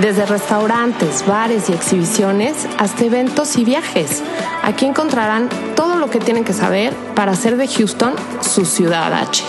Desde 0.00 0.26
restaurantes, 0.26 1.24
bares 1.26 1.70
y 1.70 1.72
exhibiciones 1.72 2.68
hasta 2.78 3.04
eventos 3.04 3.56
y 3.56 3.64
viajes. 3.64 4.24
Aquí 4.62 4.86
encontrarán 4.86 5.48
todo 5.76 5.96
lo 5.96 6.10
que 6.10 6.18
tienen 6.18 6.44
que 6.44 6.52
saber 6.52 6.92
para 7.14 7.32
hacer 7.32 7.56
de 7.56 7.68
Houston 7.68 8.14
su 8.40 8.64
ciudad 8.64 9.12
H. 9.12 9.44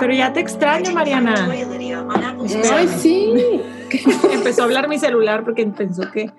Pero 0.00 0.12
ya 0.12 0.32
te 0.32 0.40
extraño, 0.40 0.92
Mariana. 0.92 1.48
Ay, 2.72 2.88
sí. 2.88 3.60
Empezó 4.32 4.62
a 4.62 4.64
hablar 4.64 4.88
mi 4.88 4.98
celular 4.98 5.44
porque 5.44 5.66
pensó 5.66 6.10
que. 6.10 6.32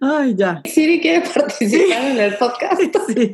Ay, 0.00 0.34
ya. 0.34 0.62
Siri 0.64 1.00
quiere 1.00 1.20
participar 1.28 2.02
en 2.04 2.18
el 2.20 2.34
podcast. 2.36 2.80
Sí. 3.06 3.32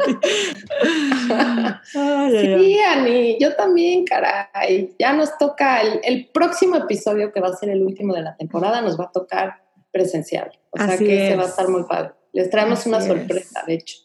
Ay. 1.95 2.59
Sí, 2.59 2.79
Ani, 2.81 3.39
yo 3.41 3.55
también, 3.55 4.05
caray. 4.05 4.95
Ya 4.99 5.13
nos 5.13 5.37
toca 5.39 5.81
el, 5.81 6.01
el 6.05 6.29
próximo 6.33 6.77
episodio, 6.77 7.33
que 7.33 7.41
va 7.41 7.49
a 7.49 7.57
ser 7.57 7.71
el 7.71 7.83
último 7.83 8.15
de 8.15 8.23
la 8.23 8.37
temporada, 8.37 8.81
nos 8.81 8.99
va 8.99 9.05
a 9.05 9.13
tocar 9.13 9.63
presencial. 9.93 10.51
O 10.71 10.77
sea 10.79 10.87
Así 10.87 11.05
que 11.07 11.29
se 11.31 11.37
va 11.37 11.45
a 11.45 11.47
estar 11.49 11.69
muy 11.69 11.85
padre. 11.85 12.13
Les 12.33 12.51
traemos 12.51 12.81
Así 12.81 12.89
una 12.89 12.99
es. 12.99 13.07
sorpresa, 13.07 13.63
de 13.67 13.75
hecho, 13.75 13.97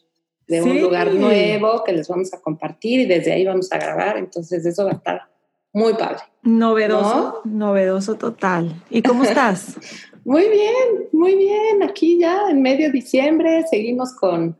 de 0.46 0.62
Sí. 0.62 0.70
un 0.70 0.80
lugar 0.80 1.12
nuevo 1.12 1.82
que 1.84 1.92
les 1.92 2.08
vamos 2.08 2.32
a 2.32 2.40
compartir 2.40 3.00
y 3.00 3.06
desde 3.06 3.32
ahí 3.32 3.44
vamos 3.44 3.70
a 3.72 3.78
grabar. 3.78 4.16
Entonces, 4.18 4.64
eso 4.64 4.84
va 4.84 4.90
a 4.92 4.94
estar 4.94 5.22
muy 5.72 5.94
padre. 5.94 6.22
Novedoso, 6.42 7.40
novedoso 7.44 8.14
total. 8.16 8.74
¿Y 8.90 9.02
cómo 9.02 9.24
estás? 9.24 9.76
Muy 10.24 10.48
bien, 10.48 11.08
muy 11.12 11.34
bien. 11.36 11.82
Aquí 11.82 12.18
ya 12.18 12.48
en 12.50 12.62
medio 12.62 12.86
de 12.86 12.92
diciembre 12.92 13.64
seguimos 13.68 14.14
con 14.14 14.56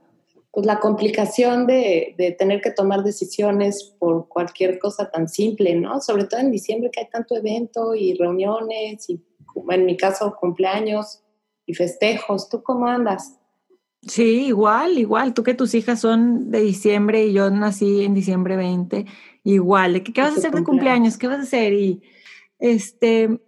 pues, 0.51 0.67
la 0.67 0.81
complicación 0.81 1.67
de, 1.67 2.15
de 2.19 2.33
tener 2.33 2.61
que 2.61 2.73
tomar 2.73 3.05
decisiones 3.05 3.95
por 3.99 4.29
cualquier 4.29 4.79
cosa 4.79 5.11
tan 5.11 5.29
simple, 5.29 5.75
¿no? 5.77 6.01
Sobre 6.01 6.25
todo 6.25 6.41
en 6.41 6.51
diciembre 6.51 6.91
que 6.91 7.01
hay 7.01 7.09
tanto 7.09 7.37
evento 7.37 7.95
y 7.95 8.15
reuniones 8.15 9.09
y, 9.09 9.23
en 9.71 9.87
mi 9.87 9.97
caso, 9.97 10.37
cumpleaños 10.39 11.23
y 11.65 11.75
festejos. 11.75 12.49
¿Tú 12.49 12.63
cómo 12.63 12.87
andas? 12.87 13.39
Sí, 14.03 14.47
igual, 14.47 14.99
igual. 14.99 15.33
Tú 15.33 15.45
que 15.45 15.55
tus 15.55 15.75
hijas 15.75 16.01
son 16.01 16.51
de 16.51 16.61
diciembre 16.61 17.27
y 17.27 17.33
yo 17.35 17.51
nací 17.51 18.05
en 18.05 18.15
diciembre 18.15 18.57
20, 18.57 19.07
igual. 19.45 19.93
¿De 19.93 20.03
qué, 20.03 20.13
qué 20.13 20.23
vas 20.23 20.35
a 20.35 20.39
hacer 20.39 20.53
de 20.53 20.65
cumpleaños? 20.65 21.17
¿Qué 21.17 21.29
vas 21.29 21.39
a 21.39 21.43
hacer? 21.43 21.73
Y 21.73 22.03
este, 22.59 23.41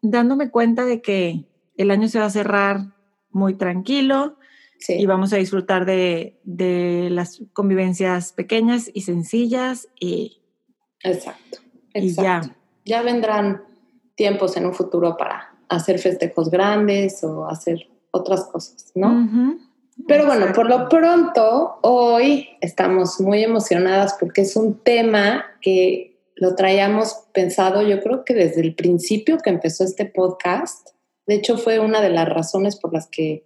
dándome 0.00 0.50
cuenta 0.50 0.86
de 0.86 1.02
que 1.02 1.47
el 1.78 1.90
año 1.90 2.08
se 2.08 2.18
va 2.18 2.26
a 2.26 2.30
cerrar 2.30 2.92
muy 3.30 3.54
tranquilo 3.54 4.36
Sí, 4.78 4.94
y 4.94 5.06
vamos 5.06 5.32
a 5.32 5.36
disfrutar 5.36 5.84
de, 5.86 6.38
de 6.44 7.08
las 7.10 7.42
convivencias 7.52 8.32
pequeñas 8.32 8.90
y 8.94 9.02
sencillas 9.02 9.88
y, 9.98 10.40
exacto. 11.02 11.58
y 11.94 12.10
exacto. 12.10 12.54
ya. 12.84 12.98
ya 12.98 13.02
vendrán 13.02 13.64
tiempos 14.14 14.56
en 14.56 14.66
un 14.66 14.74
futuro 14.74 15.16
para 15.16 15.56
hacer 15.68 15.98
festejos 15.98 16.50
grandes 16.50 17.24
o 17.24 17.48
hacer 17.48 17.88
otras 18.12 18.44
cosas, 18.44 18.92
¿no? 18.94 19.58
Pero 20.06 20.26
bueno, 20.26 20.46
Exacto. 20.46 20.60
por 20.60 20.70
lo 20.70 20.88
pronto, 20.88 21.78
hoy 21.82 22.48
estamos 22.60 23.20
muy 23.20 23.42
emocionadas 23.42 24.16
porque 24.18 24.42
es 24.42 24.54
un 24.54 24.78
tema 24.78 25.44
que 25.60 26.20
lo 26.36 26.54
traíamos 26.54 27.24
pensado, 27.34 27.82
yo 27.82 28.00
creo 28.00 28.24
que 28.24 28.32
desde 28.32 28.60
el 28.60 28.76
principio 28.76 29.38
que 29.38 29.50
empezó 29.50 29.82
este 29.82 30.06
podcast. 30.06 30.90
De 31.28 31.34
hecho, 31.34 31.58
fue 31.58 31.78
una 31.78 32.00
de 32.00 32.08
las 32.08 32.26
razones 32.26 32.76
por 32.76 32.94
las 32.94 33.06
que, 33.06 33.44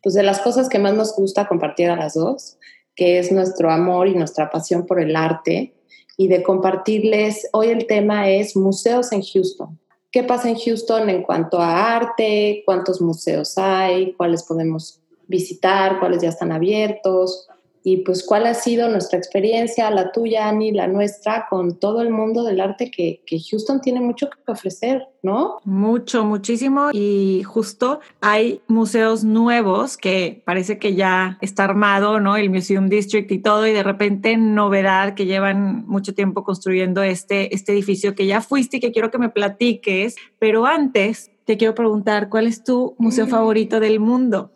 pues 0.00 0.14
de 0.14 0.22
las 0.22 0.38
cosas 0.38 0.68
que 0.68 0.78
más 0.78 0.94
nos 0.94 1.16
gusta 1.16 1.48
compartir 1.48 1.90
a 1.90 1.96
las 1.96 2.14
dos, 2.14 2.56
que 2.94 3.18
es 3.18 3.32
nuestro 3.32 3.72
amor 3.72 4.06
y 4.06 4.14
nuestra 4.14 4.48
pasión 4.48 4.86
por 4.86 5.00
el 5.00 5.16
arte 5.16 5.74
y 6.16 6.28
de 6.28 6.44
compartirles, 6.44 7.48
hoy 7.52 7.70
el 7.70 7.88
tema 7.88 8.30
es 8.30 8.56
museos 8.56 9.10
en 9.10 9.22
Houston. 9.22 9.76
¿Qué 10.12 10.22
pasa 10.22 10.48
en 10.48 10.56
Houston 10.56 11.10
en 11.10 11.24
cuanto 11.24 11.58
a 11.58 11.96
arte? 11.96 12.62
¿Cuántos 12.64 13.00
museos 13.00 13.58
hay? 13.58 14.12
¿Cuáles 14.12 14.44
podemos 14.44 15.02
visitar? 15.26 15.98
¿Cuáles 15.98 16.22
ya 16.22 16.28
están 16.28 16.52
abiertos? 16.52 17.48
Y 17.88 17.98
pues 17.98 18.24
cuál 18.24 18.48
ha 18.48 18.54
sido 18.54 18.88
nuestra 18.88 19.16
experiencia, 19.16 19.88
la 19.92 20.10
tuya, 20.10 20.48
Ani, 20.48 20.72
la 20.72 20.88
nuestra, 20.88 21.46
con 21.48 21.78
todo 21.78 22.02
el 22.02 22.10
mundo 22.10 22.42
del 22.42 22.60
arte 22.60 22.90
que, 22.90 23.22
que 23.24 23.38
Houston 23.38 23.80
tiene 23.80 24.00
mucho 24.00 24.28
que 24.28 24.50
ofrecer, 24.50 25.06
¿no? 25.22 25.60
Mucho, 25.62 26.24
muchísimo. 26.24 26.88
Y 26.92 27.44
justo 27.44 28.00
hay 28.20 28.60
museos 28.66 29.22
nuevos 29.22 29.96
que 29.96 30.42
parece 30.44 30.80
que 30.80 30.96
ya 30.96 31.38
está 31.40 31.62
armado, 31.62 32.18
¿no? 32.18 32.36
El 32.36 32.50
Museum 32.50 32.88
District 32.88 33.30
y 33.30 33.38
todo, 33.38 33.64
y 33.68 33.72
de 33.72 33.84
repente 33.84 34.36
novedad 34.36 35.14
que 35.14 35.26
llevan 35.26 35.86
mucho 35.86 36.12
tiempo 36.12 36.42
construyendo 36.42 37.04
este, 37.04 37.54
este 37.54 37.70
edificio 37.70 38.16
que 38.16 38.26
ya 38.26 38.40
fuiste 38.40 38.78
y 38.78 38.80
que 38.80 38.90
quiero 38.90 39.12
que 39.12 39.18
me 39.18 39.28
platiques. 39.28 40.16
Pero 40.40 40.66
antes 40.66 41.30
te 41.44 41.56
quiero 41.56 41.76
preguntar, 41.76 42.30
¿cuál 42.30 42.48
es 42.48 42.64
tu 42.64 42.96
museo 42.98 43.26
Mm. 43.26 43.30
favorito 43.30 43.78
del 43.78 44.00
mundo? 44.00 44.50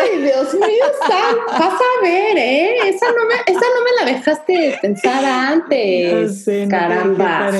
¡Ay, 0.00 0.22
Dios 0.22 0.54
mío! 0.54 0.84
Sam, 1.06 1.36
Vas 1.46 1.74
a 1.80 2.02
ver, 2.02 2.36
¿eh? 2.38 2.76
Esa 2.88 3.06
no 3.06 3.24
me, 3.26 3.34
esa 3.46 3.60
no 3.60 3.84
me 3.84 4.04
la 4.04 4.12
dejaste 4.16 4.78
pensar 4.82 5.24
antes. 5.24 6.44
Caramba. 6.68 7.50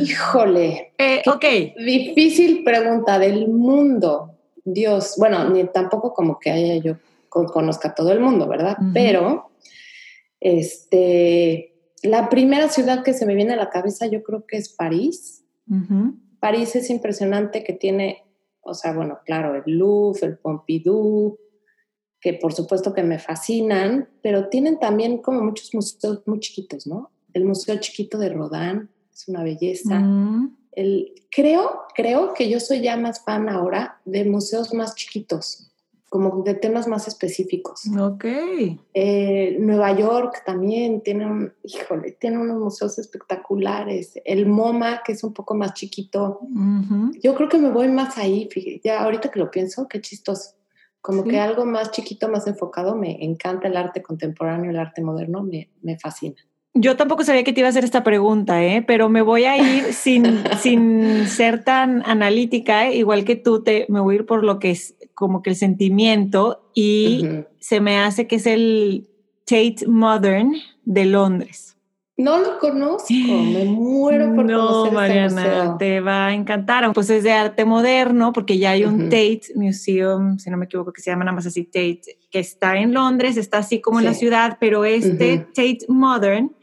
Híjole. 0.00 0.92
Eh, 0.98 1.22
ok, 1.26 1.44
Difícil 1.84 2.62
pregunta 2.64 3.18
del 3.18 3.48
mundo. 3.48 4.30
Dios, 4.64 5.14
bueno, 5.18 5.48
ni 5.50 5.64
tampoco 5.64 6.14
como 6.14 6.38
que 6.38 6.50
haya 6.50 6.76
yo 6.76 6.96
con- 7.28 7.46
conozca 7.46 7.88
a 7.88 7.94
todo 7.94 8.12
el 8.12 8.20
mundo, 8.20 8.46
¿verdad? 8.46 8.76
Pero, 8.94 9.50
este, 10.40 11.74
la 12.02 12.28
primera 12.28 12.68
ciudad 12.68 13.02
que 13.02 13.14
se 13.14 13.26
me 13.26 13.34
viene 13.34 13.54
a 13.54 13.56
la 13.56 13.70
cabeza 13.70 14.06
yo 14.06 14.22
creo 14.22 14.44
que 14.46 14.56
es 14.56 14.68
París. 14.68 15.44
París 16.40 16.76
es 16.76 16.90
impresionante 16.90 17.64
que 17.64 17.72
tiene, 17.72 18.24
o 18.62 18.74
sea, 18.74 18.92
bueno, 18.92 19.18
claro, 19.24 19.54
el 19.54 19.78
Louvre, 19.78 20.26
el 20.26 20.38
Pompidou, 20.38 21.38
que 22.20 22.34
por 22.34 22.52
supuesto 22.52 22.94
que 22.94 23.02
me 23.02 23.18
fascinan, 23.18 24.08
pero 24.22 24.48
tienen 24.48 24.78
también 24.78 25.18
como 25.18 25.42
muchos 25.42 25.74
museos 25.74 26.22
muy 26.26 26.38
chiquitos, 26.38 26.86
¿no? 26.86 27.10
El 27.34 27.44
Museo 27.44 27.76
Chiquito 27.80 28.18
de 28.18 28.28
Rodin 28.28 28.88
es 29.12 29.26
una 29.26 29.42
belleza. 29.42 29.98
Mm. 29.98 30.56
El, 30.72 31.12
creo, 31.30 31.82
creo 31.94 32.32
que 32.34 32.48
yo 32.48 32.60
soy 32.60 32.80
ya 32.80 32.96
más 32.96 33.24
fan 33.24 33.48
ahora 33.48 34.00
de 34.04 34.24
museos 34.24 34.72
más 34.72 34.94
chiquitos, 34.94 35.71
como 36.12 36.42
de 36.42 36.52
temas 36.52 36.88
más 36.88 37.08
específicos. 37.08 37.86
Ok. 37.98 38.26
Eh, 38.92 39.56
Nueva 39.58 39.96
York 39.98 40.42
también 40.44 41.00
tiene, 41.00 41.24
un, 41.24 41.54
híjole, 41.64 42.12
tiene 42.20 42.36
unos 42.36 42.58
museos 42.58 42.98
espectaculares. 42.98 44.20
El 44.26 44.44
MoMA, 44.44 45.00
que 45.02 45.12
es 45.12 45.24
un 45.24 45.32
poco 45.32 45.54
más 45.54 45.72
chiquito. 45.72 46.40
Ujú. 46.42 47.12
Yo 47.22 47.34
creo 47.34 47.48
que 47.48 47.56
me 47.56 47.70
voy 47.70 47.88
más 47.88 48.18
ahí, 48.18 48.46
fíjate, 48.52 48.82
ya 48.84 49.02
ahorita 49.02 49.30
que 49.30 49.38
lo 49.38 49.50
pienso, 49.50 49.88
qué 49.88 50.02
chistoso. 50.02 50.50
Como 51.00 51.22
Sí. 51.22 51.30
que 51.30 51.40
algo 51.40 51.64
más 51.64 51.92
chiquito, 51.92 52.28
más 52.28 52.46
enfocado, 52.46 52.94
me 52.94 53.24
encanta 53.24 53.68
el 53.68 53.76
arte 53.78 54.02
contemporáneo, 54.02 54.70
el 54.70 54.78
arte 54.78 55.00
moderno, 55.00 55.42
me, 55.42 55.70
me 55.80 55.98
fascina. 55.98 56.36
Yo 56.74 56.96
tampoco 56.96 57.22
sabía 57.24 57.44
que 57.44 57.52
te 57.52 57.60
iba 57.60 57.68
a 57.68 57.70
hacer 57.70 57.84
esta 57.84 58.02
pregunta, 58.04 58.62
¿eh? 58.62 58.82
pero 58.86 59.08
me 59.08 59.22
voy 59.22 59.44
a 59.44 59.56
ir 59.56 59.84
sin, 59.94 60.42
sin 60.58 61.26
ser 61.26 61.64
tan 61.64 62.02
analítica, 62.04 62.88
¿eh? 62.88 62.96
igual 62.96 63.24
que 63.24 63.36
tú, 63.36 63.62
te, 63.62 63.86
me 63.88 64.00
voy 64.00 64.14
a 64.14 64.18
ir 64.18 64.26
por 64.26 64.44
lo 64.44 64.58
que 64.58 64.70
es 64.72 64.94
como 65.14 65.42
que 65.42 65.50
el 65.50 65.56
sentimiento 65.56 66.70
y 66.74 67.26
se 67.58 67.80
me 67.80 67.98
hace 67.98 68.26
que 68.26 68.36
es 68.36 68.46
el 68.46 69.08
Tate 69.44 69.86
Modern 69.86 70.54
de 70.84 71.04
Londres. 71.04 71.72
No 72.16 72.38
lo 72.38 72.58
conozco, 72.58 73.08
me 73.10 73.64
muero 73.64 74.34
por 74.34 74.44
no, 74.44 74.68
conocer 74.68 74.92
Mariana, 74.92 75.42
museo. 75.42 75.76
te 75.78 76.00
va 76.00 76.26
a 76.26 76.34
encantar. 76.34 76.92
Pues 76.92 77.08
es 77.08 77.24
de 77.24 77.32
arte 77.32 77.64
moderno, 77.64 78.32
porque 78.32 78.58
ya 78.58 78.70
hay 78.70 78.84
un. 78.84 79.04
Tate 79.08 79.42
Museum, 79.54 80.38
si 80.38 80.50
no 80.50 80.58
me 80.58 80.66
equivoco, 80.66 80.92
que 80.92 81.00
se 81.00 81.10
llama 81.10 81.24
nada 81.24 81.34
más 81.34 81.46
así 81.46 81.64
Tate, 81.64 82.18
que 82.30 82.38
está 82.38 82.76
en 82.76 82.92
Londres, 82.92 83.36
está 83.36 83.58
así 83.58 83.80
como 83.80 83.98
en 83.98 84.04
la 84.04 84.14
ciudad, 84.14 84.58
pero 84.60 84.84
este. 84.84 85.38
Tate 85.38 85.86
Modern 85.88 86.54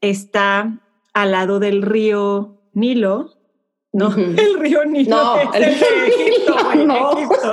está 0.00 0.78
al 1.14 1.30
lado 1.32 1.58
del 1.58 1.82
río 1.82 2.60
Nilo. 2.74 3.39
No, 3.92 4.14
el 4.16 4.58
río 4.60 4.84
Nilo. 4.84 5.16
No, 5.16 5.36
es 5.40 5.48
el 5.54 5.64
el 5.64 5.80
de 5.80 5.86
río 5.86 6.04
Egipto, 6.06 6.52
Nilo, 6.52 6.64
güey, 6.64 6.86
no. 6.86 7.12
Egipto. 7.18 7.52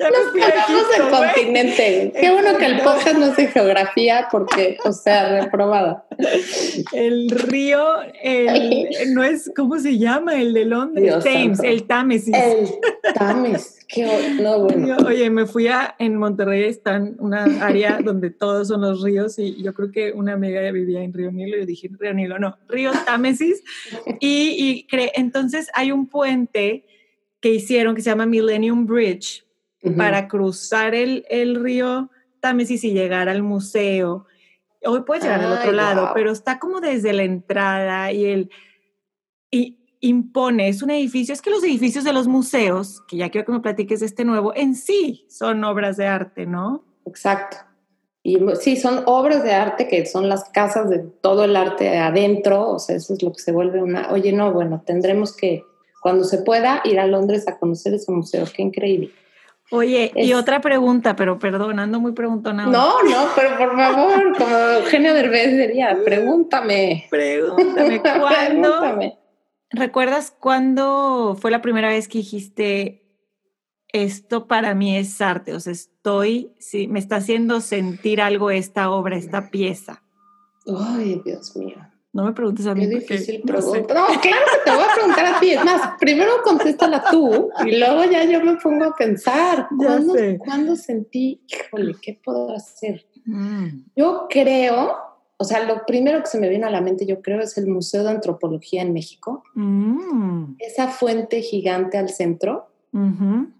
Nos 0.00 0.32
pegamos 0.32 0.86
el 0.96 1.08
continente. 1.10 2.12
Qué 2.18 2.30
bueno 2.30 2.56
que 2.56 2.66
el 2.66 2.80
podcast 2.80 3.18
no 3.18 3.26
es 3.26 3.36
de 3.36 3.48
geografía 3.48 4.28
porque, 4.32 4.78
o 4.84 4.92
sea, 4.92 5.42
reprobada. 5.42 6.06
El 6.92 7.28
río, 7.28 7.84
el, 8.22 8.88
no 9.12 9.22
es, 9.22 9.50
¿cómo 9.54 9.78
se 9.78 9.98
llama? 9.98 10.40
El 10.40 10.54
de 10.54 10.64
Londres, 10.64 11.22
Thames, 11.22 11.60
el 11.62 11.86
Támesis. 11.86 12.34
El 12.34 12.68
Támesis. 13.14 13.86
Qué, 13.88 14.06
no, 14.40 14.60
bueno. 14.60 14.96
Oye, 15.06 15.28
me 15.30 15.46
fui 15.46 15.66
a, 15.66 15.96
en 15.98 16.16
Monterrey, 16.16 16.64
está 16.64 16.96
en 16.96 17.16
una 17.18 17.44
área 17.66 17.98
donde 18.02 18.30
todos 18.30 18.68
son 18.68 18.82
los 18.82 19.02
ríos 19.02 19.38
y 19.38 19.62
yo 19.62 19.74
creo 19.74 19.90
que 19.90 20.12
una 20.12 20.34
amiga 20.34 20.62
ya 20.62 20.70
vivía 20.70 21.02
en 21.02 21.12
Río 21.12 21.32
Nilo 21.32 21.56
y 21.56 21.60
yo 21.60 21.66
dije, 21.66 21.90
Río 21.98 22.14
Nilo, 22.14 22.38
no, 22.38 22.56
Río 22.68 22.92
Támesis. 23.04 23.62
y, 24.20 24.86
y 24.90 24.96
entonces 25.14 25.68
hay 25.74 25.92
un 25.92 26.06
puente 26.06 26.86
que 27.40 27.50
hicieron 27.50 27.94
que 27.94 28.02
se 28.02 28.10
llama 28.10 28.26
Millennium 28.26 28.86
Bridge 28.86 29.44
para 29.96 30.28
cruzar 30.28 30.94
el, 30.94 31.24
el 31.30 31.62
río 31.62 32.10
Támesis 32.40 32.84
y 32.84 32.92
llegar 32.92 33.28
al 33.28 33.42
museo. 33.42 34.26
Hoy 34.84 35.02
puedes 35.02 35.24
llegar 35.24 35.40
al 35.40 35.52
otro 35.52 35.72
lado, 35.72 36.10
pero 36.14 36.32
está 36.32 36.58
como 36.58 36.80
desde 36.80 37.12
la 37.12 37.22
entrada 37.22 38.12
y 38.12 38.24
el 38.24 38.50
y 39.50 39.78
impone, 40.00 40.68
es 40.68 40.82
un 40.82 40.90
edificio, 40.90 41.34
es 41.34 41.42
que 41.42 41.50
los 41.50 41.62
edificios 41.62 42.04
de 42.04 42.12
los 42.12 42.26
museos, 42.26 43.02
que 43.06 43.16
ya 43.16 43.30
quiero 43.30 43.46
que 43.46 43.52
me 43.52 43.60
platiques 43.60 44.00
de 44.00 44.06
este 44.06 44.24
nuevo, 44.24 44.54
en 44.54 44.74
sí 44.74 45.26
son 45.28 45.62
obras 45.64 45.96
de 45.96 46.06
arte, 46.06 46.46
¿no? 46.46 46.84
Exacto. 47.04 47.58
Y 48.22 48.38
sí, 48.60 48.76
son 48.76 49.02
obras 49.06 49.42
de 49.42 49.52
arte 49.52 49.88
que 49.88 50.06
son 50.06 50.28
las 50.28 50.44
casas 50.50 50.88
de 50.88 50.98
todo 50.98 51.44
el 51.44 51.56
arte 51.56 51.98
adentro, 51.98 52.70
o 52.70 52.78
sea, 52.78 52.96
eso 52.96 53.14
es 53.14 53.22
lo 53.22 53.32
que 53.32 53.40
se 53.40 53.52
vuelve 53.52 53.82
una, 53.82 54.10
oye, 54.12 54.32
no, 54.32 54.52
bueno, 54.52 54.82
tendremos 54.86 55.36
que, 55.36 55.64
cuando 56.00 56.24
se 56.24 56.38
pueda, 56.38 56.80
ir 56.84 56.98
a 56.98 57.06
Londres 57.06 57.48
a 57.48 57.58
conocer 57.58 57.94
ese 57.94 58.12
museo, 58.12 58.46
qué 58.54 58.62
increíble. 58.62 59.10
Oye, 59.72 60.10
y 60.16 60.32
otra 60.32 60.60
pregunta, 60.60 61.14
pero 61.14 61.38
perdón, 61.38 61.78
ando 61.78 62.00
muy 62.00 62.12
preguntona. 62.12 62.66
No, 62.66 63.02
no, 63.04 63.28
pero 63.36 63.56
por 63.56 63.76
favor, 63.76 64.36
como 64.36 64.56
Eugenio 64.56 65.14
Derbez 65.14 65.56
diría, 65.56 65.96
pregúntame. 66.04 67.06
Pregúntame, 67.08 68.00
¿cuándo? 68.20 68.98
¿Recuerdas 69.70 70.34
cuándo 70.36 71.36
fue 71.40 71.52
la 71.52 71.62
primera 71.62 71.88
vez 71.88 72.08
que 72.08 72.18
dijiste, 72.18 73.04
esto 73.92 74.48
para 74.48 74.74
mí 74.74 74.96
es 74.96 75.20
arte? 75.20 75.54
O 75.54 75.60
sea, 75.60 75.72
estoy, 75.72 76.52
sí, 76.58 76.88
me 76.88 76.98
está 76.98 77.16
haciendo 77.16 77.60
sentir 77.60 78.20
algo 78.20 78.50
esta 78.50 78.90
obra, 78.90 79.16
esta 79.16 79.50
pieza. 79.50 80.02
Ay, 80.66 81.22
Dios 81.24 81.56
mío. 81.56 81.76
No 82.12 82.24
me 82.24 82.32
preguntes 82.32 82.66
a 82.66 82.74
mí. 82.74 82.88
Qué 82.88 82.96
difícil 82.96 83.42
pregunta. 83.42 83.94
No, 83.94 84.06
claro 84.20 84.44
que 84.52 84.70
te 84.70 84.76
voy 84.76 84.84
a 84.84 84.94
preguntar 84.94 85.26
a 85.26 85.40
ti. 85.40 85.52
Es 85.52 85.64
más, 85.64 85.92
primero 86.00 86.32
contéstala 86.42 87.04
tú 87.10 87.50
y 87.64 87.78
luego 87.78 88.04
ya 88.04 88.24
yo 88.24 88.42
me 88.42 88.56
pongo 88.56 88.86
a 88.86 88.96
pensar. 88.96 89.68
¿Cuándo, 89.76 90.14
¿cuándo 90.38 90.76
sentí, 90.76 91.40
híjole, 91.46 91.94
qué 92.02 92.20
puedo 92.22 92.52
hacer? 92.52 93.06
Mm. 93.26 93.84
Yo 93.94 94.26
creo, 94.28 94.96
o 95.36 95.44
sea, 95.44 95.64
lo 95.64 95.86
primero 95.86 96.20
que 96.20 96.26
se 96.26 96.40
me 96.40 96.48
viene 96.48 96.66
a 96.66 96.70
la 96.70 96.80
mente, 96.80 97.06
yo 97.06 97.22
creo, 97.22 97.40
es 97.40 97.56
el 97.56 97.68
Museo 97.68 98.02
de 98.02 98.10
Antropología 98.10 98.82
en 98.82 98.92
México. 98.92 99.44
Mm. 99.54 100.56
Esa 100.58 100.88
fuente 100.88 101.42
gigante 101.42 101.96
al 101.96 102.08
centro. 102.08 102.66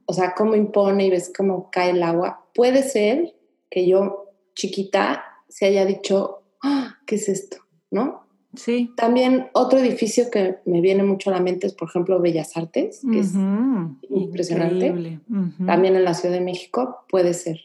O 0.07 0.13
sea, 0.13 0.35
cómo 0.35 0.57
impone 0.57 1.07
y 1.07 1.11
ves 1.11 1.33
cómo 1.37 1.71
cae 1.71 1.91
el 1.91 2.03
agua. 2.03 2.47
Puede 2.53 2.83
ser 2.83 3.33
que 3.71 3.87
yo, 3.87 4.27
chiquita, 4.57 5.25
se 5.49 5.67
haya 5.67 5.85
dicho, 5.85 6.43
ah, 6.65 6.97
¿qué 7.07 7.15
es 7.15 7.29
esto? 7.29 7.59
¿No? 7.93 8.27
Sí. 8.55 8.93
También 8.97 9.49
otro 9.53 9.79
edificio 9.79 10.31
que 10.31 10.59
me 10.65 10.81
viene 10.81 11.03
mucho 11.03 11.31
a 11.31 11.35
la 11.35 11.41
mente 11.41 11.67
es, 11.67 11.75
por 11.75 11.89
ejemplo, 11.89 12.21
Bellas 12.21 12.57
Artes, 12.57 13.03
que 13.11 13.21
es 13.21 13.35
impresionante. 14.09 15.21
También 15.65 15.97
en 15.97 16.05
la 16.05 16.15
Ciudad 16.15 16.35
de 16.35 16.41
México 16.41 17.05
puede 17.09 17.35
ser. 17.35 17.61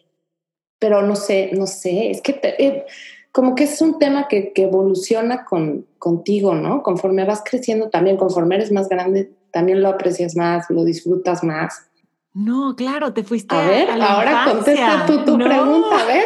Pero 0.79 1.01
no 1.01 1.15
sé, 1.15 1.51
no 1.53 1.67
sé, 1.67 2.11
es 2.11 2.21
que 2.21 2.39
eh, 2.43 2.85
como 3.31 3.55
que 3.55 3.63
es 3.63 3.81
un 3.81 3.97
tema 3.97 4.27
que, 4.27 4.53
que, 4.53 4.63
evoluciona 4.63 5.45
con, 5.45 5.85
contigo, 5.97 6.53
¿no? 6.53 6.83
Conforme 6.83 7.25
vas 7.25 7.41
creciendo 7.43 7.89
también, 7.89 8.17
conforme 8.17 8.55
eres 8.55 8.71
más 8.71 8.87
grande, 8.89 9.31
también 9.51 9.81
lo 9.81 9.89
aprecias 9.89 10.35
más, 10.35 10.69
lo 10.69 10.83
disfrutas 10.83 11.43
más. 11.43 11.87
No, 12.33 12.75
claro, 12.75 13.13
te 13.13 13.23
fuiste 13.23 13.55
a 13.55 13.65
ver, 13.65 13.89
ahora 13.89 14.43
contesta 14.51 15.05
tú 15.07 15.23
tu 15.23 15.37
pregunta, 15.37 16.01
a 16.01 16.05
ver. 16.05 16.25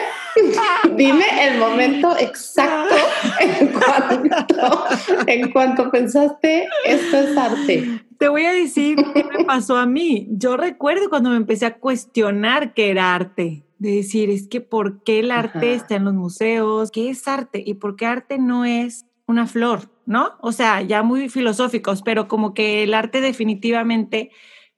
Dime 0.95 1.25
el 1.47 1.59
momento 1.59 2.15
exacto 2.17 2.95
en 3.39 3.67
cuanto, 3.67 4.85
en 5.27 5.51
cuanto 5.51 5.91
pensaste 5.91 6.67
esto 6.85 7.17
es 7.17 7.37
arte. 7.37 8.01
Te 8.17 8.27
voy 8.27 8.45
a 8.45 8.51
decir 8.51 8.97
qué 9.13 9.23
me 9.23 9.45
pasó 9.45 9.77
a 9.77 9.85
mí. 9.85 10.27
Yo 10.31 10.57
recuerdo 10.57 11.09
cuando 11.09 11.29
me 11.29 11.37
empecé 11.37 11.65
a 11.65 11.77
cuestionar 11.77 12.73
qué 12.73 12.89
era 12.89 13.15
arte. 13.15 13.63
De 13.77 13.95
decir, 13.95 14.29
es 14.29 14.49
que 14.49 14.59
¿por 14.59 15.03
qué 15.03 15.19
el 15.19 15.31
arte 15.31 15.73
está 15.73 15.95
en 15.95 16.03
los 16.03 16.13
museos? 16.13 16.91
¿Qué 16.91 17.09
es 17.09 17.25
arte? 17.29 17.63
¿Y 17.65 17.75
por 17.75 17.95
qué 17.95 18.05
arte 18.05 18.37
no 18.37 18.65
es 18.65 19.05
una 19.25 19.47
flor? 19.47 19.89
¿No? 20.05 20.33
O 20.41 20.51
sea, 20.51 20.81
ya 20.81 21.01
muy 21.01 21.29
filosóficos, 21.29 22.01
pero 22.01 22.27
como 22.27 22.53
que 22.53 22.83
el 22.83 22.93
arte 22.93 23.21
definitivamente 23.21 24.31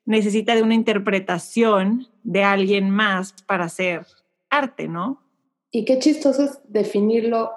necesita 0.06 0.54
de 0.54 0.62
una 0.62 0.76
interpretación 0.76 2.08
de 2.24 2.44
alguien 2.44 2.92
más 2.92 3.34
para 3.48 3.70
ser 3.70 4.06
arte, 4.52 4.88
¿no? 4.88 5.24
Y 5.72 5.86
qué 5.86 6.00
chistoso 6.00 6.44
es 6.44 6.60
definirlo, 6.68 7.52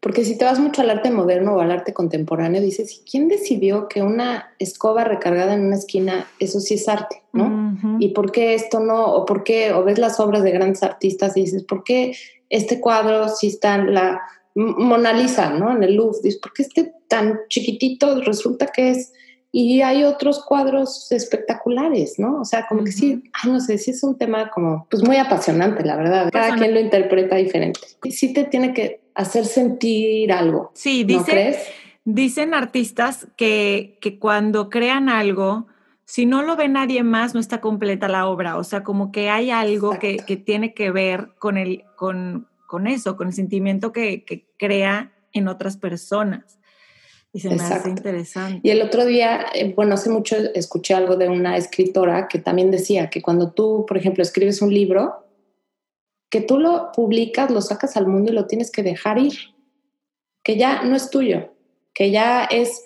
porque 0.00 0.24
si 0.24 0.36
te 0.36 0.44
vas 0.44 0.60
mucho 0.60 0.82
al 0.82 0.90
arte 0.90 1.10
moderno 1.10 1.54
o 1.54 1.60
al 1.60 1.70
arte 1.70 1.92
contemporáneo, 1.92 2.60
dices, 2.60 3.02
¿quién 3.10 3.26
decidió 3.26 3.88
que 3.88 4.02
una 4.02 4.54
escoba 4.58 5.04
recargada 5.04 5.54
en 5.54 5.66
una 5.66 5.76
esquina, 5.76 6.26
eso 6.38 6.60
sí 6.60 6.74
es 6.74 6.88
arte, 6.88 7.22
¿no? 7.32 7.76
¿Y 7.98 8.10
por 8.10 8.30
qué 8.30 8.54
esto 8.54 8.80
no? 8.80 9.06
¿O 9.14 9.24
por 9.24 9.44
qué? 9.44 9.72
O 9.72 9.82
ves 9.82 9.98
las 9.98 10.20
obras 10.20 10.42
de 10.42 10.52
grandes 10.52 10.82
artistas 10.82 11.36
y 11.36 11.42
dices, 11.42 11.64
¿por 11.64 11.82
qué 11.84 12.14
este 12.50 12.80
cuadro 12.80 13.28
si 13.28 13.48
está 13.48 13.76
en 13.76 13.94
la 13.94 14.20
Mona 14.54 15.12
Lisa, 15.12 15.50
¿no? 15.50 15.74
En 15.74 15.82
el 15.82 15.94
Louvre, 15.94 16.18
dices, 16.22 16.40
¿por 16.40 16.52
qué 16.52 16.62
este 16.62 16.92
tan 17.08 17.40
chiquitito 17.48 18.20
resulta 18.20 18.66
que 18.66 18.90
es 18.90 19.12
y 19.50 19.80
hay 19.82 20.04
otros 20.04 20.44
cuadros 20.44 21.10
espectaculares, 21.10 22.18
¿no? 22.18 22.40
O 22.40 22.44
sea, 22.44 22.66
como 22.66 22.84
que 22.84 22.92
sí, 22.92 23.22
no 23.46 23.60
sé, 23.60 23.78
sí 23.78 23.92
es 23.92 24.02
un 24.02 24.18
tema 24.18 24.50
como, 24.50 24.86
pues 24.90 25.02
muy 25.02 25.16
apasionante, 25.16 25.84
la 25.84 25.96
verdad. 25.96 26.30
Cada 26.30 26.54
quien 26.56 26.74
lo 26.74 26.80
interpreta 26.80 27.36
diferente. 27.36 27.80
Y 28.04 28.12
sí 28.12 28.32
te 28.32 28.44
tiene 28.44 28.74
que 28.74 29.00
hacer 29.14 29.46
sentir 29.46 30.32
algo. 30.32 30.70
Sí, 30.74 31.04
¿no 31.04 31.24
crees? 31.24 31.58
dicen 32.14 32.54
artistas 32.54 33.28
que, 33.36 33.98
que 34.00 34.18
cuando 34.18 34.70
crean 34.70 35.10
algo, 35.10 35.66
si 36.06 36.24
no 36.24 36.42
lo 36.42 36.56
ve 36.56 36.66
nadie 36.68 37.02
más, 37.02 37.34
no 37.34 37.40
está 37.40 37.60
completa 37.60 38.08
la 38.08 38.26
obra. 38.26 38.56
O 38.56 38.64
sea, 38.64 38.82
como 38.82 39.12
que 39.12 39.28
hay 39.28 39.50
algo 39.50 39.98
que, 39.98 40.16
que, 40.16 40.38
tiene 40.38 40.72
que 40.72 40.90
ver 40.90 41.32
con, 41.38 41.58
el, 41.58 41.84
con, 41.96 42.48
con 42.66 42.86
eso, 42.86 43.16
con 43.16 43.28
el 43.28 43.34
sentimiento 43.34 43.92
que, 43.92 44.24
que 44.24 44.46
crea 44.58 45.12
en 45.32 45.48
otras 45.48 45.76
personas. 45.76 46.57
Y 47.32 47.40
se 47.40 47.50
me 47.50 47.62
hace 47.62 47.90
interesante. 47.90 48.60
Y 48.62 48.70
el 48.70 48.80
otro 48.80 49.04
día, 49.04 49.46
eh, 49.54 49.74
bueno, 49.74 49.94
hace 49.94 50.10
mucho 50.10 50.36
escuché 50.54 50.94
algo 50.94 51.16
de 51.16 51.28
una 51.28 51.56
escritora 51.56 52.26
que 52.26 52.38
también 52.38 52.70
decía 52.70 53.10
que 53.10 53.20
cuando 53.20 53.52
tú, 53.52 53.84
por 53.86 53.98
ejemplo, 53.98 54.22
escribes 54.22 54.62
un 54.62 54.72
libro, 54.72 55.26
que 56.30 56.40
tú 56.40 56.58
lo 56.58 56.90
publicas, 56.92 57.50
lo 57.50 57.60
sacas 57.60 57.96
al 57.96 58.06
mundo 58.06 58.32
y 58.32 58.34
lo 58.34 58.46
tienes 58.46 58.70
que 58.70 58.82
dejar 58.82 59.18
ir, 59.18 59.34
que 60.42 60.56
ya 60.56 60.82
no 60.82 60.96
es 60.96 61.10
tuyo, 61.10 61.52
que 61.94 62.10
ya 62.10 62.44
es, 62.44 62.82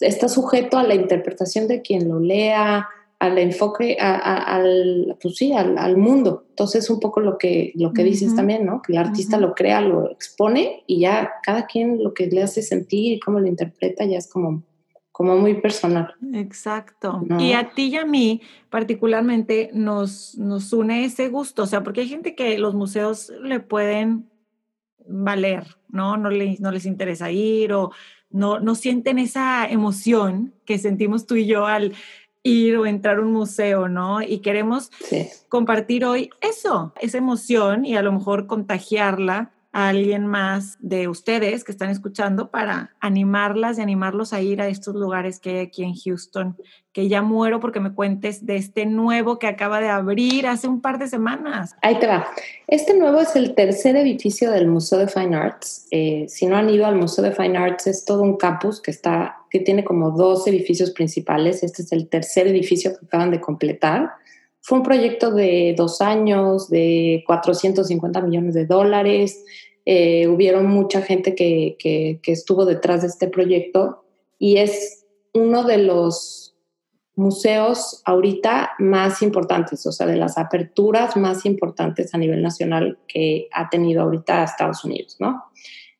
está 0.00 0.28
sujeto 0.28 0.78
a 0.78 0.84
la 0.84 0.94
interpretación 0.94 1.68
de 1.68 1.82
quien 1.82 2.08
lo 2.08 2.20
lea, 2.20 2.88
al 3.18 3.38
enfoque, 3.38 3.96
al, 3.98 5.16
pues 5.20 5.36
sí, 5.36 5.52
al, 5.52 5.96
mundo. 5.96 6.44
Entonces, 6.50 6.90
un 6.90 7.00
poco 7.00 7.20
lo 7.20 7.38
que, 7.38 7.72
lo 7.74 7.92
que 7.92 8.04
dices 8.04 8.34
también, 8.34 8.66
¿no? 8.66 8.82
Que 8.82 8.92
el 8.92 8.98
artista 8.98 9.38
lo 9.38 9.54
crea, 9.54 9.80
lo 9.80 10.10
expone 10.10 10.84
y 10.86 11.00
ya 11.00 11.32
cada 11.42 11.66
quien 11.66 12.02
lo 12.02 12.12
que 12.12 12.26
le 12.26 12.42
hace 12.42 12.62
sentir 12.62 13.14
y 13.14 13.20
cómo 13.20 13.40
lo 13.40 13.46
interpreta 13.46 14.04
ya 14.04 14.18
es 14.18 14.30
como, 14.30 14.62
como 15.10 15.36
muy 15.36 15.54
personal. 15.54 16.12
Exacto. 16.34 17.22
Y 17.38 17.52
a 17.52 17.70
ti 17.70 17.84
y 17.84 17.96
a 17.96 18.04
mí 18.04 18.42
particularmente 18.68 19.70
nos, 19.72 20.36
nos 20.36 20.72
une 20.72 21.04
ese 21.04 21.28
gusto, 21.28 21.62
o 21.62 21.66
sea, 21.66 21.82
porque 21.82 22.02
hay 22.02 22.08
gente 22.08 22.34
que 22.34 22.58
los 22.58 22.74
museos 22.74 23.32
le 23.42 23.60
pueden 23.60 24.28
valer, 25.06 25.64
¿no? 25.88 26.16
No, 26.16 26.30
no 26.30 26.70
les 26.70 26.86
interesa 26.86 27.30
ir 27.30 27.72
o 27.72 27.90
no, 28.30 28.58
no 28.58 28.74
sienten 28.74 29.20
esa 29.20 29.66
emoción 29.66 30.54
que 30.64 30.78
sentimos 30.78 31.26
tú 31.26 31.36
y 31.36 31.46
yo 31.46 31.66
al 31.66 31.92
ir 32.44 32.76
o 32.76 32.86
entrar 32.86 33.16
a 33.16 33.22
un 33.22 33.32
museo, 33.32 33.88
¿no? 33.88 34.22
Y 34.22 34.38
queremos 34.38 34.90
compartir 35.48 36.04
hoy 36.04 36.30
eso, 36.40 36.92
esa 37.00 37.18
emoción 37.18 37.84
y 37.84 37.96
a 37.96 38.02
lo 38.02 38.12
mejor 38.12 38.46
contagiarla 38.46 39.53
a 39.74 39.88
alguien 39.88 40.24
más 40.24 40.78
de 40.78 41.08
ustedes 41.08 41.64
que 41.64 41.72
están 41.72 41.90
escuchando 41.90 42.52
para 42.52 42.94
animarlas 43.00 43.76
y 43.76 43.82
animarlos 43.82 44.32
a 44.32 44.40
ir 44.40 44.62
a 44.62 44.68
estos 44.68 44.94
lugares 44.94 45.40
que 45.40 45.50
hay 45.50 45.58
aquí 45.58 45.82
en 45.82 45.94
Houston, 45.96 46.56
que 46.92 47.08
ya 47.08 47.22
muero 47.22 47.58
porque 47.58 47.80
me 47.80 47.92
cuentes 47.92 48.46
de 48.46 48.54
este 48.54 48.86
nuevo 48.86 49.40
que 49.40 49.48
acaba 49.48 49.80
de 49.80 49.88
abrir 49.88 50.46
hace 50.46 50.68
un 50.68 50.80
par 50.80 51.00
de 51.00 51.08
semanas. 51.08 51.74
Ahí 51.82 51.98
te 51.98 52.06
va. 52.06 52.28
Este 52.68 52.96
nuevo 52.96 53.20
es 53.20 53.34
el 53.34 53.56
tercer 53.56 53.96
edificio 53.96 54.52
del 54.52 54.68
Museo 54.68 55.00
de 55.00 55.08
Fine 55.08 55.34
Arts. 55.34 55.88
Eh, 55.90 56.26
si 56.28 56.46
no 56.46 56.56
han 56.56 56.70
ido 56.70 56.86
al 56.86 56.94
Museo 56.94 57.24
de 57.24 57.32
Fine 57.32 57.58
Arts, 57.58 57.88
es 57.88 58.04
todo 58.04 58.22
un 58.22 58.36
campus 58.36 58.80
que 58.80 58.92
está 58.92 59.38
que 59.50 59.58
tiene 59.58 59.82
como 59.82 60.12
dos 60.12 60.46
edificios 60.46 60.92
principales. 60.92 61.64
Este 61.64 61.82
es 61.82 61.90
el 61.90 62.08
tercer 62.08 62.46
edificio 62.46 62.92
que 62.92 63.06
acaban 63.06 63.32
de 63.32 63.40
completar. 63.40 64.12
Fue 64.66 64.78
un 64.78 64.84
proyecto 64.84 65.30
de 65.30 65.74
dos 65.76 66.00
años, 66.00 66.70
de 66.70 67.22
450 67.26 68.22
millones 68.22 68.54
de 68.54 68.64
dólares. 68.64 69.44
Eh, 69.86 70.28
hubieron 70.28 70.66
mucha 70.66 71.02
gente 71.02 71.34
que, 71.34 71.76
que, 71.78 72.32
estuvo 72.32 72.64
detrás 72.64 73.02
de 73.02 73.08
este 73.08 73.28
proyecto 73.28 74.04
y 74.38 74.56
es 74.56 75.04
uno 75.34 75.64
de 75.64 75.78
los 75.78 76.56
museos 77.16 78.02
ahorita 78.06 78.72
más 78.78 79.20
importantes, 79.20 79.86
o 79.86 79.92
sea, 79.92 80.06
de 80.06 80.16
las 80.16 80.38
aperturas 80.38 81.16
más 81.16 81.44
importantes 81.44 82.14
a 82.14 82.18
nivel 82.18 82.42
nacional 82.42 82.98
que 83.06 83.48
ha 83.52 83.68
tenido 83.68 84.02
ahorita 84.02 84.44
Estados 84.44 84.84
Unidos, 84.84 85.16
¿no? 85.20 85.44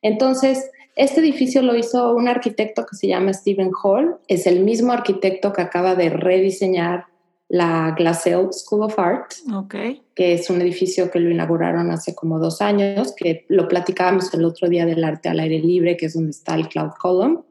Entonces, 0.01 0.69
este 0.95 1.21
edificio 1.21 1.61
lo 1.61 1.75
hizo 1.75 2.13
un 2.15 2.27
arquitecto 2.27 2.85
que 2.85 2.95
se 2.95 3.07
llama 3.07 3.33
Stephen 3.33 3.71
Hall, 3.83 4.17
es 4.27 4.47
el 4.47 4.61
mismo 4.61 4.93
arquitecto 4.93 5.53
que 5.53 5.61
acaba 5.61 5.95
de 5.95 6.09
rediseñar 6.09 7.05
la 7.47 7.93
Glassell 7.95 8.51
School 8.51 8.83
of 8.83 8.97
Art, 8.97 9.33
okay. 9.53 10.01
que 10.15 10.33
es 10.33 10.49
un 10.49 10.61
edificio 10.61 11.11
que 11.11 11.19
lo 11.19 11.29
inauguraron 11.29 11.91
hace 11.91 12.15
como 12.15 12.39
dos 12.39 12.61
años, 12.61 13.13
que 13.15 13.45
lo 13.49 13.67
platicábamos 13.67 14.33
el 14.33 14.45
otro 14.45 14.67
día 14.67 14.85
del 14.85 15.03
arte 15.03 15.29
al 15.29 15.39
aire 15.39 15.59
libre, 15.59 15.95
que 15.95 16.07
es 16.07 16.13
donde 16.13 16.31
está 16.31 16.55
el 16.55 16.67
Cloud 16.67 16.91
Column. 16.99 17.45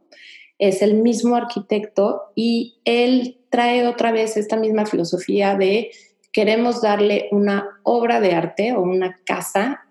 Es 0.58 0.82
el 0.82 0.94
mismo 0.94 1.36
arquitecto 1.36 2.22
y 2.34 2.80
él 2.84 3.38
trae 3.50 3.86
otra 3.86 4.12
vez 4.12 4.36
esta 4.36 4.56
misma 4.56 4.86
filosofía 4.86 5.54
de 5.56 5.90
queremos 6.32 6.82
darle 6.82 7.28
una 7.30 7.80
obra 7.84 8.20
de 8.20 8.32
arte 8.32 8.72
o 8.72 8.82
una 8.82 9.20
casa 9.24 9.84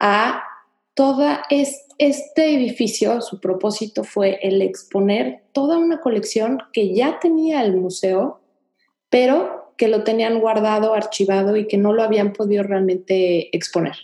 a 0.00 0.42
toda 0.94 1.42
este 1.48 2.54
edificio. 2.54 3.20
Su 3.20 3.40
propósito 3.40 4.04
fue 4.04 4.38
el 4.42 4.62
exponer 4.62 5.44
toda 5.52 5.78
una 5.78 6.00
colección 6.00 6.58
que 6.72 6.94
ya 6.94 7.18
tenía 7.20 7.62
el 7.62 7.76
museo 7.76 8.41
pero 9.12 9.74
que 9.76 9.88
lo 9.88 10.04
tenían 10.04 10.40
guardado, 10.40 10.94
archivado 10.94 11.56
y 11.58 11.68
que 11.68 11.76
no 11.76 11.92
lo 11.92 12.02
habían 12.02 12.32
podido 12.32 12.62
realmente 12.62 13.54
exponer. 13.54 13.94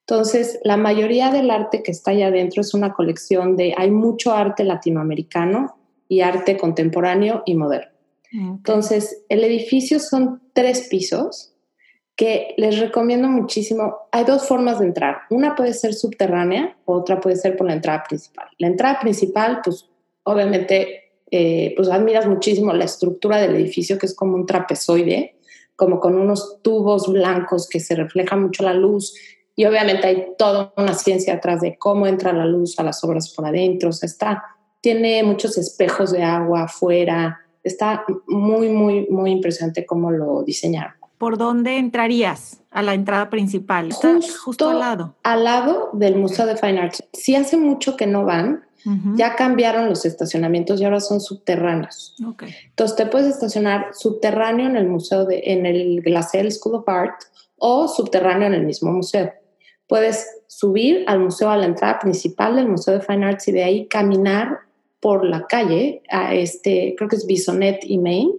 Entonces, 0.00 0.60
la 0.64 0.76
mayoría 0.76 1.30
del 1.30 1.50
arte 1.50 1.82
que 1.82 1.90
está 1.90 2.10
allá 2.10 2.26
adentro 2.26 2.60
es 2.60 2.74
una 2.74 2.92
colección 2.92 3.56
de, 3.56 3.74
hay 3.74 3.90
mucho 3.90 4.34
arte 4.34 4.62
latinoamericano 4.62 5.78
y 6.08 6.20
arte 6.20 6.58
contemporáneo 6.58 7.42
y 7.46 7.54
moderno. 7.54 7.90
Entonces, 8.32 9.24
el 9.28 9.44
edificio 9.44 9.98
son 9.98 10.42
tres 10.52 10.88
pisos 10.88 11.54
que 12.14 12.54
les 12.58 12.80
recomiendo 12.80 13.28
muchísimo. 13.28 13.96
Hay 14.12 14.24
dos 14.24 14.46
formas 14.46 14.80
de 14.80 14.86
entrar. 14.86 15.18
Una 15.30 15.54
puede 15.54 15.72
ser 15.72 15.94
subterránea, 15.94 16.76
otra 16.84 17.20
puede 17.20 17.36
ser 17.36 17.56
por 17.56 17.68
la 17.68 17.74
entrada 17.74 18.02
principal. 18.02 18.48
La 18.58 18.66
entrada 18.66 19.00
principal, 19.00 19.60
pues 19.64 19.88
obviamente 20.24 21.03
eh, 21.36 21.72
pues 21.74 21.88
admiras 21.88 22.28
muchísimo 22.28 22.72
la 22.72 22.84
estructura 22.84 23.38
del 23.38 23.56
edificio, 23.56 23.98
que 23.98 24.06
es 24.06 24.14
como 24.14 24.36
un 24.36 24.46
trapezoide, 24.46 25.34
como 25.74 25.98
con 25.98 26.16
unos 26.16 26.62
tubos 26.62 27.08
blancos 27.08 27.68
que 27.68 27.80
se 27.80 27.96
refleja 27.96 28.36
mucho 28.36 28.62
la 28.62 28.72
luz. 28.72 29.16
Y 29.56 29.64
obviamente 29.64 30.06
hay 30.06 30.26
toda 30.38 30.72
una 30.76 30.94
ciencia 30.94 31.34
atrás 31.34 31.60
de 31.60 31.76
cómo 31.76 32.06
entra 32.06 32.32
la 32.32 32.46
luz 32.46 32.78
a 32.78 32.84
las 32.84 33.02
obras 33.02 33.34
por 33.34 33.46
adentro. 33.46 33.88
O 33.88 33.92
sea, 33.92 34.06
está, 34.06 34.44
tiene 34.80 35.24
muchos 35.24 35.58
espejos 35.58 36.12
de 36.12 36.22
agua 36.22 36.66
afuera. 36.66 37.40
Está 37.64 38.04
muy, 38.28 38.68
muy, 38.68 39.08
muy 39.10 39.32
impresionante 39.32 39.84
cómo 39.84 40.12
lo 40.12 40.44
diseñaron. 40.44 40.94
¿Por 41.18 41.36
dónde 41.36 41.78
entrarías 41.78 42.62
a 42.70 42.80
la 42.82 42.94
entrada 42.94 43.28
principal? 43.28 43.88
Está 43.88 44.20
justo, 44.44 44.68
al 44.68 44.78
lado. 44.78 45.16
Al 45.24 45.42
lado 45.42 45.90
del 45.94 46.14
Museo 46.14 46.46
de 46.46 46.56
Fine 46.56 46.78
Arts. 46.78 47.02
Si 47.12 47.34
hace 47.34 47.56
mucho 47.56 47.96
que 47.96 48.06
no 48.06 48.24
van, 48.24 48.63
ya 49.16 49.34
cambiaron 49.34 49.88
los 49.88 50.04
estacionamientos 50.04 50.80
y 50.80 50.84
ahora 50.84 51.00
son 51.00 51.20
subterráneos. 51.20 52.14
Entonces 52.68 52.96
te 52.96 53.06
puedes 53.06 53.28
estacionar 53.28 53.94
subterráneo 53.94 54.66
en 54.66 54.76
el 54.76 54.86
museo 54.86 55.24
de, 55.24 55.42
en 55.46 55.64
el 55.64 56.02
Glacial 56.02 56.50
School 56.52 56.76
of 56.76 56.88
Art 56.88 57.22
o 57.56 57.88
subterráneo 57.88 58.46
en 58.46 58.54
el 58.54 58.66
mismo 58.66 58.92
museo. 58.92 59.32
Puedes 59.86 60.26
subir 60.46 61.04
al 61.06 61.20
museo 61.20 61.50
a 61.50 61.56
la 61.56 61.66
entrada 61.66 61.98
principal 61.98 62.56
del 62.56 62.68
Museo 62.68 62.94
de 62.94 63.00
Fine 63.00 63.26
Arts 63.26 63.48
y 63.48 63.52
de 63.52 63.64
ahí 63.64 63.86
caminar 63.86 64.60
por 65.00 65.24
la 65.24 65.46
calle 65.46 66.02
a 66.10 66.34
este, 66.34 66.94
creo 66.96 67.08
que 67.08 67.16
es 67.16 67.26
Bisonet 67.26 67.84
y 67.84 67.98
Main. 67.98 68.32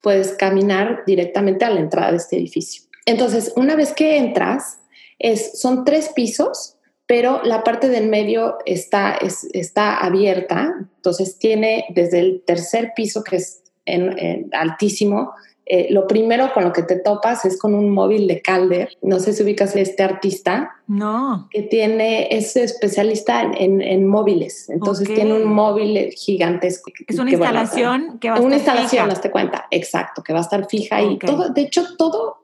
Puedes 0.00 0.32
caminar 0.32 1.04
directamente 1.06 1.64
a 1.64 1.70
la 1.70 1.80
entrada 1.80 2.10
de 2.10 2.16
este 2.16 2.36
edificio. 2.36 2.84
Entonces, 3.04 3.52
una 3.56 3.76
vez 3.76 3.92
que 3.92 4.16
entras, 4.16 4.78
es, 5.18 5.60
son 5.60 5.84
tres 5.84 6.10
pisos 6.14 6.76
pero 7.10 7.40
la 7.42 7.64
parte 7.64 7.88
del 7.88 8.08
medio 8.08 8.58
está, 8.66 9.18
está 9.52 9.96
abierta, 9.96 10.72
entonces 10.94 11.40
tiene 11.40 11.86
desde 11.88 12.20
el 12.20 12.44
tercer 12.46 12.92
piso, 12.94 13.24
que 13.24 13.34
es 13.34 13.64
en, 13.84 14.48
altísimo, 14.52 15.32
eh, 15.66 15.88
lo 15.90 16.06
primero 16.06 16.52
con 16.54 16.62
lo 16.62 16.72
que 16.72 16.84
te 16.84 17.00
topas 17.00 17.44
es 17.44 17.58
con 17.58 17.74
un 17.74 17.90
móvil 17.90 18.28
de 18.28 18.40
Calder. 18.40 18.96
No 19.02 19.18
sé 19.18 19.32
si 19.32 19.42
ubicas 19.42 19.74
a 19.74 19.80
este 19.80 20.04
artista. 20.04 20.70
No. 20.86 21.48
Que 21.50 21.62
tiene, 21.62 22.28
es 22.30 22.54
especialista 22.54 23.42
en, 23.42 24.06
móviles. 24.06 24.70
Entonces 24.70 25.12
tiene 25.12 25.32
un 25.32 25.52
móvil 25.52 26.12
gigantesco. 26.12 26.92
Es 27.08 27.18
una 27.18 27.32
instalación 27.32 28.20
que 28.20 28.28
va 28.28 28.34
a 28.34 28.36
estar 28.36 28.46
Una 28.46 28.56
instalación, 28.56 29.10
hazte 29.10 29.32
cuenta. 29.32 29.66
Exacto, 29.72 30.22
que 30.22 30.32
va 30.32 30.38
a 30.38 30.42
estar 30.42 30.64
fija 30.68 31.02
y 31.02 31.18
todo. 31.18 31.48
De 31.48 31.62
hecho, 31.62 31.96
todo, 31.96 32.36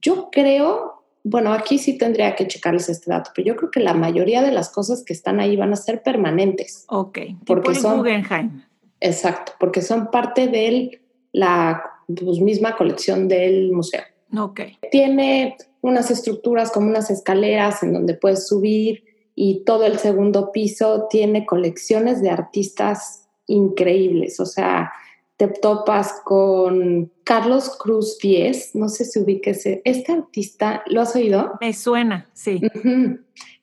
yo 0.00 0.28
creo 0.30 0.93
bueno, 1.26 1.54
aquí 1.54 1.78
sí 1.78 1.96
tendría 1.96 2.36
que 2.36 2.46
checarles 2.46 2.90
este 2.90 3.10
dato, 3.10 3.30
pero 3.34 3.48
yo 3.48 3.56
creo 3.56 3.70
que 3.70 3.80
la 3.80 3.94
mayoría 3.94 4.42
de 4.42 4.52
las 4.52 4.68
cosas 4.68 5.02
que 5.02 5.14
están 5.14 5.40
ahí 5.40 5.56
van 5.56 5.72
a 5.72 5.76
ser 5.76 6.02
permanentes. 6.02 6.84
Ok, 6.88 7.18
porque 7.46 7.70
tipo 7.70 7.80
son 7.80 7.98
Guggenheim. 7.98 8.62
Exacto, 9.00 9.52
porque 9.58 9.80
son 9.80 10.10
parte 10.10 10.48
de 10.48 11.00
la 11.32 11.82
pues, 12.06 12.40
misma 12.40 12.76
colección 12.76 13.26
del 13.26 13.72
museo. 13.72 14.02
Ok. 14.38 14.60
Tiene 14.90 15.56
unas 15.80 16.10
estructuras 16.10 16.70
como 16.70 16.88
unas 16.88 17.10
escaleras 17.10 17.82
en 17.82 17.94
donde 17.94 18.14
puedes 18.14 18.46
subir 18.46 19.04
y 19.34 19.64
todo 19.64 19.86
el 19.86 19.98
segundo 19.98 20.52
piso 20.52 21.06
tiene 21.08 21.46
colecciones 21.46 22.20
de 22.20 22.30
artistas 22.30 23.28
increíbles, 23.46 24.40
o 24.40 24.46
sea, 24.46 24.92
te 25.36 25.48
topas 25.48 26.20
con 26.24 27.12
Carlos 27.24 27.76
Cruz 27.78 28.18
Pies, 28.20 28.70
no 28.74 28.88
sé 28.88 29.04
si 29.04 29.18
ubiques, 29.18 29.66
este 29.84 30.12
artista, 30.12 30.82
¿lo 30.86 31.00
has 31.00 31.16
oído? 31.16 31.52
Me 31.60 31.72
suena, 31.72 32.28
sí. 32.32 32.60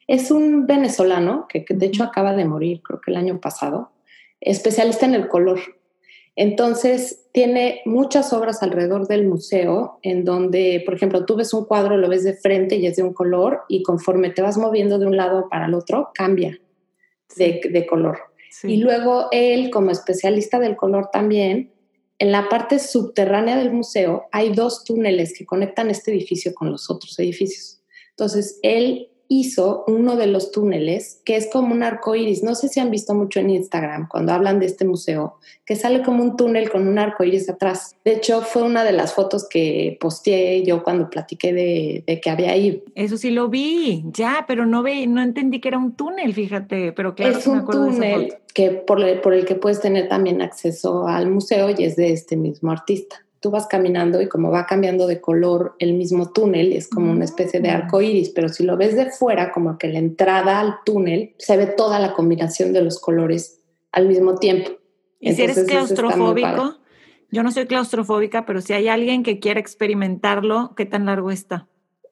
Es 0.06 0.30
un 0.30 0.66
venezolano 0.66 1.46
que, 1.48 1.64
de 1.68 1.86
hecho 1.86 2.04
acaba 2.04 2.34
de 2.34 2.44
morir, 2.44 2.82
creo 2.82 3.00
que 3.00 3.10
el 3.10 3.16
año 3.16 3.40
pasado, 3.40 3.92
especialista 4.40 5.06
en 5.06 5.14
el 5.14 5.28
color. 5.28 5.60
Entonces, 6.34 7.28
tiene 7.32 7.82
muchas 7.84 8.32
obras 8.32 8.62
alrededor 8.62 9.06
del 9.06 9.26
museo 9.26 9.98
en 10.02 10.24
donde, 10.24 10.82
por 10.84 10.94
ejemplo, 10.94 11.24
tú 11.24 11.36
ves 11.36 11.54
un 11.54 11.64
cuadro, 11.64 11.96
lo 11.96 12.08
ves 12.08 12.24
de 12.24 12.34
frente 12.34 12.76
y 12.76 12.86
es 12.86 12.96
de 12.96 13.02
un 13.02 13.14
color 13.14 13.62
y 13.68 13.82
conforme 13.82 14.30
te 14.30 14.42
vas 14.42 14.58
moviendo 14.58 14.98
de 14.98 15.06
un 15.06 15.16
lado 15.16 15.48
para 15.48 15.66
el 15.66 15.74
otro, 15.74 16.10
cambia 16.14 16.58
de 17.36 17.86
color. 17.88 18.18
Y 18.64 18.76
luego 18.78 19.28
él, 19.30 19.70
como 19.70 19.90
especialista 19.90 20.58
del 20.58 20.76
color 20.76 21.08
también, 21.12 21.72
en 22.18 22.32
la 22.32 22.48
parte 22.48 22.78
subterránea 22.78 23.56
del 23.56 23.72
museo 23.72 24.24
hay 24.30 24.52
dos 24.52 24.84
túneles 24.84 25.34
que 25.36 25.46
conectan 25.46 25.90
este 25.90 26.12
edificio 26.12 26.54
con 26.54 26.70
los 26.70 26.90
otros 26.90 27.18
edificios. 27.18 27.82
Entonces, 28.10 28.58
él 28.62 29.11
hizo 29.40 29.84
uno 29.86 30.16
de 30.16 30.26
los 30.26 30.52
túneles 30.52 31.20
que 31.24 31.36
es 31.36 31.48
como 31.50 31.74
un 31.74 31.82
arco 31.82 32.14
iris. 32.14 32.42
No 32.42 32.54
sé 32.54 32.68
si 32.68 32.80
han 32.80 32.90
visto 32.90 33.14
mucho 33.14 33.40
en 33.40 33.50
Instagram 33.50 34.08
cuando 34.08 34.32
hablan 34.32 34.60
de 34.60 34.66
este 34.66 34.84
museo, 34.84 35.38
que 35.64 35.74
sale 35.76 36.02
como 36.02 36.22
un 36.22 36.36
túnel 36.36 36.70
con 36.70 36.86
un 36.86 36.98
arco 36.98 37.24
iris 37.24 37.48
atrás. 37.48 37.96
De 38.04 38.12
hecho, 38.12 38.42
fue 38.42 38.62
una 38.62 38.84
de 38.84 38.92
las 38.92 39.14
fotos 39.14 39.48
que 39.48 39.96
posteé 40.00 40.62
yo 40.64 40.82
cuando 40.82 41.08
platiqué 41.08 41.52
de, 41.52 42.20
que 42.20 42.30
había 42.30 42.56
ido. 42.56 42.80
Eso 42.94 43.16
sí 43.16 43.30
lo 43.30 43.48
vi, 43.48 44.04
ya, 44.12 44.44
pero 44.46 44.66
no, 44.66 44.82
ve, 44.82 45.06
no 45.06 45.22
entendí 45.22 45.60
que 45.60 45.68
era 45.68 45.78
un 45.78 45.92
túnel, 45.92 46.34
fíjate, 46.34 46.92
pero 46.92 47.14
claro. 47.14 47.38
Es 47.38 47.46
un 47.46 47.64
túnel 47.64 48.34
que 48.52 48.70
por 48.70 49.00
el 49.00 49.44
que 49.46 49.54
puedes 49.54 49.80
tener 49.80 50.08
también 50.08 50.42
acceso 50.42 51.06
al 51.06 51.30
museo 51.30 51.70
y 51.70 51.84
es 51.84 51.96
de 51.96 52.12
este 52.12 52.36
mismo 52.36 52.70
artista 52.70 53.24
tú 53.42 53.50
vas 53.50 53.66
caminando 53.66 54.22
y 54.22 54.28
como 54.28 54.50
va 54.50 54.66
cambiando 54.66 55.08
de 55.08 55.20
color 55.20 55.74
el 55.80 55.94
mismo 55.94 56.30
túnel, 56.30 56.72
es 56.72 56.88
como 56.88 57.10
una 57.10 57.24
especie 57.24 57.60
de 57.60 57.70
mm. 57.70 57.74
arco 57.74 58.00
iris, 58.00 58.30
pero 58.30 58.48
si 58.48 58.62
lo 58.62 58.76
ves 58.76 58.94
de 58.94 59.10
fuera, 59.10 59.50
como 59.50 59.76
que 59.78 59.88
la 59.88 59.98
entrada 59.98 60.60
al 60.60 60.76
túnel, 60.86 61.34
se 61.38 61.56
ve 61.56 61.66
toda 61.66 61.98
la 61.98 62.14
combinación 62.14 62.72
de 62.72 62.82
los 62.82 63.00
colores 63.00 63.60
al 63.90 64.06
mismo 64.06 64.36
tiempo. 64.36 64.70
¿Y 65.18 65.34
si 65.34 65.42
eres 65.42 65.64
claustrofóbico? 65.64 66.76
Yo 67.32 67.42
no 67.42 67.50
soy 67.50 67.66
claustrofóbica, 67.66 68.46
pero 68.46 68.60
si 68.60 68.74
hay 68.74 68.88
alguien 68.88 69.24
que 69.24 69.40
quiera 69.40 69.58
experimentarlo, 69.58 70.74
¿qué 70.76 70.86
tan 70.86 71.06
largo 71.06 71.30
está? 71.30 71.66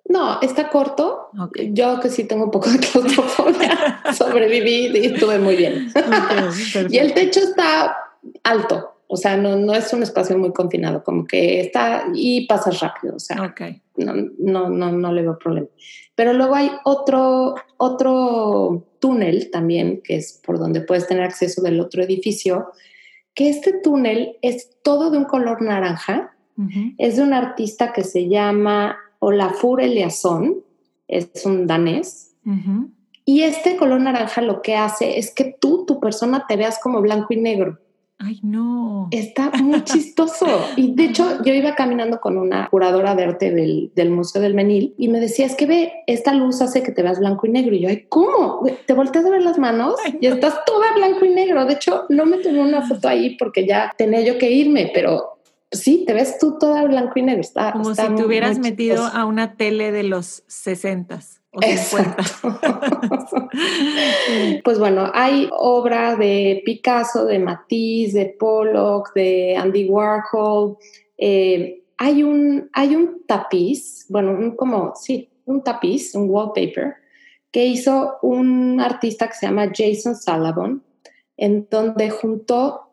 No, 0.07 0.41
está 0.41 0.69
corto. 0.71 1.31
Yo 1.71 2.01
que 2.01 2.09
sí 2.09 2.25
tengo 2.25 2.45
un 2.45 2.51
poco 2.51 2.71
de 2.71 2.79
claustrofobia, 2.93 4.03
sobreviví 4.13 4.99
y 4.99 5.07
estuve 5.07 5.39
muy 5.39 5.55
bien. 5.55 5.93
y 6.91 6.99
el 6.99 7.15
techo 7.15 7.39
está 7.39 7.97
alto. 8.43 8.89
O 9.12 9.17
sea, 9.17 9.37
no, 9.37 9.57
no 9.57 9.75
es 9.75 9.93
un 9.93 10.05
espacio 10.05 10.38
muy 10.38 10.52
confinado, 10.52 11.02
como 11.02 11.26
que 11.26 11.61
está 11.61 12.05
y 12.14 12.47
pasas 12.47 12.79
rápido, 12.79 13.17
o 13.17 13.19
sea, 13.19 13.52
no, 13.97 14.14
no, 14.38 14.71
no, 14.71 14.93
no 14.93 15.12
le 15.12 15.23
veo 15.23 15.37
problema. 15.37 15.67
Pero 16.14 16.33
luego 16.33 16.55
hay 16.55 16.71
otro, 16.85 17.57
otro 17.76 18.87
túnel 19.00 19.50
también, 19.50 20.00
que 20.05 20.14
es 20.14 20.40
por 20.47 20.61
donde 20.61 20.83
puedes 20.83 21.09
tener 21.09 21.25
acceso 21.25 21.61
del 21.61 21.81
otro 21.81 22.05
edificio, 22.05 22.69
que 23.35 23.49
este 23.49 23.73
túnel 23.73 24.37
es 24.43 24.79
todo 24.83 25.11
de 25.11 25.19
un 25.19 25.25
color 25.25 25.61
naranja 25.61 26.37
Es 26.99 27.17
de 27.17 27.23
un 27.23 27.33
artista 27.33 27.93
que 27.93 28.05
se 28.05 28.29
llama 28.29 28.97
Olafur 29.19 29.81
Eliasson, 29.81 30.62
es 31.09 31.45
un 31.45 31.67
danés. 31.67 32.37
Y 33.25 33.43
este 33.43 33.76
color 33.76 34.00
naranja 34.00 34.40
lo 34.43 34.62
que 34.62 34.76
hace 34.76 35.19
es 35.19 35.33
que 35.35 35.57
tú, 35.59 35.85
tu 35.87 36.00
persona, 36.00 36.45
te 36.47 36.57
veas 36.57 36.79
como 36.83 37.00
blanco 37.00 37.33
y 37.33 37.37
negro. 37.38 37.79
Ay, 38.23 38.39
no. 38.43 39.09
Está 39.12 39.50
muy 39.50 39.83
chistoso. 39.85 40.47
Y 40.77 40.95
de 40.95 41.05
hecho, 41.05 41.43
yo 41.43 41.55
iba 41.55 41.75
caminando 41.75 42.21
con 42.21 42.37
una 42.37 42.69
curadora 42.69 43.15
de 43.15 43.25
arte 43.25 43.50
del, 43.50 43.91
del, 43.95 44.11
Museo 44.11 44.43
del 44.43 44.55
Menil 44.55 44.95
y 44.99 45.09
me 45.09 45.21
decía, 45.21 45.47
es 45.47 45.57
que 45.57 45.65
ve, 45.65 45.93
esta 46.07 46.35
luz 46.35 46.61
hace 46.61 46.83
que 46.83 46.93
te 46.93 47.03
veas 47.03 47.19
blanco 47.19 47.47
y 47.47 47.50
negro. 47.50 47.75
Y 47.75 47.81
yo, 47.81 47.89
ay, 47.89 48.05
¿cómo? 48.11 48.62
¿Te 48.87 48.93
volteas 48.93 49.25
a 49.25 49.31
ver 49.31 49.43
las 49.43 49.59
manos? 49.59 49.95
Y 50.21 50.27
estás 50.27 50.65
toda 50.67 50.93
blanco 50.95 51.25
y 51.25 51.31
negro. 51.31 51.65
De 51.65 51.75
hecho, 51.75 52.05
no 52.11 52.27
me 52.27 52.39
tomé 52.39 52.61
una 52.61 52.87
foto 52.87 53.09
ahí 53.09 53.37
porque 53.37 53.67
ya 53.67 53.95
tenía 53.97 54.21
yo 54.21 54.37
que 54.37 54.50
irme, 54.50 54.91
pero 54.93 55.39
sí, 55.73 56.05
te 56.07 56.12
ves 56.12 56.39
tú 56.39 56.59
toda 56.59 56.85
blanco 56.85 57.19
y 57.19 57.23
negro. 57.23 57.41
Está, 57.41 57.73
Como 57.73 57.95
si 57.95 58.03
te 58.03 58.25
hubieras 58.25 58.59
metido 58.59 59.07
a 59.07 59.25
una 59.25 59.55
tele 59.55 59.93
de 59.93 60.03
los 60.03 60.45
sesentas. 60.47 61.39
pues 64.62 64.78
bueno, 64.78 65.11
hay 65.12 65.50
obra 65.52 66.14
de 66.14 66.62
Picasso, 66.64 67.25
de 67.25 67.40
Matisse, 67.40 68.14
de 68.14 68.37
Pollock, 68.38 69.12
de 69.14 69.57
Andy 69.57 69.88
Warhol. 69.88 70.76
Eh, 71.19 71.83
hay, 71.99 72.23
un, 72.23 72.71
hay 72.73 72.95
un 72.95 73.26
tapiz, 73.26 74.07
bueno, 74.09 74.30
un, 74.30 74.54
como, 74.54 74.92
sí, 74.95 75.28
un 75.45 75.64
tapiz, 75.64 76.14
un 76.14 76.30
wallpaper, 76.30 76.95
que 77.50 77.66
hizo 77.66 78.19
un 78.23 78.80
artista 78.80 79.26
que 79.26 79.35
se 79.35 79.47
llama 79.47 79.73
Jason 79.75 80.14
Salabon, 80.14 80.85
en 81.37 81.66
donde 81.69 82.11
juntó 82.11 82.89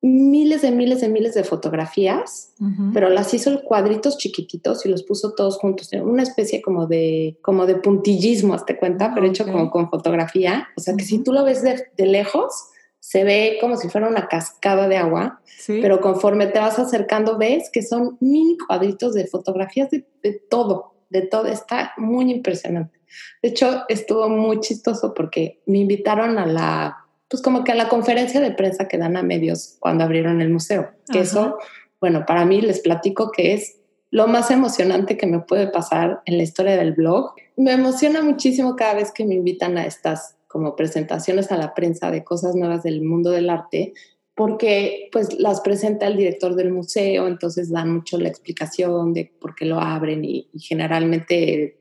miles 0.00 0.62
de 0.62 0.70
miles 0.70 1.00
de 1.00 1.08
miles 1.08 1.34
de 1.34 1.42
fotografías, 1.42 2.54
pero 2.94 3.08
las 3.08 3.34
hizo 3.34 3.62
cuadritos 3.62 4.16
chiquititos 4.16 4.86
y 4.86 4.88
los 4.88 5.02
puso 5.02 5.34
todos 5.34 5.58
juntos, 5.58 5.90
una 5.92 6.22
especie 6.22 6.62
como 6.62 6.86
de, 6.86 7.36
como 7.42 7.66
de 7.66 7.76
puntillismo, 7.76 8.54
hazte 8.54 8.78
cuenta, 8.78 9.12
pero 9.14 9.26
hecho 9.26 9.44
como 9.44 9.70
con 9.70 9.90
fotografía. 9.90 10.68
O 10.76 10.80
sea 10.80 10.94
que 10.94 11.04
si 11.04 11.22
tú 11.24 11.32
lo 11.32 11.44
ves 11.44 11.62
de, 11.62 12.06
lejos, 12.06 12.68
se 13.00 13.24
ve 13.24 13.58
como 13.60 13.76
si 13.76 13.88
fuera 13.88 14.08
una 14.08 14.28
cascada 14.28 14.86
de 14.86 14.98
agua, 14.98 15.40
pero 15.66 16.00
conforme 16.00 16.46
te 16.46 16.60
vas 16.60 16.78
acercando 16.78 17.36
ves 17.36 17.68
que 17.72 17.82
son 17.82 18.18
mini 18.20 18.56
cuadritos 18.56 19.14
de 19.14 19.26
fotografías 19.26 19.90
de, 19.90 20.06
de 20.22 20.40
todo, 20.48 20.94
de 21.10 21.22
todo. 21.22 21.46
Está 21.46 21.92
muy 21.96 22.30
impresionante. 22.30 23.00
De 23.42 23.48
hecho, 23.48 23.82
estuvo 23.88 24.28
muy 24.28 24.60
chistoso 24.60 25.12
porque 25.12 25.60
me 25.66 25.78
invitaron 25.78 26.38
a 26.38 26.46
la 26.46 27.07
pues 27.28 27.42
como 27.42 27.64
que 27.64 27.72
a 27.72 27.76
la 27.76 27.88
conferencia 27.88 28.40
de 28.40 28.52
prensa 28.52 28.88
que 28.88 28.98
dan 28.98 29.16
a 29.16 29.22
medios 29.22 29.76
cuando 29.80 30.04
abrieron 30.04 30.40
el 30.40 30.50
museo. 30.50 30.90
Que 31.12 31.20
eso, 31.20 31.58
bueno, 32.00 32.24
para 32.26 32.44
mí 32.44 32.60
les 32.60 32.80
platico 32.80 33.30
que 33.30 33.54
es 33.54 33.78
lo 34.10 34.26
más 34.26 34.50
emocionante 34.50 35.16
que 35.16 35.26
me 35.26 35.40
puede 35.40 35.68
pasar 35.68 36.22
en 36.24 36.38
la 36.38 36.42
historia 36.42 36.76
del 36.76 36.94
blog. 36.94 37.34
Me 37.56 37.72
emociona 37.72 38.22
muchísimo 38.22 38.76
cada 38.76 38.94
vez 38.94 39.12
que 39.12 39.26
me 39.26 39.34
invitan 39.34 39.76
a 39.76 39.84
estas 39.84 40.36
como 40.46 40.76
presentaciones 40.76 41.52
a 41.52 41.58
la 41.58 41.74
prensa 41.74 42.10
de 42.10 42.24
cosas 42.24 42.54
nuevas 42.54 42.82
del 42.82 43.02
mundo 43.02 43.30
del 43.30 43.50
arte, 43.50 43.92
porque 44.34 45.08
pues 45.12 45.38
las 45.38 45.60
presenta 45.60 46.06
el 46.06 46.16
director 46.16 46.54
del 46.54 46.72
museo, 46.72 47.26
entonces 47.26 47.70
dan 47.70 47.92
mucho 47.92 48.18
la 48.18 48.28
explicación 48.28 49.12
de 49.12 49.30
por 49.38 49.54
qué 49.54 49.66
lo 49.66 49.78
abren 49.78 50.24
y, 50.24 50.48
y 50.54 50.60
generalmente 50.60 51.77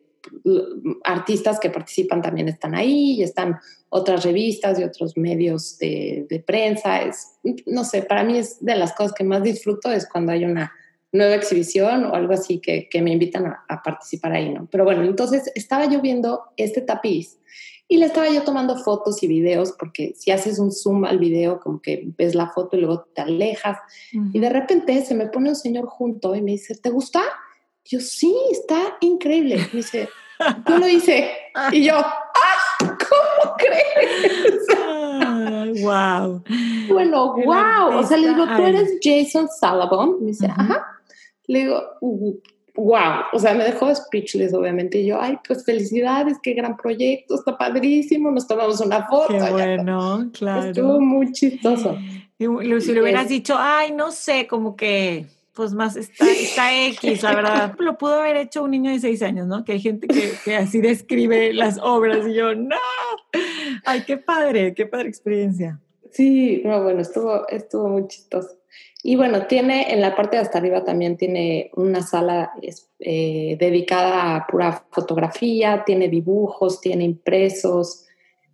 artistas 1.04 1.60
que 1.60 1.70
participan 1.70 2.22
también 2.22 2.48
están 2.48 2.76
ahí 2.76 3.14
y 3.14 3.24
están 3.24 3.58
otras 3.90 4.24
revistas 4.24 4.80
y 4.80 4.84
otros 4.84 5.18
medios 5.18 5.78
de, 5.78 6.44
prensa. 6.46 7.02
Es, 7.02 7.38
no 7.66 7.84
sé, 7.84 8.02
para 8.02 8.24
mí 8.24 8.38
es 8.38 8.64
de 8.64 8.76
las 8.76 8.94
cosas 8.94 9.14
que 9.14 9.24
más 9.24 9.44
disfruto 9.44 9.92
es 9.92 10.08
cuando 10.08 10.32
hay 10.32 10.46
una 10.46 10.72
nueva 11.12 11.36
exhibición 11.36 12.06
o 12.06 12.14
algo 12.14 12.34
así 12.34 12.60
que, 12.60 12.90
me 13.02 13.12
invitan 13.12 13.46
a, 13.46 13.82
participar 13.84 14.34
ahí, 14.34 14.54
¿no? 14.54 14.68
Pero 14.72 14.84
bueno, 14.84 15.04
entonces 15.04 15.52
estaba 15.56 15.86
yo 15.90 16.02
viendo 16.02 16.42
este 16.58 16.82
tapiz 16.82 17.40
y 17.88 17.98
le 17.98 18.06
estaba 18.06 18.30
yo 18.30 18.44
tomando 18.44 18.78
fotos 18.78 19.24
y 19.24 19.28
videos 19.28 19.74
porque 19.80 20.14
si 20.16 20.32
haces 20.32 20.60
un 20.60 20.72
zoom 20.72 21.06
al 21.06 21.20
video 21.20 21.60
como 21.60 21.82
que 21.82 22.04
ves 22.18 22.36
la 22.36 22.50
foto 22.50 22.76
y 22.76 22.82
luego 22.82 23.08
te 23.14 23.22
alejas 23.22 23.78
y 24.12 24.40
de 24.40 24.50
repente 24.50 25.02
se 25.06 25.16
me 25.16 25.28
pone 25.28 25.50
un 25.50 25.56
señor 25.56 25.86
junto 25.86 26.36
y 26.36 26.42
me 26.42 26.52
dice, 26.52 26.76
¿te 26.76 26.90
gusta? 26.90 27.22
Yo, 27.88 28.00
sí, 28.00 28.36
está 28.52 28.98
increíble. 29.02 29.58
Me 29.72 29.78
dice, 29.78 30.10
yo 30.68 30.78
lo 30.78 30.88
hice. 30.88 31.32
Y 31.72 31.86
yo, 31.86 31.96
¡ah! 31.96 32.18
¿Cómo 32.80 33.56
crees? 33.58 34.68
wow. 35.84 36.44
Bueno, 36.90 37.34
wow. 37.34 38.00
O 38.00 38.04
sea, 38.04 38.18
le 38.18 38.30
digo, 38.30 38.46
tú 38.46 38.64
eres 38.64 39.00
Jason 39.02 39.48
Salabon. 39.48 40.18
Me 40.22 40.28
dice, 40.28 40.48
ajá. 40.48 40.86
Le 41.48 41.60
digo, 41.60 41.82
wow. 42.76 43.24
O 43.34 43.40
sea, 43.40 43.54
me 43.54 43.64
dejó 43.64 43.94
speechless, 43.94 44.54
obviamente. 44.54 45.00
Y 45.00 45.08
yo, 45.08 45.22
ay, 45.22 45.38
pues 45.48 45.64
felicidades, 45.64 46.38
qué 46.44 46.54
gran 46.54 46.76
proyecto, 46.76 47.36
está 47.36 47.58
padrísimo. 47.58 48.30
Nos 48.32 48.48
tomamos 48.48 48.82
una 48.82 49.08
foto. 49.08 49.30
Qué 49.30 49.52
bueno, 49.52 50.30
claro. 50.34 50.70
Estuvo 50.70 51.00
muy 51.00 51.32
chistoso. 51.32 51.98
Y, 52.38 52.46
si 52.82 52.94
le 52.94 53.02
hubieras 53.02 53.30
dicho, 53.30 53.56
ay, 53.58 53.92
no 53.92 54.12
sé, 54.12 54.46
como 54.46 54.76
que 54.76 55.26
pues 55.58 55.74
más 55.74 55.98
está, 55.98 56.30
está 56.30 56.86
X, 56.90 57.24
la 57.24 57.36
verdad. 57.36 57.76
Lo 57.80 57.98
pudo 57.98 58.22
haber 58.22 58.38
hecho 58.38 58.64
un 58.64 58.72
niño 58.72 58.92
de 58.92 59.00
seis 59.00 59.24
años, 59.24 59.48
¿no? 59.48 59.66
Que 59.66 59.74
hay 59.74 59.82
gente 59.82 60.08
que, 60.08 60.34
que, 60.46 60.56
así 60.56 60.80
describe 60.80 61.52
las 61.52 61.80
obras 61.80 62.28
y 62.28 62.36
yo, 62.36 62.54
no. 62.54 62.76
Ay, 63.84 64.04
qué 64.06 64.18
padre, 64.18 64.76
qué 64.76 64.86
padre 64.86 65.10
experiencia. 65.10 65.82
Sí, 66.12 66.62
no, 66.64 66.84
bueno, 66.84 67.02
estuvo, 67.02 67.48
estuvo 67.50 67.90
muy 67.90 68.08
chistoso. 68.08 68.50
Y 69.02 69.16
bueno, 69.16 69.48
tiene 69.48 69.92
en 69.92 70.02
la 70.02 70.16
parte 70.16 70.38
de 70.38 70.44
hasta 70.44 70.60
arriba 70.60 70.84
también 70.84 71.18
tiene 71.18 71.72
una 71.76 72.04
sala 72.04 72.52
eh, 73.00 73.58
dedicada 73.60 74.36
a 74.36 74.48
pura 74.48 74.86
fotografía, 74.92 75.84
tiene 75.86 76.08
dibujos, 76.08 76.82
tiene 76.82 77.04
impresos, 77.04 78.07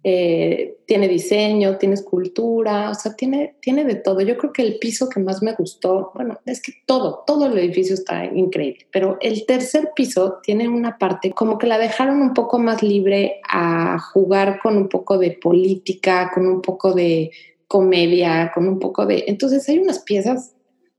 eh, 0.05 0.79
tiene 0.85 1.07
diseño, 1.07 1.77
tiene 1.77 1.95
escultura, 1.95 2.89
o 2.89 2.93
sea, 2.93 3.15
tiene, 3.15 3.55
tiene 3.61 3.85
de 3.85 3.95
todo. 3.95 4.19
Yo 4.19 4.37
creo 4.37 4.51
que 4.51 4.61
el 4.61 4.77
piso 4.77 5.07
que 5.07 5.21
más 5.21 5.41
me 5.41 5.53
gustó, 5.53 6.11
bueno, 6.13 6.39
es 6.45 6.61
que 6.61 6.73
todo, 6.85 7.23
todo 7.25 7.45
el 7.45 7.57
edificio 7.57 7.93
está 7.93 8.25
increíble, 8.25 8.85
pero 8.91 9.17
el 9.21 9.45
tercer 9.45 9.91
piso 9.95 10.39
tiene 10.43 10.67
una 10.67 10.97
parte 10.97 11.31
como 11.31 11.57
que 11.57 11.67
la 11.67 11.77
dejaron 11.77 12.21
un 12.21 12.33
poco 12.33 12.59
más 12.59 12.83
libre 12.83 13.39
a 13.49 13.97
jugar 13.97 14.59
con 14.61 14.75
un 14.75 14.89
poco 14.89 15.17
de 15.17 15.31
política, 15.31 16.31
con 16.33 16.47
un 16.47 16.61
poco 16.61 16.93
de 16.93 17.31
comedia, 17.67 18.51
con 18.53 18.67
un 18.67 18.79
poco 18.79 19.05
de... 19.05 19.23
Entonces 19.27 19.67
hay 19.69 19.79
unas 19.79 19.99
piezas 19.99 20.53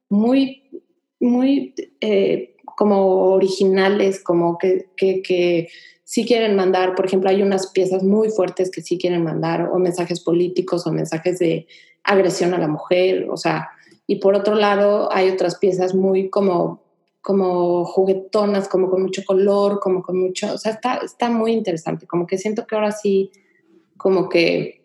muy, 0.08 0.62
muy 1.20 1.74
eh, 2.00 2.56
como 2.64 3.32
originales, 3.32 4.22
como 4.22 4.56
que, 4.58 4.86
que, 4.96 5.22
que 5.22 5.68
si 6.14 6.24
quieren 6.24 6.54
mandar, 6.54 6.94
por 6.94 7.06
ejemplo, 7.06 7.28
hay 7.28 7.42
unas 7.42 7.72
piezas 7.72 8.04
muy 8.04 8.28
fuertes 8.28 8.70
que 8.70 8.82
sí 8.82 8.98
quieren 8.98 9.24
mandar 9.24 9.68
o 9.72 9.80
mensajes 9.80 10.20
políticos 10.20 10.86
o 10.86 10.92
mensajes 10.92 11.40
de 11.40 11.66
agresión 12.04 12.54
a 12.54 12.58
la 12.58 12.68
mujer, 12.68 13.26
o 13.28 13.36
sea, 13.36 13.70
y 14.06 14.20
por 14.20 14.36
otro 14.36 14.54
lado 14.54 15.12
hay 15.12 15.28
otras 15.28 15.58
piezas 15.58 15.92
muy 15.92 16.30
como 16.30 16.84
como 17.20 17.84
juguetonas, 17.84 18.68
como 18.68 18.88
con 18.90 19.02
mucho 19.02 19.24
color, 19.26 19.80
como 19.80 20.02
con 20.02 20.16
mucho, 20.20 20.54
o 20.54 20.58
sea, 20.58 20.70
está, 20.74 20.98
está 20.98 21.30
muy 21.30 21.50
interesante, 21.50 22.06
como 22.06 22.28
que 22.28 22.38
siento 22.38 22.64
que 22.64 22.76
ahora 22.76 22.92
sí, 22.92 23.32
como 23.96 24.28
que 24.28 24.83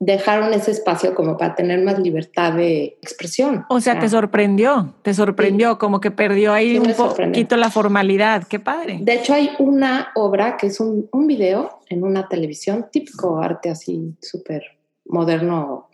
dejaron 0.00 0.54
ese 0.54 0.70
espacio 0.70 1.14
como 1.14 1.36
para 1.36 1.54
tener 1.54 1.82
más 1.84 1.98
libertad 1.98 2.54
de 2.54 2.96
expresión. 3.02 3.66
O 3.68 3.80
sea, 3.80 4.00
te 4.00 4.08
sorprendió, 4.08 4.94
te 5.02 5.12
sorprendió, 5.12 5.78
como 5.78 6.00
que 6.00 6.10
perdió 6.10 6.54
ahí 6.54 6.78
un 6.78 6.92
poquito 6.94 7.56
la 7.58 7.70
formalidad. 7.70 8.44
Qué 8.48 8.58
padre. 8.58 8.98
De 9.02 9.14
hecho, 9.14 9.34
hay 9.34 9.50
una 9.58 10.08
obra 10.14 10.56
que 10.56 10.68
es 10.68 10.80
un, 10.80 11.08
un 11.12 11.26
video 11.26 11.80
en 11.90 12.02
una 12.02 12.28
televisión, 12.28 12.86
típico 12.90 13.38
arte 13.38 13.68
así 13.68 14.14
súper 14.22 14.62
moderno, 15.04 15.88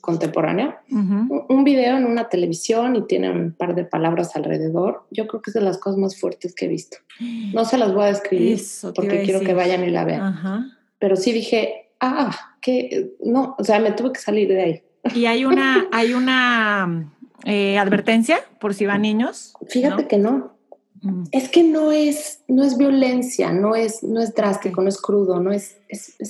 contemporáneo. 0.00 0.74
un, 0.90 1.64
video 1.64 1.96
en 1.96 2.06
una 2.06 2.28
televisión 2.28 2.96
y 2.96 3.02
tiene 3.06 3.30
un 3.30 3.52
par 3.52 3.76
de 3.76 3.84
palabras 3.84 4.34
alrededor. 4.34 5.04
Yo 5.10 5.28
creo 5.28 5.40
que 5.40 5.50
es 5.50 5.54
de 5.54 5.60
las 5.60 5.78
cosas 5.78 5.98
más 5.98 6.18
fuertes 6.18 6.54
que 6.54 6.64
he 6.64 6.68
visto. 6.68 6.96
No 7.52 7.64
se 7.64 7.78
las 7.78 7.94
voy 7.94 8.04
a 8.04 8.06
describir 8.08 8.60
porque 8.94 9.22
quiero 9.22 9.40
que 9.40 9.54
vayan 9.54 9.84
y 9.84 9.90
la 9.90 10.04
vean. 10.04 10.72
Pero 10.98 11.16
sí 11.16 11.32
dije, 11.32 11.81
ah, 12.02 12.56
que 12.60 13.14
no, 13.24 13.54
o 13.58 13.64
sea, 13.64 13.78
me 13.78 13.92
tuve 13.92 14.12
que 14.12 14.20
salir 14.20 14.48
de 14.48 14.62
ahí. 14.62 14.82
Y 15.14 15.26
hay 15.26 15.44
una, 15.44 15.88
hay 15.92 16.12
una 16.12 17.10
eh, 17.44 17.78
advertencia 17.78 18.40
por 18.60 18.74
si 18.74 18.84
van 18.84 19.02
niños. 19.02 19.54
Fíjate 19.68 20.06
que 20.06 20.18
no. 20.18 20.52
Mm. 21.00 21.24
Es 21.32 21.48
que 21.48 21.64
no 21.64 21.90
es, 21.90 22.42
no 22.46 22.62
es 22.62 22.76
violencia, 22.76 23.52
no 23.52 23.74
es, 23.74 24.02
no 24.02 24.20
es 24.20 24.34
drástico, 24.34 24.82
no 24.82 24.88
es 24.88 25.00
crudo, 25.00 25.40
no 25.40 25.52
es, 25.52 25.78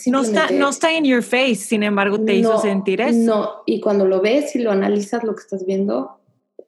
no 0.07 0.23
está, 0.23 0.51
no 0.51 0.71
está 0.71 0.93
en 0.93 1.05
your 1.05 1.23
face, 1.23 1.57
sin 1.57 1.83
embargo, 1.83 2.21
te 2.21 2.35
hizo 2.35 2.59
sentir 2.61 3.01
eso. 3.01 3.19
No, 3.19 3.51
y 3.67 3.81
cuando 3.81 4.07
lo 4.07 4.21
ves 4.21 4.55
y 4.57 4.61
lo 4.61 4.71
analizas 4.71 5.25
lo 5.25 5.35
que 5.35 5.43
estás 5.43 5.67
viendo, 5.67 6.19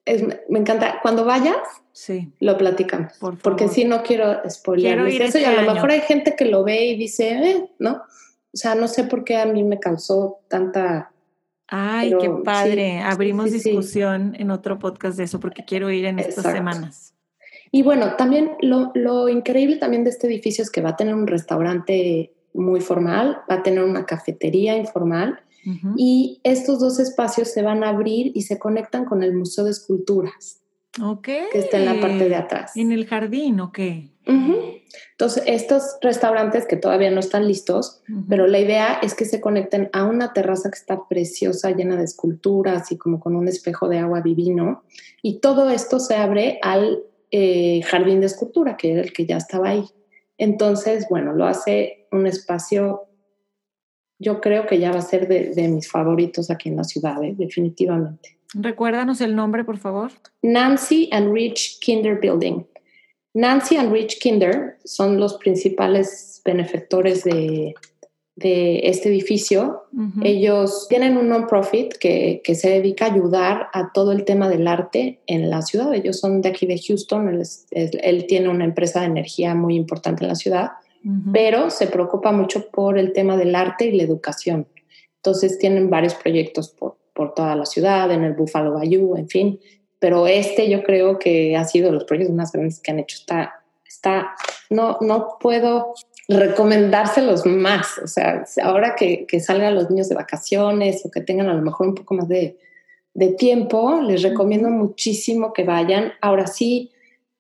es, 0.05 0.23
me 0.51 0.59
encanta. 0.59 1.01
Cuando 1.01 1.25
vayas, 1.25 1.57
sí. 1.93 2.31
lo 2.41 2.59
platicamos. 2.59 3.13
porque 3.43 3.69
si 3.69 3.87
no 3.87 4.03
quiero 4.03 4.39
spoiler. 4.51 4.99
eso. 5.07 5.39
y 5.39 5.45
a 5.45 5.53
este 5.53 5.63
lo 5.63 5.73
mejor 5.73 5.91
hay 5.91 6.03
gente 6.03 6.37
que 6.37 6.45
lo 6.45 6.63
ve 6.63 6.85
y 6.89 6.97
dice, 6.97 7.31
eh, 7.31 7.71
¿no? 7.79 8.03
O 8.55 8.57
sea, 8.57 8.75
no 8.75 8.89
sé 8.89 9.05
por 9.05 9.25
qué 9.25 9.37
a 9.37 9.47
mí 9.47 9.65
me 9.65 9.81
causó 9.81 10.39
tanta 10.49 11.11
Ay, 11.67 12.15
qué 12.21 12.31
padre. 12.45 13.01
Abrimos 13.01 13.51
discusión 13.51 14.37
en 14.39 14.51
otro 14.51 14.79
podcast 14.79 15.17
de 15.17 15.25
eso 15.25 15.41
porque 15.41 15.65
quiero 15.65 15.91
ir 15.91 16.05
en 16.05 16.19
estas 16.19 16.45
semanas. 16.45 17.15
Y 17.73 17.83
bueno, 17.83 18.15
también 18.17 18.53
lo, 18.61 18.93
lo, 18.95 19.29
increíble 19.29 19.77
también 19.77 20.05
de 20.05 20.11
este 20.11 20.29
edificio 20.29 20.63
es 20.63 20.71
que 20.71 20.81
va 20.81 20.91
a 20.91 20.97
tener 20.97 21.15
un 21.15 21.27
restaurante 21.27 22.33
muy 22.53 22.81
formal, 22.81 23.39
va 23.51 23.57
a 23.57 23.63
tener 23.63 23.83
una 23.83 24.07
cafetería 24.07 24.77
informal 24.77 25.41
y 25.97 26.41
estos 26.45 26.79
dos 26.79 27.01
espacios 27.01 27.49
se 27.49 27.63
van 27.63 27.85
a 27.85 27.89
abrir 27.89 28.33
y 28.35 28.43
se 28.43 28.59
conectan 28.59 29.07
con 29.07 29.23
el 29.23 29.35
Museo 29.35 29.65
de 29.65 29.71
Esculturas. 29.71 30.61
Ok. 31.03 31.25
Que 31.25 31.59
está 31.59 31.79
en 31.79 31.87
la 31.87 32.01
parte 32.01 32.29
de 32.29 32.37
atrás. 32.37 32.77
En 32.77 32.93
el 32.93 33.07
jardín, 33.07 33.61
ok. 33.61 33.79
Entonces, 35.13 35.45
estos 35.47 35.97
restaurantes 36.01 36.67
que 36.67 36.77
todavía 36.77 37.11
no 37.11 37.21
están 37.21 37.47
listos, 37.47 38.03
pero 38.29 38.47
la 38.47 38.59
idea 38.59 38.99
es 39.03 39.15
que 39.15 39.25
se 39.25 39.41
conecten 39.41 39.91
a 39.93 40.05
una 40.05 40.33
terraza 40.33 40.71
que 40.71 40.79
está 40.79 41.07
preciosa, 41.09 41.71
llena 41.71 41.97
de 41.97 42.05
esculturas 42.05 42.91
y 42.91 42.99
como 42.99 43.21
con 43.21 43.37
un 43.37 43.49
espejo 43.49 43.89
de 43.89 43.99
agua 43.99 44.23
divino. 44.23 44.85
Y 45.23 45.41
todo 45.41 45.71
esto 45.71 46.01
se 46.01 46.17
abre 46.17 46.59
al 46.63 47.03
eh, 47.31 47.83
jardín 47.83 48.21
de 48.21 48.27
escultura, 48.27 48.77
que 48.77 48.93
era 48.93 49.03
el 49.03 49.13
que 49.13 49.27
ya 49.27 49.37
estaba 49.37 49.71
ahí. 49.71 49.85
Entonces, 50.39 51.07
bueno, 51.09 51.33
lo 51.33 51.47
hace 51.47 52.07
un 52.11 52.27
espacio, 52.27 53.09
yo 54.19 54.41
creo 54.41 54.67
que 54.67 54.79
ya 54.79 54.91
va 54.91 54.99
a 54.99 55.03
ser 55.03 55.29
de, 55.29 55.69
mis 55.69 55.91
favoritos 55.91 56.51
aquí 56.51 56.69
en 56.69 56.77
la 56.77 56.85
ciudad, 56.85 57.23
¿eh? 57.23 57.35
definitivamente. 57.37 58.39
Recuérdanos 58.55 59.21
el 59.21 59.35
nombre, 59.35 59.65
por 59.65 59.79
favor. 59.79 60.13
Nancy 60.43 61.09
and 61.13 61.33
Rich 61.33 61.79
Kinder 61.81 62.19
Building. 62.19 62.65
Nancy 63.35 63.77
and 63.77 63.93
Rich 63.93 64.21
Kinder 64.21 64.79
son 64.85 65.19
los 65.19 65.35
principales 65.35 66.41
benefactores 66.45 67.25
de, 67.25 67.75
este 68.37 69.09
edificio. 69.09 69.85
Ellos 70.23 70.87
tienen 70.89 71.17
un 71.17 71.29
non-profit 71.29 71.95
que, 71.95 72.43
se 72.55 72.71
dedica 72.71 73.07
a 73.07 73.13
ayudar 73.13 73.69
a 73.73 73.93
todo 73.93 74.13
el 74.13 74.25
tema 74.25 74.49
del 74.49 74.67
arte 74.69 75.21
en 75.27 75.51
la 75.51 75.63
ciudad. 75.63 75.93
Ellos 75.95 76.21
son 76.21 76.43
de 76.43 76.49
aquí 76.49 76.67
de 76.67 76.81
Houston. 76.81 77.41
Él, 77.71 78.27
tiene 78.27 78.49
una 78.49 78.65
empresa 78.65 79.01
de 79.01 79.07
energía 79.07 79.55
muy 79.55 79.75
importante 79.75 80.25
en 80.25 80.29
la 80.29 80.35
ciudad, 80.37 80.71
pero 81.33 81.71
se 81.71 81.89
preocupa 81.89 82.33
mucho 82.33 82.71
por 82.71 82.99
el 82.99 83.13
tema 83.13 83.37
del 83.37 83.55
arte 83.55 83.87
y 83.87 83.97
la 83.97 84.05
educación. 84.05 84.67
Entonces 85.17 85.59
tienen 85.59 85.91
varios 85.91 86.15
proyectos 86.15 86.69
por, 86.69 86.97
por 87.15 87.33
toda 87.33 87.57
la 87.57 87.65
ciudad, 87.65 88.11
en 88.11 88.25
el 88.25 88.35
Buffalo 88.35 88.75
Bayou, 88.75 89.17
en 89.17 89.29
fin 89.29 89.61
pero 90.05 90.27
este 90.27 90.69
yo 90.69 90.83
creo 90.83 91.19
que 91.19 91.57
ha 91.57 91.65
sido 91.65 91.87
de 91.87 91.93
los 91.93 92.05
proyectos 92.05 92.37
más 92.37 92.53
grandes 92.53 92.79
que 92.79 92.91
han 92.91 92.99
hecho. 92.99 93.17
Está, 93.17 93.55
está, 93.87 94.35
no, 94.69 94.99
no 95.01 95.39
puedo 95.41 95.95
recomendárselos 96.29 97.47
más. 97.47 97.97
O 98.05 98.07
sea, 98.07 98.45
ahora 98.63 98.97
que, 98.97 99.25
que 99.25 99.41
salgan 99.41 99.75
los 99.75 99.89
niños 99.89 100.11
de 100.11 100.15
vacaciones 100.15 101.07
o 101.07 101.11
que 101.11 101.23
tengan 101.23 101.49
a 101.49 101.55
lo 101.55 101.63
mejor 101.63 101.89
un 101.89 101.95
poco 101.95 102.13
más 102.13 102.29
de, 102.29 102.59
de 103.15 103.29
tiempo, 103.29 103.99
les 104.03 104.23
recomiendo 104.23 104.69
muchísimo 104.69 105.55
que 105.55 105.65
vayan. 105.65 106.13
Ahora 106.21 106.49
sí, 106.49 106.91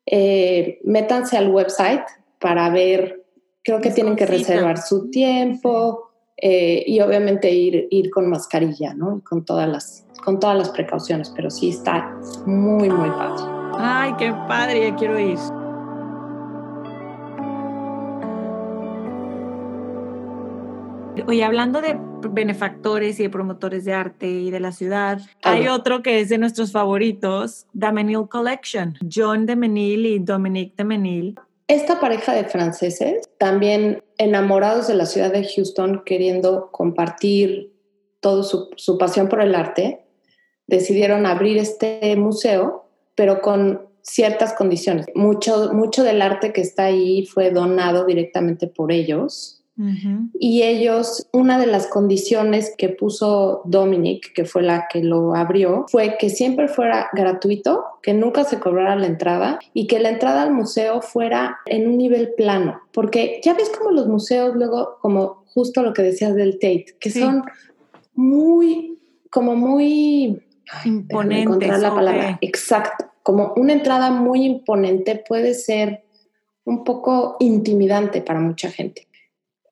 eh, 0.06 0.80
métanse 0.84 1.36
al 1.36 1.50
website 1.50 2.06
para 2.38 2.70
ver, 2.70 3.24
creo 3.62 3.82
que 3.82 3.90
tienen 3.90 4.16
que 4.16 4.24
reservar 4.24 4.78
su 4.80 5.10
tiempo 5.10 6.13
eh, 6.36 6.82
y 6.86 7.00
obviamente 7.00 7.50
ir, 7.50 7.86
ir 7.90 8.10
con 8.10 8.28
mascarilla, 8.28 8.94
¿no? 8.94 9.22
Con 9.24 9.44
todas 9.44 9.68
las 9.68 10.04
con 10.24 10.40
todas 10.40 10.56
las 10.56 10.70
precauciones, 10.70 11.30
pero 11.36 11.50
sí 11.50 11.68
está 11.68 12.16
muy, 12.46 12.88
muy 12.88 13.10
padre. 13.10 13.44
Ay, 13.76 14.14
qué 14.18 14.32
padre, 14.48 14.88
ya 14.88 14.96
quiero 14.96 15.18
ir. 15.18 15.38
Oye, 21.26 21.44
hablando 21.44 21.80
de 21.80 21.96
benefactores 22.30 23.20
y 23.20 23.24
de 23.24 23.30
promotores 23.30 23.84
de 23.84 23.92
arte 23.92 24.28
y 24.28 24.50
de 24.50 24.60
la 24.60 24.72
ciudad, 24.72 25.20
hay 25.42 25.68
otro 25.68 26.02
que 26.02 26.20
es 26.20 26.28
de 26.28 26.38
nuestros 26.38 26.72
favoritos, 26.72 27.66
The 27.78 27.92
Menil 27.92 28.28
Collection, 28.28 28.94
John 29.12 29.46
de 29.46 29.56
Menil 29.56 30.06
y 30.06 30.18
Dominique 30.18 30.74
de 30.76 30.84
Menil. 30.84 31.40
Esta 31.66 31.98
pareja 31.98 32.34
de 32.34 32.44
franceses, 32.44 33.28
también 33.38 34.02
enamorados 34.18 34.86
de 34.86 34.94
la 34.94 35.06
ciudad 35.06 35.32
de 35.32 35.48
Houston, 35.48 36.02
queriendo 36.04 36.70
compartir 36.70 37.72
toda 38.20 38.42
su, 38.42 38.68
su 38.76 38.98
pasión 38.98 39.28
por 39.28 39.40
el 39.40 39.54
arte, 39.54 40.04
decidieron 40.66 41.26
abrir 41.26 41.56
este 41.58 42.16
museo, 42.16 42.86
pero 43.14 43.40
con 43.40 43.88
ciertas 44.02 44.52
condiciones. 44.52 45.06
Mucho, 45.14 45.72
mucho 45.72 46.02
del 46.02 46.22
arte 46.22 46.52
que 46.52 46.60
está 46.60 46.84
ahí 46.84 47.24
fue 47.26 47.50
donado 47.50 48.04
directamente 48.04 48.66
por 48.66 48.92
ellos. 48.92 49.53
Y 49.76 50.62
ellos, 50.62 51.26
una 51.32 51.58
de 51.58 51.66
las 51.66 51.88
condiciones 51.88 52.72
que 52.78 52.90
puso 52.90 53.62
Dominic, 53.64 54.32
que 54.32 54.44
fue 54.44 54.62
la 54.62 54.86
que 54.88 55.02
lo 55.02 55.34
abrió, 55.34 55.86
fue 55.88 56.16
que 56.18 56.30
siempre 56.30 56.68
fuera 56.68 57.08
gratuito, 57.12 57.84
que 58.00 58.14
nunca 58.14 58.44
se 58.44 58.60
cobrara 58.60 58.94
la 58.94 59.06
entrada 59.06 59.58
y 59.72 59.86
que 59.88 59.98
la 59.98 60.10
entrada 60.10 60.42
al 60.42 60.52
museo 60.52 61.02
fuera 61.02 61.58
en 61.66 61.88
un 61.88 61.98
nivel 61.98 62.34
plano. 62.36 62.82
Porque 62.92 63.40
ya 63.42 63.54
ves 63.54 63.70
como 63.70 63.90
los 63.90 64.06
museos 64.06 64.54
luego, 64.54 64.98
como 65.00 65.44
justo 65.46 65.82
lo 65.82 65.92
que 65.92 66.02
decías 66.02 66.34
del 66.34 66.54
Tate, 66.54 66.96
que 67.00 67.10
son 67.10 67.42
muy, 68.14 68.98
como 69.30 69.56
muy 69.56 70.40
imponente. 70.84 71.66
la 71.66 71.94
palabra. 71.94 72.38
Exacto. 72.40 73.06
Como 73.24 73.54
una 73.56 73.72
entrada 73.72 74.10
muy 74.10 74.44
imponente 74.44 75.24
puede 75.26 75.54
ser 75.54 76.04
un 76.64 76.84
poco 76.84 77.36
intimidante 77.40 78.20
para 78.22 78.40
mucha 78.40 78.70
gente. 78.70 79.08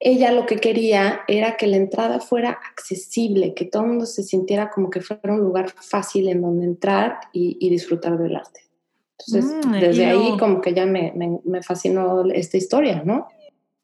Ella 0.05 0.33
lo 0.33 0.47
que 0.47 0.57
quería 0.57 1.21
era 1.29 1.57
que 1.57 1.69
la 1.69 1.77
entrada 1.77 2.19
fuera 2.19 2.51
accesible, 2.51 3.55
que 3.55 3.67
todo 3.67 3.83
el 3.85 3.89
mundo 3.91 4.07
se 4.07 4.25
sintiera 4.25 4.69
como 4.69 4.91
que 4.91 5.01
fuera 5.01 5.33
un 5.33 5.39
lugar 5.39 5.71
fácil 5.71 6.29
en 6.29 6.43
donde 6.43 6.65
entrar 6.65 7.21
y, 7.33 7.71
disfrutar 7.71 8.19
del 8.19 8.35
arte. 8.35 8.63
Entonces, 9.29 9.65
mm, 9.65 9.73
desde 9.73 10.07
ahí 10.07 10.37
como 10.39 10.61
que 10.61 10.75
ya 10.75 10.87
me, 10.87 11.13
me 11.45 11.63
fascinó 11.63 12.25
esta 12.33 12.57
historia, 12.57 13.05
¿no? 13.05 13.29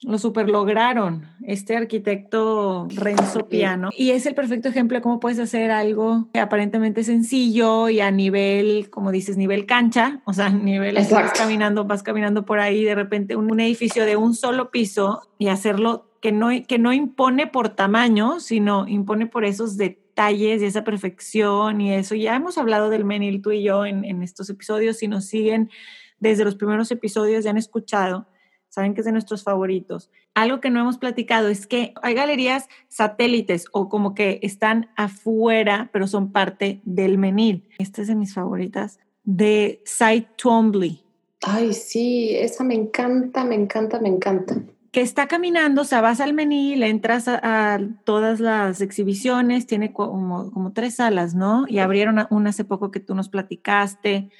Lo 0.02 0.16
super 0.16 0.48
lograron, 0.48 1.26
este 1.44 1.76
arquitecto 1.76 2.86
Renzo 2.88 3.48
Piano. 3.48 3.90
Y 3.96 4.10
es 4.10 4.26
el 4.26 4.36
perfecto 4.36 4.68
ejemplo 4.68 4.96
de 4.96 5.02
cómo 5.02 5.18
puedes 5.18 5.40
hacer 5.40 5.72
algo 5.72 6.28
aparentemente 6.40 7.02
sencillo 7.02 7.88
y 7.88 7.98
a 7.98 8.12
nivel, 8.12 8.90
como 8.90 9.10
dices, 9.10 9.36
nivel 9.36 9.66
cancha, 9.66 10.20
o 10.24 10.32
sea, 10.32 10.50
nivel 10.50 10.94
vas 11.10 11.32
caminando, 11.32 11.84
vas 11.84 12.04
caminando 12.04 12.44
por 12.44 12.60
ahí, 12.60 12.84
de 12.84 12.94
repente 12.94 13.34
un, 13.34 13.58
edificio 13.58 14.04
de 14.04 14.14
un 14.14 14.34
solo 14.34 14.70
piso 14.70 15.22
y 15.36 15.48
hacerlo 15.48 16.07
que 16.20 16.32
no, 16.32 16.48
que 16.66 16.78
no 16.78 16.92
impone 16.92 17.46
por 17.46 17.70
tamaño, 17.70 18.40
sino 18.40 18.86
impone 18.88 19.26
por 19.26 19.44
esos 19.44 19.76
detalles 19.76 20.62
y 20.62 20.66
esa 20.66 20.84
perfección 20.84 21.80
y 21.80 21.94
eso. 21.94 22.14
Ya 22.14 22.36
hemos 22.36 22.58
hablado 22.58 22.90
del 22.90 23.04
Menil 23.04 23.42
tú 23.42 23.52
y 23.52 23.62
yo 23.62 23.86
en, 23.86 24.04
en 24.04 24.22
estos 24.22 24.50
episodios, 24.50 24.98
si 24.98 25.08
nos 25.08 25.26
siguen 25.26 25.70
desde 26.18 26.44
los 26.44 26.56
primeros 26.56 26.90
episodios 26.90 27.44
ya 27.44 27.50
han 27.50 27.58
escuchado 27.58 28.26
saben 28.68 28.94
que 28.94 29.00
es 29.00 29.06
de 29.06 29.12
nuestros 29.12 29.42
favoritos. 29.42 30.10
Algo 30.34 30.60
que 30.60 30.70
no 30.70 30.80
hemos 30.80 30.98
platicado 30.98 31.48
es 31.48 31.66
que 31.66 31.94
hay 32.02 32.14
galerías 32.14 32.68
satélites 32.88 33.66
o 33.72 33.88
como 33.88 34.14
que 34.14 34.38
están 34.42 34.90
afuera, 34.96 35.90
pero 35.92 36.06
son 36.06 36.32
parte 36.32 36.80
del 36.84 37.18
menil. 37.18 37.66
Esta 37.78 38.02
es 38.02 38.08
de 38.08 38.14
mis 38.14 38.34
favoritas, 38.34 38.98
de 39.24 39.82
Site 39.84 40.28
Twombly. 40.36 41.02
Ay, 41.42 41.72
sí, 41.72 42.34
esa 42.36 42.64
me 42.64 42.74
encanta, 42.74 43.44
me 43.44 43.54
encanta, 43.54 44.00
me 44.00 44.08
encanta. 44.08 44.56
Que 44.90 45.00
está 45.02 45.28
caminando, 45.28 45.82
o 45.82 45.84
sea, 45.84 46.00
vas 46.00 46.20
al 46.20 46.32
menil, 46.32 46.82
entras 46.82 47.28
a, 47.28 47.78
todas 48.04 48.40
las 48.40 48.80
exhibiciones, 48.80 49.66
tiene 49.66 49.92
como, 49.92 50.50
como 50.50 50.72
tres 50.72 50.96
salas, 50.96 51.34
¿no? 51.34 51.66
Y 51.68 51.78
abrieron 51.78 52.26
una 52.30 52.50
hace 52.50 52.64
poco 52.64 52.90
que 52.90 53.00
tú 53.00 53.14
nos 53.14 53.28
platicaste 53.28 54.30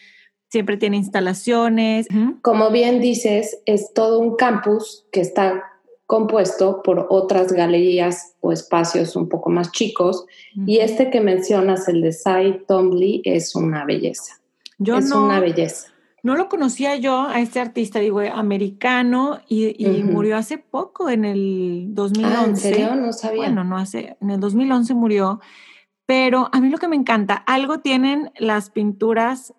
siempre 0.48 0.76
tiene 0.76 0.96
instalaciones. 0.96 2.06
Como 2.42 2.70
bien 2.70 3.00
dices, 3.00 3.58
es 3.66 3.92
todo 3.92 4.18
un 4.18 4.36
campus 4.36 5.04
que 5.12 5.20
está 5.20 5.62
compuesto 6.06 6.82
por 6.82 7.06
otras 7.10 7.52
galerías 7.52 8.34
o 8.40 8.50
espacios 8.50 9.14
un 9.14 9.28
poco 9.28 9.50
más 9.50 9.70
chicos. 9.72 10.24
Y 10.66 10.78
este 10.78 11.10
que 11.10 11.20
mencionas, 11.20 11.86
el 11.88 12.00
de 12.00 12.12
Cy 12.12 12.64
Tomley, 12.66 13.20
es 13.24 13.54
una 13.54 13.84
belleza. 13.84 14.40
Yo 14.78 14.96
es 14.96 15.10
una 15.10 15.38
belleza. 15.38 15.92
No 16.22 16.36
lo 16.36 16.48
conocía 16.48 16.96
yo 16.96 17.22
a 17.28 17.40
este 17.40 17.60
artista, 17.60 18.00
digo, 18.00 18.20
americano, 18.20 19.40
y, 19.48 20.02
murió 20.04 20.36
hace 20.36 20.58
poco, 20.58 21.10
en 21.10 21.24
el 21.24 21.86
2011. 21.90 22.36
Ah, 22.36 22.44
¿En 22.44 22.56
serio? 22.56 22.94
No 22.96 23.12
sabía. 23.12 23.42
Bueno, 23.42 23.64
no 23.64 23.76
hace, 23.76 24.16
en 24.20 24.30
el 24.30 24.40
2011 24.40 24.94
murió. 24.94 25.40
Pero 26.06 26.48
a 26.52 26.60
mí 26.60 26.70
lo 26.70 26.78
que 26.78 26.88
me 26.88 26.96
encanta, 26.96 27.34
algo 27.34 27.80
tienen 27.80 28.32
las 28.38 28.70
pinturas 28.70 29.54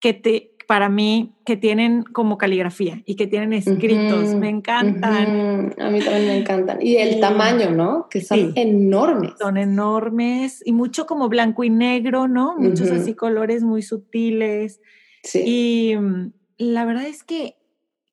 que 0.00 0.12
te, 0.12 0.56
para 0.66 0.88
mí, 0.88 1.36
que 1.44 1.56
tienen 1.56 2.02
como 2.02 2.38
caligrafía 2.38 3.02
y 3.06 3.14
que 3.14 3.26
tienen 3.26 3.52
escritos. 3.52 4.34
me 4.34 4.48
encantan. 4.48 5.74
A 5.78 5.90
mí 5.90 6.00
también 6.00 6.26
me 6.26 6.38
encantan. 6.38 6.78
Y 6.82 6.96
el 6.96 7.20
tamaño, 7.20 7.70
¿no? 7.70 8.08
Que 8.10 8.20
son 8.20 8.52
enormes. 8.56 9.32
Son 9.38 9.56
enormes 9.56 10.62
y 10.66 10.72
mucho 10.72 11.06
como 11.06 11.28
blanco 11.28 11.64
y 11.64 11.70
negro, 11.70 12.28
¿no? 12.28 12.56
Muchos 12.58 12.90
así 12.90 13.14
colores 13.14 13.62
muy 13.62 13.82
sutiles. 13.82 14.80
Sí. 15.26 15.42
Y 15.44 15.96
mm, 15.96 16.32
la 16.56 16.84
verdad 16.86 17.06
es 17.06 17.22
que 17.22 17.56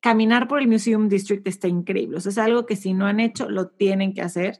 caminar 0.02 0.50
por 0.50 0.60
el 0.60 0.68
Museum 0.68 1.08
District 1.08 1.48
está 1.48 1.70
increíble. 1.70 2.18
O 2.18 2.20
sea, 2.20 2.32
es 2.32 2.38
algo 2.38 2.66
que 2.66 2.76
si 2.76 2.94
no 2.94 3.06
han 3.06 3.22
hecho, 3.22 3.50
lo 3.50 3.70
tienen 3.70 4.14
que 4.14 4.22
hacer. 4.22 4.60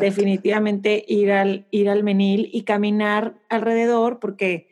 definitivamente 0.00 1.04
ir 1.06 1.30
al, 1.30 1.68
ir 1.70 1.88
al 1.88 2.02
Menil 2.02 2.48
y 2.52 2.62
caminar 2.62 3.38
alrededor, 3.48 4.18
porque 4.18 4.66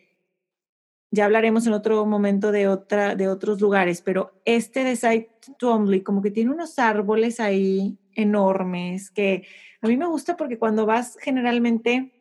ya 1.13 1.27
hablaremos 1.27 1.67
en 1.67 1.75
otro 1.75 2.05
momento 2.07 2.51
de, 2.51 2.67
otra, 2.67 3.15
de 3.15 3.29
otros 3.29 3.61
lugares, 3.61 4.03
pero 4.03 4.41
este 4.45 4.83
de 4.83 4.97
Site 4.97 5.31
Twombly 5.59 6.03
como 6.03 6.23
que 6.23 6.33
tiene 6.33 6.51
unos 6.51 6.79
árboles 6.81 7.39
ahí 7.39 7.97
enormes 8.17 9.11
que 9.11 9.47
a 9.81 9.87
mí 9.87 9.97
me 9.97 10.07
gusta 10.07 10.37
porque 10.37 10.59
cuando 10.59 10.87
vas 10.87 11.17
generalmente 11.21 12.13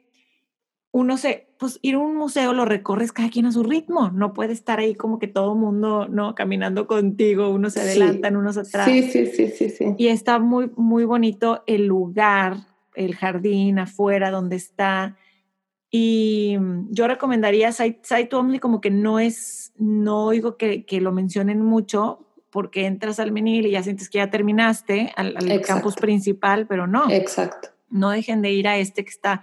uno 0.91 1.17
se, 1.17 1.47
pues 1.63 1.79
ir 1.81 1.95
a 1.95 1.99
un 1.99 2.17
museo 2.17 2.51
lo 2.51 2.65
recorres 2.65 3.13
cada 3.13 3.29
quien 3.29 3.45
a 3.45 3.53
su 3.53 3.63
ritmo, 3.63 4.09
no 4.09 4.33
puede 4.33 4.51
estar 4.51 4.79
ahí 4.79 4.95
como 4.95 5.17
que 5.17 5.29
todo 5.29 5.55
mundo, 5.55 6.09
¿no? 6.09 6.35
Caminando 6.35 6.87
contigo, 6.87 7.51
unos 7.51 7.71
se 7.71 7.79
adelantan, 7.79 8.35
unos 8.35 8.57
atrás. 8.57 8.85
Sí, 8.85 9.03
sí, 9.03 9.27
sí, 9.27 9.47
sí, 9.47 9.69
sí. 9.69 9.95
Y 9.97 10.09
está 10.09 10.39
muy, 10.39 10.69
muy 10.75 11.05
bonito 11.05 11.63
el 11.65 11.85
lugar, 11.85 12.57
el 12.95 13.15
jardín 13.15 13.79
afuera 13.79 14.29
donde 14.29 14.57
está. 14.57 15.15
Y 15.89 16.57
yo 16.89 17.07
recomendaría 17.07 17.71
Site, 17.71 18.35
Only 18.35 18.59
como 18.59 18.81
que 18.81 18.91
no 18.91 19.21
es, 19.21 19.71
no 19.77 20.25
oigo 20.25 20.57
que, 20.57 20.83
que, 20.83 20.99
lo 20.99 21.13
mencionen 21.13 21.61
mucho 21.61 22.27
porque 22.49 22.87
entras 22.87 23.21
al 23.21 23.31
Menil 23.31 23.67
y 23.67 23.71
ya 23.71 23.83
sientes 23.83 24.09
que 24.09 24.17
ya 24.17 24.29
terminaste 24.29 25.13
al, 25.15 25.37
al 25.37 25.61
campus 25.61 25.95
principal, 25.95 26.67
pero 26.67 26.87
no. 26.87 27.09
Exacto. 27.09 27.69
No 27.89 28.09
dejen 28.09 28.41
de 28.41 28.51
ir 28.51 28.67
a 28.67 28.77
este 28.79 29.05
que 29.05 29.11
está 29.11 29.41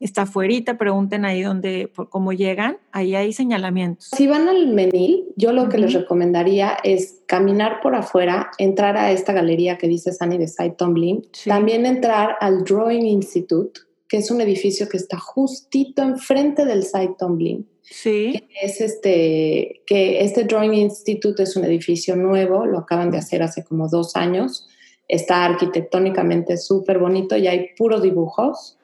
está 0.00 0.22
afuera, 0.22 0.78
pregunten 0.78 1.24
ahí 1.24 1.42
dónde, 1.42 1.90
cómo 2.08 2.32
llegan, 2.32 2.78
ahí 2.90 3.14
hay 3.14 3.32
señalamientos. 3.32 4.08
Si 4.16 4.26
van 4.26 4.48
al 4.48 4.68
Menil, 4.68 5.26
yo 5.36 5.52
lo 5.52 5.68
que 5.68 5.78
les 5.78 5.92
recomendaría 5.92 6.76
es 6.82 7.22
caminar 7.26 7.80
por 7.82 7.94
afuera, 7.94 8.50
entrar 8.58 8.96
a 8.96 9.12
esta 9.12 9.32
galería 9.32 9.78
que 9.78 9.86
dice 9.86 10.12
Sunny 10.12 10.38
de 10.38 10.48
Side 10.48 10.74
Tumbling, 10.78 11.26
también 11.44 11.86
entrar 11.86 12.36
al 12.40 12.64
Drawing 12.64 13.06
Institute, 13.06 13.80
que 14.08 14.16
es 14.16 14.30
un 14.30 14.40
edificio 14.40 14.88
que 14.88 14.96
está 14.96 15.18
justito 15.18 16.02
enfrente 16.02 16.64
del 16.64 16.82
Side 16.82 17.14
Tumbling. 17.18 17.66
Sí. 17.82 18.40
es 18.62 18.80
este, 18.80 19.82
que 19.84 20.22
este 20.22 20.44
Drawing 20.44 20.74
Institute 20.74 21.42
es 21.42 21.56
un 21.56 21.64
edificio 21.64 22.16
nuevo, 22.16 22.64
lo 22.64 22.78
acaban 22.78 23.10
de 23.10 23.18
hacer 23.18 23.42
hace 23.42 23.64
como 23.64 23.88
dos 23.88 24.16
años. 24.16 24.68
Está 25.08 25.44
arquitectónicamente 25.44 26.56
súper 26.56 26.98
bonito 26.98 27.36
y 27.36 27.48
hay 27.48 27.70
puros 27.76 28.02
dibujos. 28.02 28.78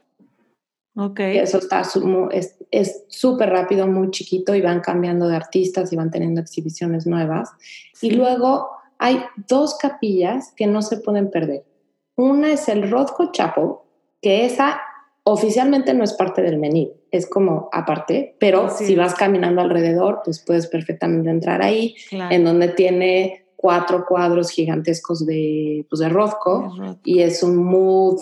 Okay. 0.97 1.37
Eso 1.39 1.59
está 1.59 1.83
es 2.71 3.05
súper 3.09 3.51
rápido, 3.51 3.87
muy 3.87 4.11
chiquito 4.11 4.55
y 4.55 4.63
van 4.63 4.81
cambiando 4.81 5.29
de 5.29 5.37
artistas 5.37 5.93
y 5.93 5.97
van 5.97 6.11
teniendo 6.11 6.41
exhibiciones 6.41 7.07
nuevas. 7.07 7.51
Y 8.01 8.13
luego 8.13 8.69
hay 8.99 9.23
dos 9.47 9.77
capillas 9.77 10.53
que 10.57 10.67
no 10.67 10.81
se 10.81 10.97
pueden 10.99 11.31
perder. 11.31 11.65
Una 12.17 12.53
es 12.53 12.69
el 12.69 12.91
Rothko 12.91 13.31
Chapel, 13.31 13.73
que 14.23 14.47
esa 14.47 14.81
oficialmente 15.25 15.93
no 15.93 16.03
es 16.03 16.15
parte 16.15 16.41
del 16.41 16.59
menú, 16.59 16.93
es 17.11 17.27
como 17.27 17.69
aparte, 17.73 18.37
pero 18.39 18.71
si 18.71 18.95
vas 18.95 19.15
caminando 19.15 19.61
alrededor, 19.61 20.21
pues 20.25 20.39
puedes 20.39 20.69
perfectamente 20.69 21.29
entrar 21.29 21.63
ahí, 21.63 21.97
en 22.11 22.45
donde 22.45 22.69
tiene 22.69 23.45
cuatro 23.57 24.07
cuadros 24.07 24.51
gigantescos 24.51 25.27
de, 25.27 25.85
pues 25.91 25.99
de 26.01 26.09
Rothko, 26.09 26.73
y 27.05 27.21
es 27.21 27.43
un 27.43 27.57
mood 27.57 28.21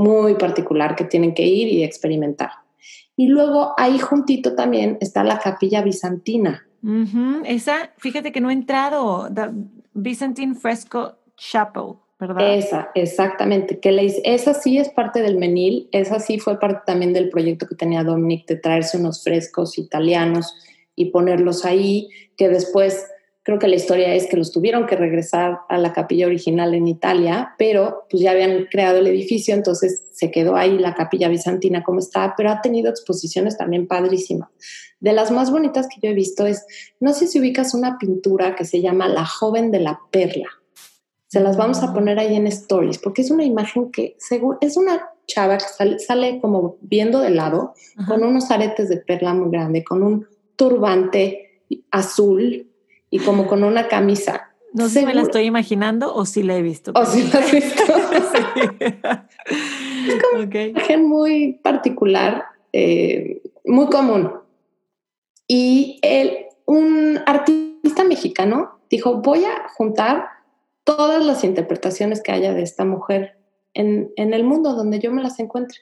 muy 0.00 0.34
particular 0.34 0.96
que 0.96 1.04
tienen 1.04 1.34
que 1.34 1.46
ir 1.46 1.68
y 1.68 1.84
experimentar. 1.84 2.50
Y 3.16 3.28
luego 3.28 3.74
ahí 3.76 3.98
juntito 3.98 4.54
también 4.54 4.96
está 5.00 5.22
la 5.24 5.38
capilla 5.38 5.82
bizantina. 5.82 6.66
Esa, 7.44 7.92
fíjate 7.98 8.32
que 8.32 8.40
no 8.40 8.48
he 8.48 8.54
entrado, 8.54 9.28
The 9.32 9.50
Byzantine 9.92 10.54
Fresco 10.54 11.16
Chapel, 11.36 11.96
¿verdad? 12.18 12.54
Esa, 12.54 12.90
exactamente. 12.94 13.78
Que 13.78 13.92
le, 13.92 14.06
esa 14.24 14.54
sí 14.54 14.78
es 14.78 14.88
parte 14.88 15.20
del 15.20 15.36
Menil, 15.36 15.88
esa 15.92 16.18
sí 16.18 16.38
fue 16.38 16.58
parte 16.58 16.80
también 16.86 17.12
del 17.12 17.28
proyecto 17.28 17.66
que 17.66 17.74
tenía 17.74 18.02
Dominic 18.02 18.46
de 18.46 18.56
traerse 18.56 18.96
unos 18.96 19.22
frescos 19.22 19.76
italianos 19.76 20.54
y 20.96 21.10
ponerlos 21.10 21.66
ahí, 21.66 22.08
que 22.38 22.48
después 22.48 23.06
Creo 23.42 23.58
que 23.58 23.68
la 23.68 23.76
historia 23.76 24.14
es 24.14 24.26
que 24.26 24.36
los 24.36 24.52
tuvieron 24.52 24.86
que 24.86 24.96
regresar 24.96 25.60
a 25.70 25.78
la 25.78 25.94
capilla 25.94 26.26
original 26.26 26.74
en 26.74 26.86
Italia, 26.86 27.54
pero 27.56 28.04
pues 28.10 28.22
ya 28.22 28.32
habían 28.32 28.66
creado 28.66 28.98
el 28.98 29.06
edificio, 29.06 29.54
entonces 29.54 30.04
se 30.12 30.30
quedó 30.30 30.56
ahí 30.56 30.78
la 30.78 30.94
capilla 30.94 31.28
bizantina 31.28 31.82
como 31.82 32.00
está, 32.00 32.34
pero 32.36 32.50
ha 32.50 32.60
tenido 32.60 32.90
exposiciones 32.90 33.56
también 33.56 33.86
padrísimas. 33.86 34.50
De 35.00 35.14
las 35.14 35.30
más 35.30 35.50
bonitas 35.50 35.88
que 35.88 36.06
yo 36.06 36.10
he 36.10 36.14
visto 36.14 36.46
es, 36.46 36.66
no 37.00 37.14
sé 37.14 37.26
si 37.26 37.40
ubicas 37.40 37.72
una 37.72 37.98
pintura 37.98 38.54
que 38.54 38.66
se 38.66 38.82
llama 38.82 39.08
La 39.08 39.24
joven 39.24 39.70
de 39.70 39.80
la 39.80 40.00
perla. 40.10 40.48
Se 41.28 41.40
las 41.40 41.56
vamos 41.56 41.82
a 41.82 41.92
mm. 41.92 41.94
poner 41.94 42.18
ahí 42.18 42.36
en 42.36 42.46
stories, 42.46 42.98
porque 42.98 43.22
es 43.22 43.30
una 43.30 43.44
imagen 43.44 43.90
que 43.90 44.16
según, 44.18 44.58
es 44.60 44.76
una 44.76 45.08
chava 45.26 45.56
que 45.56 45.98
sale, 45.98 46.40
como 46.40 46.76
viendo 46.82 47.20
de 47.20 47.30
lado, 47.30 47.72
con 48.06 48.22
unos 48.22 48.50
aretes 48.50 48.88
de 48.90 48.98
perla 48.98 49.32
muy 49.32 49.50
grande, 49.50 49.82
con 49.82 50.02
un 50.02 50.26
turbante 50.56 51.62
azul 51.90 52.69
y 53.10 53.18
como 53.18 53.46
con 53.46 53.64
una 53.64 53.88
camisa. 53.88 54.50
No 54.72 54.88
sé 54.88 55.00
si 55.00 55.06
me 55.06 55.14
la 55.14 55.22
estoy 55.22 55.44
imaginando 55.44 56.14
o 56.14 56.24
si 56.24 56.42
la 56.42 56.56
he 56.56 56.62
visto. 56.62 56.92
O 56.94 57.04
si 57.04 57.24
la 57.24 57.40
has 57.40 57.52
visto. 57.52 57.82
Es 60.06 60.22
como 60.22 60.44
una 60.44 60.62
imagen 60.62 61.06
muy 61.06 61.54
particular, 61.62 62.44
eh, 62.72 63.42
muy 63.64 63.86
común. 63.86 64.32
Y 65.46 65.98
él, 66.02 66.46
un 66.64 67.20
artista 67.26 68.04
mexicano 68.04 68.80
dijo, 68.88 69.16
voy 69.16 69.44
a 69.44 69.68
juntar 69.74 70.28
todas 70.84 71.24
las 71.24 71.44
interpretaciones 71.44 72.22
que 72.22 72.32
haya 72.32 72.54
de 72.54 72.62
esta 72.62 72.84
mujer 72.84 73.36
en, 73.74 74.10
en 74.16 74.32
el 74.32 74.44
mundo 74.44 74.74
donde 74.74 75.00
yo 75.00 75.12
me 75.12 75.22
las 75.22 75.38
encuentre. 75.38 75.80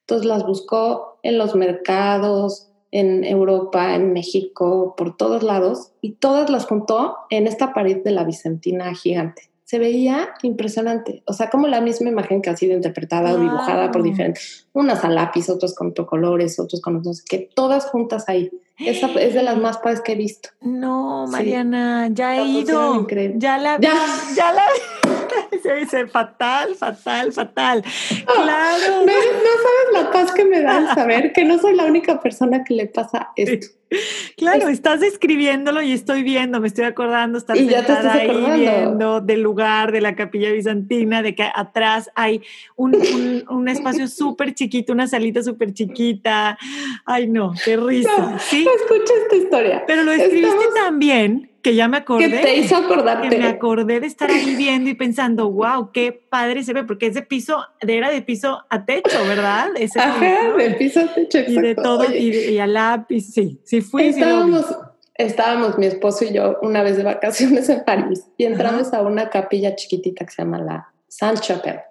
Entonces 0.00 0.26
las 0.26 0.44
buscó 0.44 1.18
en 1.22 1.38
los 1.38 1.54
mercados, 1.54 2.71
en 2.92 3.24
Europa, 3.24 3.96
en 3.96 4.12
México, 4.12 4.94
por 4.96 5.16
todos 5.16 5.42
lados, 5.42 5.92
y 6.00 6.12
todas 6.12 6.50
las 6.50 6.66
juntó 6.66 7.16
en 7.30 7.46
esta 7.46 7.72
pared 7.72 8.04
de 8.04 8.12
la 8.12 8.22
Bizantina 8.22 8.94
gigante. 8.94 9.50
Se 9.64 9.78
veía 9.78 10.28
impresionante, 10.42 11.22
o 11.26 11.32
sea, 11.32 11.48
como 11.48 11.66
la 11.66 11.80
misma 11.80 12.10
imagen 12.10 12.42
que 12.42 12.50
ha 12.50 12.56
sido 12.56 12.74
interpretada 12.74 13.32
o 13.32 13.38
dibujada 13.38 13.90
por 13.90 14.02
diferentes, 14.02 14.68
unas 14.72 15.04
a 15.04 15.08
lápiz, 15.08 15.48
otros 15.48 15.74
con 15.74 15.92
colores, 15.92 16.58
otros 16.58 16.80
con 16.80 16.96
otros, 16.96 17.22
que 17.22 17.50
todas 17.54 17.86
juntas 17.86 18.28
ahí. 18.28 18.50
Esa 18.78 19.06
es 19.20 19.34
de 19.34 19.42
las 19.42 19.56
más 19.58 19.78
padres 19.78 20.00
que 20.00 20.12
he 20.12 20.16
visto. 20.16 20.48
No, 20.60 21.26
Mariana, 21.28 22.08
ya 22.10 22.36
he 22.36 22.44
ido. 22.44 23.06
Ya 23.36 23.58
la 23.58 23.78
vi, 23.78 23.86
ya 24.34 24.52
la 24.52 24.62
vi. 24.72 25.10
Se 25.62 25.74
dice 25.76 26.06
fatal, 26.06 26.74
fatal, 26.74 27.32
fatal. 27.32 27.84
Claro. 28.24 29.06
No, 29.06 29.12
sabes 29.12 29.92
la 29.92 30.10
paz 30.10 30.32
que 30.32 30.44
me 30.44 30.60
da 30.60 30.78
el 30.78 30.88
saber 30.88 31.32
que 31.32 31.44
no 31.44 31.58
soy 31.58 31.76
la 31.76 31.84
única 31.84 32.20
persona 32.20 32.64
que 32.64 32.74
le 32.74 32.86
pasa 32.86 33.30
esto. 33.36 33.68
Claro, 34.36 34.68
estás 34.68 35.02
escribiéndolo 35.02 35.82
y 35.82 35.92
estoy 35.92 36.22
viendo, 36.22 36.60
me 36.60 36.68
estoy 36.68 36.84
acordando, 36.84 37.36
estar 37.36 37.56
sentada 37.56 38.14
ahí 38.14 38.60
viendo 38.60 39.20
del 39.20 39.42
lugar 39.42 39.92
de 39.92 40.00
la 40.00 40.16
capilla 40.16 40.50
bizantina, 40.50 41.22
de 41.22 41.34
que 41.34 41.46
atrás 41.54 42.10
hay 42.14 42.42
un, 42.76 42.96
un, 43.50 43.68
espacio 43.68 44.08
súper 44.08 44.54
chiquito, 44.62 44.92
una 44.92 45.06
salita 45.06 45.42
súper 45.42 45.72
chiquita. 45.72 46.58
Ay, 47.04 47.28
no, 47.28 47.52
qué 47.64 47.76
risa. 47.76 48.38
¿Sí? 48.38 48.66
Escucha 48.82 49.12
esta 49.22 49.36
historia. 49.36 49.84
Pero 49.86 50.04
lo 50.04 50.12
escribiste 50.12 50.66
también 50.74 51.50
que 51.62 51.74
ya 51.74 51.88
me 51.88 51.98
acordé. 51.98 52.30
Que 52.30 52.38
te 52.38 52.56
hizo 52.56 52.76
acordarte. 52.76 53.28
Que 53.28 53.38
me 53.38 53.46
acordé 53.46 54.00
de 54.00 54.06
estar 54.06 54.30
ahí 54.30 54.56
viendo 54.56 54.90
y 54.90 54.94
pensando, 54.94 55.50
wow, 55.50 55.90
qué 55.92 56.12
padre 56.12 56.64
se 56.64 56.72
ve, 56.72 56.84
porque 56.84 57.06
ese 57.06 57.22
piso 57.22 57.64
era 57.80 58.10
de 58.10 58.22
piso 58.22 58.64
a 58.68 58.84
techo, 58.84 59.18
¿verdad? 59.26 59.68
Ese 59.76 60.00
Ajá, 60.00 60.52
de 60.56 60.70
piso 60.72 61.00
a 61.00 61.14
techo, 61.14 61.38
exacto. 61.38 61.60
Y 61.60 61.62
de 61.62 61.74
todo, 61.74 62.12
y, 62.12 62.58
a 62.58 62.66
lápiz, 62.66 63.32
sí, 63.32 63.60
sí 63.64 63.80
fui. 63.80 64.06
Estábamos, 64.06 64.66
estábamos 65.14 65.78
mi 65.78 65.86
esposo 65.86 66.24
y 66.24 66.32
yo 66.32 66.58
una 66.62 66.82
vez 66.82 66.96
de 66.96 67.04
vacaciones 67.04 67.68
en 67.68 67.84
París 67.84 68.26
y 68.36 68.44
entramos 68.44 68.92
a 68.92 69.02
una 69.02 69.30
capilla 69.30 69.76
chiquitita 69.76 70.24
que 70.24 70.32
se 70.32 70.42
llama 70.42 70.58
la 70.58 70.92
Saint-Chapelle. 71.08 71.82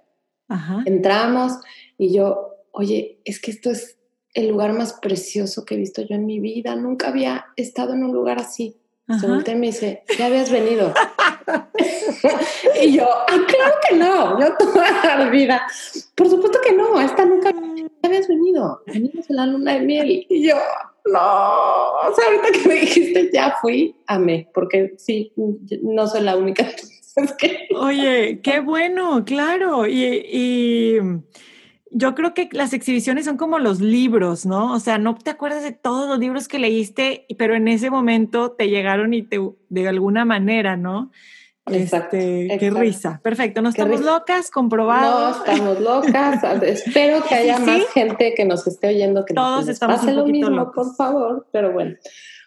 Entramos 0.86 1.54
y 1.98 2.14
yo, 2.14 2.51
oye, 2.72 3.20
es 3.26 3.40
que 3.40 3.52
esto 3.52 3.72
es 3.72 3.98
el 4.34 4.48
lugar 4.50 4.74
más 4.74 4.94
precioso 4.94 5.66
que 5.66 5.76
he 5.76 5.78
visto 5.78 6.02
yo 6.02 6.16
en 6.16 6.26
mi 6.26 6.40
vida. 6.40 6.76
Nunca 6.76 7.10
había 7.10 7.48
estado 7.56 7.94
en 7.94 8.04
un 8.04 8.14
lugar 8.14 8.40
así. 8.40 8.78
Se 9.20 9.28
voltea 9.28 9.56
y 9.56 9.58
me 9.58 9.68
dice, 9.68 10.04
¿ya 10.18 10.28
habías 10.28 10.50
venido? 10.50 10.94
y 12.82 12.94
yo, 12.94 13.06
ah, 13.10 13.26
claro 13.48 13.74
que 13.90 13.96
no, 13.96 14.40
yo 14.40 14.56
toda 14.58 15.18
la 15.18 15.30
vida. 15.30 15.62
Por 16.16 16.30
supuesto 16.30 16.60
que 16.64 16.74
no, 16.74 17.02
esta 17.02 17.26
nunca 17.26 17.52
ya 17.52 17.90
habías 18.04 18.28
venido. 18.30 18.82
Venimos 18.88 19.30
en 19.30 19.36
la 19.36 19.46
luna 19.48 19.74
de 19.74 19.80
miel. 19.82 20.26
Y 20.30 20.48
yo, 20.48 20.56
no, 21.06 21.20
o 21.20 22.16
sea, 22.16 22.26
ahorita 22.26 22.52
que 22.52 22.70
me 22.70 22.76
dijiste 22.76 23.30
ya 23.34 23.58
fui, 23.62 23.96
amé, 24.08 24.48
porque 24.54 24.94
sí, 24.98 25.34
no 25.82 26.08
soy 26.08 26.22
la 26.22 26.38
única. 26.38 26.70
Oye, 27.76 28.40
qué 28.42 28.62
bueno, 28.62 29.26
claro. 29.26 29.86
y 29.88 31.00
yo 31.92 32.16
creo 32.16 32.34
que 32.34 32.48
las 32.54 32.74
exhibiciones 32.74 33.26
son 33.26 33.38
como 33.38 33.60
los 33.60 33.82
libros, 33.82 34.46
¿no? 34.46 34.74
O 34.74 34.80
sea, 34.80 34.98
no 34.98 35.16
te 35.16 35.30
acuerdas 35.30 35.62
de 35.64 35.74
todos 35.74 36.08
los 36.08 36.20
libros 36.20 36.48
que 36.48 36.58
leíste, 36.58 37.26
pero 37.38 37.54
en 37.54 37.68
ese 37.68 37.90
momento 37.90 38.52
te 38.52 38.70
llegaron 38.70 39.14
y 39.14 39.24
te, 39.24 39.40
de 39.70 39.88
alguna 39.88 40.24
manera, 40.24 40.78
¿no? 40.78 41.12
Exacto, 41.68 42.18
este, 42.18 42.58
Qué 42.58 42.70
risa. 42.72 43.20
Perfecto. 43.22 43.62
No 43.62 43.70
estamos 43.70 44.02
locas, 44.02 44.50
comprobado. 44.50 45.30
No 45.30 45.36
estamos 45.36 45.80
locas. 45.80 46.44
Espero 46.64 47.24
que 47.28 47.36
haya 47.36 47.60
más 47.60 47.88
gente 47.94 48.34
que 48.36 48.46
nos 48.46 48.66
esté 48.66 48.88
oyendo 48.88 49.26
que 49.26 49.34
todos 49.34 49.68
estamos 49.68 49.98
pase 49.98 50.14
lo 50.14 50.26
mismo, 50.26 50.72
por 50.72 50.96
favor. 50.96 51.48
Pero 51.52 51.72
bueno. 51.72 51.96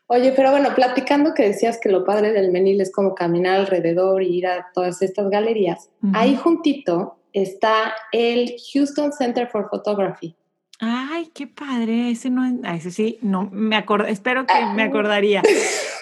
Oye, 0.07 0.33
pero 0.37 0.51
bueno, 0.51 0.75
platicando 0.75 1.33
que 1.33 1.45
decías 1.45 1.79
que 1.81 1.91
lo 1.91 2.05
padre 2.05 2.33
del 2.33 2.51
Menil 2.51 2.81
es 2.81 2.93
como 2.93 3.15
caminar 3.15 3.61
alrededor 3.61 4.23
y 4.23 4.37
ir 4.37 4.47
a 4.47 4.67
todas 4.75 5.01
estas 5.01 5.31
galerías. 5.31 5.91
Ahí 6.13 6.37
juntito 6.37 7.17
está 7.35 7.95
el 8.13 8.57
Houston 8.73 9.13
Center 9.13 9.47
for 9.49 9.69
Photography. 9.69 10.35
Ay, 10.81 11.31
qué 11.35 11.47
padre. 11.47 12.11
Ese 12.11 12.31
no, 12.31 12.45
ese 12.69 12.91
sí, 12.91 13.19
no 13.21 13.49
me 13.53 13.77
acuerdo. 13.77 14.07
Espero 14.07 14.47
que 14.47 14.55
me 14.75 14.83
acordaría. 14.83 15.43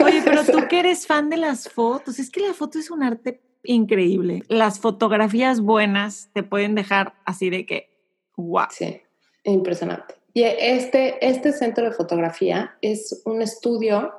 Oye, 0.05 0.23
pero 0.25 0.45
tú 0.45 0.69
que 0.69 0.81
eres 0.81 1.07
fan 1.07 1.29
de 1.31 1.37
las 1.37 1.69
fotos, 1.69 2.19
es 2.19 2.31
que 2.31 2.41
la 2.41 2.55
foto 2.55 2.79
es 2.79 2.91
un 2.91 3.03
arte 3.03 3.41
increíble. 3.65 4.43
Las 4.49 4.79
fotografías 4.81 5.61
buenas 5.61 6.31
te 6.33 6.43
pueden 6.43 6.75
dejar 6.75 7.15
así 7.25 7.51
de 7.51 7.67
que, 7.67 7.91
wow. 8.37 8.67
Sí, 8.71 9.01
impresionante. 9.45 10.15
Y 10.35 10.45
este, 10.45 11.25
este 11.27 11.53
centro 11.53 11.85
de 11.85 11.93
fotografía 11.93 12.77
es 12.81 13.23
un 13.27 13.43
estudio 13.43 14.13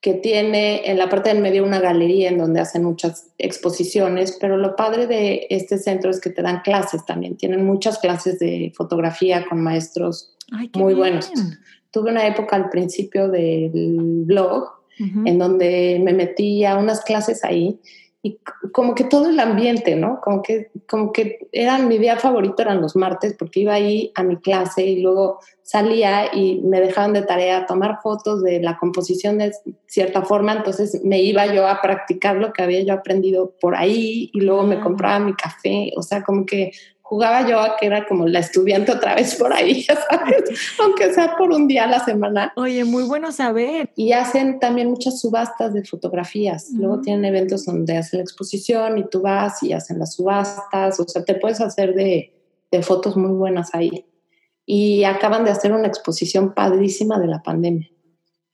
que 0.00 0.14
tiene 0.14 0.88
en 0.88 0.96
la 0.96 1.08
parte 1.08 1.30
del 1.30 1.42
medio 1.42 1.64
una 1.64 1.80
galería 1.80 2.28
en 2.28 2.38
donde 2.38 2.60
hacen 2.60 2.84
muchas 2.84 3.32
exposiciones, 3.36 4.36
pero 4.40 4.56
lo 4.56 4.76
padre 4.76 5.06
de 5.08 5.46
este 5.50 5.76
centro 5.78 6.10
es 6.10 6.20
que 6.20 6.30
te 6.30 6.42
dan 6.42 6.60
clases 6.60 7.04
también, 7.04 7.36
tienen 7.36 7.64
muchas 7.64 7.98
clases 7.98 8.38
de 8.38 8.72
fotografía 8.76 9.44
con 9.48 9.60
maestros 9.60 10.36
muy 10.74 10.94
buenos. 10.94 11.30
Tuve 11.90 12.10
una 12.10 12.26
época 12.26 12.54
al 12.54 12.70
principio 12.70 13.28
del 13.28 14.22
blog 14.24 14.68
en 14.98 15.38
donde 15.38 16.00
me 16.02 16.12
metí 16.12 16.64
a 16.64 16.76
unas 16.76 17.02
clases 17.02 17.44
ahí 17.44 17.78
y 18.20 18.38
como 18.72 18.96
que 18.96 19.04
todo 19.04 19.28
el 19.28 19.38
ambiente, 19.38 19.94
¿no? 19.94 20.20
Como 20.20 20.42
que, 20.42 20.70
como 20.88 21.12
que 21.12 21.48
eran 21.52 21.86
mi 21.86 21.98
día 21.98 22.16
favorito 22.16 22.62
eran 22.62 22.80
los 22.80 22.96
martes 22.96 23.34
porque 23.38 23.60
iba 23.60 23.74
ahí 23.74 24.10
a 24.16 24.24
mi 24.24 24.38
clase 24.38 24.84
y 24.84 25.00
luego 25.00 25.38
salía 25.68 26.34
y 26.34 26.62
me 26.62 26.80
dejaban 26.80 27.12
de 27.12 27.20
tarea 27.20 27.66
tomar 27.66 27.98
fotos 28.02 28.42
de 28.42 28.58
la 28.58 28.78
composición 28.78 29.36
de 29.36 29.52
cierta 29.86 30.22
forma, 30.22 30.54
entonces 30.54 31.02
me 31.04 31.20
iba 31.20 31.44
yo 31.44 31.68
a 31.68 31.82
practicar 31.82 32.36
lo 32.36 32.54
que 32.54 32.62
había 32.62 32.80
yo 32.80 32.94
aprendido 32.94 33.52
por 33.60 33.76
ahí 33.76 34.30
y 34.32 34.40
luego 34.40 34.62
me 34.62 34.76
ah. 34.76 34.80
compraba 34.80 35.18
mi 35.18 35.34
café, 35.34 35.92
o 35.94 36.02
sea, 36.02 36.22
como 36.22 36.46
que 36.46 36.72
jugaba 37.02 37.46
yo 37.46 37.60
a 37.60 37.76
que 37.76 37.84
era 37.84 38.06
como 38.06 38.26
la 38.26 38.38
estudiante 38.38 38.92
otra 38.92 39.14
vez 39.14 39.34
por 39.34 39.52
ahí, 39.52 39.82
¿sabes? 40.10 40.44
Aunque 40.80 41.12
sea 41.12 41.36
por 41.36 41.52
un 41.52 41.68
día 41.68 41.84
a 41.84 41.86
la 41.86 42.02
semana. 42.02 42.50
Oye, 42.56 42.84
muy 42.84 43.02
bueno 43.02 43.30
saber. 43.30 43.90
Y 43.94 44.12
hacen 44.12 44.60
también 44.60 44.88
muchas 44.88 45.20
subastas 45.20 45.74
de 45.74 45.84
fotografías. 45.84 46.70
Luego 46.72 47.02
tienen 47.02 47.26
eventos 47.26 47.66
donde 47.66 47.98
hacen 47.98 48.20
la 48.20 48.24
exposición 48.24 48.96
y 48.96 49.04
tú 49.04 49.20
vas 49.20 49.62
y 49.62 49.74
hacen 49.74 49.98
las 49.98 50.14
subastas. 50.14 50.98
O 50.98 51.06
sea, 51.06 51.24
te 51.24 51.34
puedes 51.34 51.60
hacer 51.60 51.94
de, 51.94 52.32
de 52.70 52.82
fotos 52.82 53.18
muy 53.18 53.32
buenas 53.32 53.74
ahí. 53.74 54.06
Y 54.70 55.04
acaban 55.04 55.44
de 55.44 55.50
hacer 55.50 55.72
una 55.72 55.88
exposición 55.88 56.52
padrísima 56.52 57.18
de 57.18 57.26
la 57.26 57.42
pandemia 57.42 57.88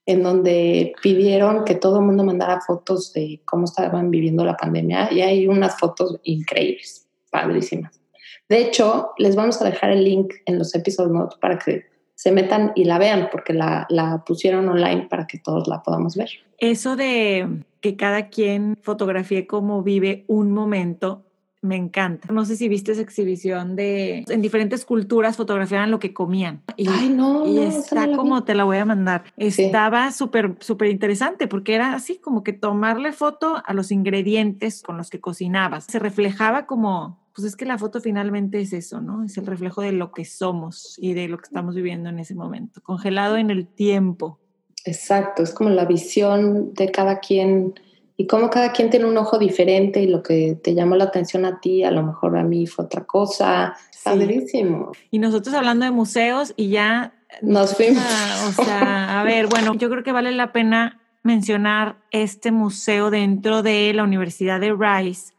en 0.07 0.22
donde 0.22 0.92
pidieron 1.03 1.64
que 1.64 1.74
todo 1.74 1.98
el 1.98 2.05
mundo 2.05 2.24
mandara 2.24 2.61
fotos 2.61 3.12
de 3.12 3.40
cómo 3.44 3.64
estaban 3.64 4.11
viviendo 4.11 4.44
la 4.44 4.57
pandemia 4.57 5.12
y 5.12 5.22
hay 5.22 5.46
unas 5.46 5.79
fotos 5.79 6.20
increíbles, 6.24 7.09
padrísimas. 7.31 8.00
De 8.48 8.61
hecho, 8.61 9.12
les 9.16 9.35
vamos 9.35 9.61
a 9.62 9.64
dejar 9.64 9.90
el 9.90 10.05
link 10.05 10.35
en 10.44 10.59
los 10.59 10.74
episodios 10.74 11.12
notes 11.12 11.38
para 11.38 11.59
que 11.59 11.85
se 12.14 12.31
metan 12.31 12.72
y 12.74 12.85
la 12.85 12.98
vean, 12.98 13.29
porque 13.33 13.55
la, 13.55 13.87
la, 13.88 14.22
pusieron 14.24 14.68
online 14.68 15.09
para 15.09 15.27
que 15.27 15.38
todos 15.38 15.66
la 15.66 15.83
podamos 15.83 16.16
ver. 16.16 16.29
Eso 16.59 16.96
de 16.96 17.64
que 17.81 17.96
cada 17.96 18.29
quien 18.29 18.77
fotografíe 18.83 19.46
cómo 19.46 19.83
vive 19.83 20.24
un 20.29 20.53
momento, 20.53 21.22
me 21.64 21.77
encanta. 21.77 22.33
No 22.33 22.44
sé 22.44 22.57
si 22.57 22.68
viste 22.68 22.92
esa 22.92 23.00
exhibición 23.00 23.74
de 23.74 24.24
en 24.29 24.42
diferentes 24.42 24.85
culturas 24.85 25.37
fotografiaban 25.37 25.90
lo 25.90 25.98
que 25.98 26.12
comían. 26.12 26.62
Y, 26.77 26.88
Ay, 26.88 27.09
no. 27.09 27.46
Y 27.46 27.59
está 27.59 28.14
como 28.14 28.44
te 28.44 28.55
la 28.55 28.64
voy 28.64 28.77
a 28.77 28.85
mandar. 28.85 29.24
Estaba 29.37 30.12
súper, 30.12 30.57
súper 30.61 30.90
interesante 30.90 31.48
porque 31.48 31.74
era 31.74 31.94
así 31.94 32.16
como 32.16 32.44
que 32.44 32.53
tomarle 32.53 33.12
foto 33.12 33.62
a 33.64 33.72
los 33.72 33.90
ingredientes 33.90 34.83
con 34.83 34.98
los 34.98 35.09
que 35.09 35.20
cocinabas. 35.20 35.85
Se 35.85 35.98
reflejaba 35.98 36.66
como 36.66 37.24
pues 37.35 37.48
es 37.48 37.57
que 37.57 37.64
la 37.64 37.79
foto 37.79 38.00
finalmente 38.00 38.61
es 38.61 38.72
eso, 38.72 39.00
¿no? 39.00 39.24
Es 39.24 39.37
el 39.38 39.46
reflejo 39.46 39.83
de 39.83 39.90
lo 39.90 40.12
que 40.12 40.24
somos 40.24 40.96
y 40.98 41.14
de 41.14 41.27
lo 41.27 41.38
que 41.38 41.46
estamos 41.46 41.74
viviendo 41.74 42.09
en 42.09 42.20
ese 42.20 42.37
momento, 42.37 42.81
congelado 42.81 43.37
en 43.37 43.50
el 43.50 43.66
tiempo. 43.66 44.38
Exacto, 44.85 45.42
es 45.42 45.53
como 45.53 45.70
la 45.70 45.85
visión 45.85 46.74
de 46.74 46.92
cada 46.92 47.18
quien 47.18 47.74
y 48.16 48.27
cómo 48.27 48.50
cada 48.50 48.72
quien 48.72 48.90
tiene 48.90 49.07
un 49.07 49.16
ojo 49.16 49.38
diferente 49.38 50.00
y 50.00 50.07
lo 50.07 50.22
que 50.22 50.57
te 50.62 50.74
llamó 50.74 50.96
la 50.96 51.05
atención 51.05 51.44
a 51.44 51.61
ti, 51.61 51.83
a 51.83 51.90
lo 51.90 52.03
mejor 52.03 52.37
a 52.37 52.44
mí 52.44 52.66
fue 52.66 52.85
otra 52.85 53.05
cosa. 53.05 53.77
Padrísimo. 54.05 54.92
Y 55.11 55.18
nosotros 55.18 55.55
hablando 55.55 55.85
de 55.85 55.90
museos 55.90 56.53
y 56.57 56.68
ya 56.68 57.14
nos 57.42 57.74
fuimos. 57.74 58.05
o 58.48 58.62
sea, 58.64 59.20
a 59.20 59.24
ver, 59.24 59.46
bueno, 59.46 59.74
yo 59.74 59.90
creo 59.90 60.05
que 60.05 60.12
vale 60.12 60.31
la 60.33 60.53
pena 60.53 61.00
mencionar 61.22 61.96
este 62.11 62.53
museo 62.53 63.11
dentro 63.11 63.62
de 63.62 63.92
la 63.94 64.05
Universidad 64.05 64.61
de 64.61 64.74
Rice 64.74 65.35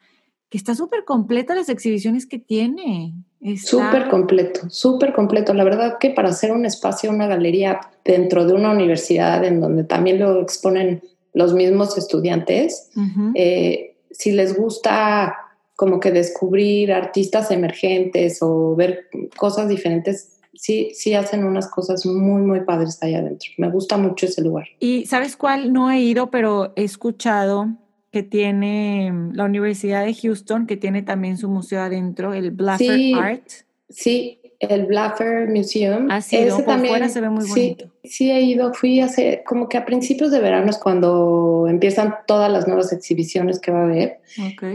está 0.56 0.76
súper 0.76 1.06
completa 1.06 1.56
las 1.56 1.70
exhibiciones 1.70 2.26
que 2.26 2.40
tiene. 2.40 3.14
Súper 3.58 4.10
completo, 4.10 4.62
súper 4.70 5.14
completo. 5.14 5.54
La 5.54 5.64
verdad 5.64 5.98
que 6.00 6.10
para 6.10 6.30
hacer 6.30 6.52
un 6.52 6.66
espacio, 6.66 7.12
una 7.12 7.28
galería 7.28 7.80
dentro 8.04 8.46
de 8.46 8.54
una 8.54 8.72
universidad 8.72 9.44
en 9.44 9.62
donde 9.62 9.84
también 9.84 10.20
lo 10.20 10.42
exponen 10.42 11.04
los 11.36 11.54
mismos 11.54 11.98
estudiantes, 11.98 12.90
eh, 13.36 13.98
si 14.10 14.32
les 14.32 14.58
gusta 14.58 15.36
como 15.76 16.00
que 16.00 16.12
descubrir 16.12 16.94
artistas 16.94 17.52
emergentes 17.52 18.40
o 18.42 18.76
ver 18.76 19.10
cosas 19.38 19.68
diferentes, 19.68 20.40
sí, 20.54 20.92
sí 20.94 21.14
hacen 21.14 21.44
unas 21.44 21.70
cosas 21.70 22.06
muy, 22.06 22.42
muy 22.42 22.62
padres 22.62 22.98
allá 23.04 23.20
adentro. 23.20 23.52
Me 23.58 23.70
gusta 23.70 23.98
mucho 23.98 24.26
ese 24.26 24.42
lugar. 24.42 24.68
¿Y 24.80 25.06
sabes 25.06 25.36
cuál? 25.36 25.74
No 25.74 25.92
he 25.92 26.00
ido, 26.00 26.32
pero 26.32 26.72
he 26.78 26.86
escuchado 26.86 27.68
que 28.12 28.24
tiene 28.24 29.12
mm, 29.12 29.34
la 29.34 29.44
Universidad 29.44 30.06
de 30.06 30.14
Houston, 30.14 30.66
que 30.66 30.78
tiene 30.78 31.02
también 31.02 31.38
su 31.38 31.50
museo 31.50 31.82
adentro, 31.82 32.34
el 32.34 32.52
Blaffer 32.52 33.14
Art. 33.16 33.44
Sí, 33.90 34.40
el 34.60 34.86
Blaffer 34.86 35.50
Museum. 35.50 36.08
Sido, 36.22 36.64
por 36.64 36.80
fuera 36.88 37.10
se 37.10 37.20
ve 37.20 37.30
muy 37.30 37.46
bonito. 37.46 37.86
Sí, 37.86 37.92
he 38.32 38.42
ido, 38.42 38.74
fui 38.74 39.00
hace, 39.00 39.44
como 39.46 39.70
que 39.70 39.78
a 39.78 39.86
principios 39.86 40.32
de 40.32 40.40
verano 40.40 40.70
es 40.70 40.78
cuando 40.78 41.66
empiezan 41.70 42.16
todas 42.28 42.52
las 42.52 42.68
nuevas 42.68 42.92
exhibiciones 42.92 43.60
que 43.60 43.72
va 43.72 43.82
a 43.82 43.86
haber. 43.86 44.20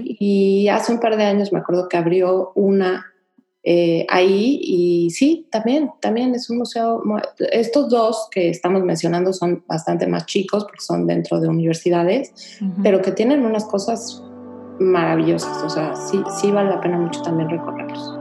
Y 0.05 0.69
hace 0.69 0.93
un 0.93 1.01
par 1.01 1.17
de 1.17 1.25
años 1.25 1.53
me 1.53 1.59
acuerdo 1.59 1.89
que 1.89 1.97
abrió 1.97 2.53
una 2.55 3.07
eh, 3.63 4.07
ahí 4.09 4.59
y 4.63 5.11
sí, 5.11 5.47
también, 5.51 5.91
también 6.01 6.35
es 6.35 6.49
un 6.49 6.59
museo. 6.59 7.03
Estos 7.39 7.91
dos 7.91 8.29
que 8.31 8.49
estamos 8.49 8.83
mencionando 8.83 9.33
son 9.33 9.65
bastante 9.67 10.07
más 10.07 10.27
chicos 10.27 10.65
porque 10.65 10.81
son 10.81 11.07
dentro 11.07 11.41
de 11.41 11.49
universidades, 11.49 12.59
pero 12.83 13.03
que 13.03 13.13
tienen 13.13 13.45
unas 13.45 13.65
cosas 13.65 14.23
maravillosas. 14.79 15.63
O 15.63 15.69
sea, 15.69 15.95
sí, 15.95 16.23
sí 16.41 16.51
vale 16.51 16.71
la 16.71 16.81
pena 16.81 16.99
mucho 16.99 17.21
también 17.23 17.51
recorrerlos. 17.51 18.20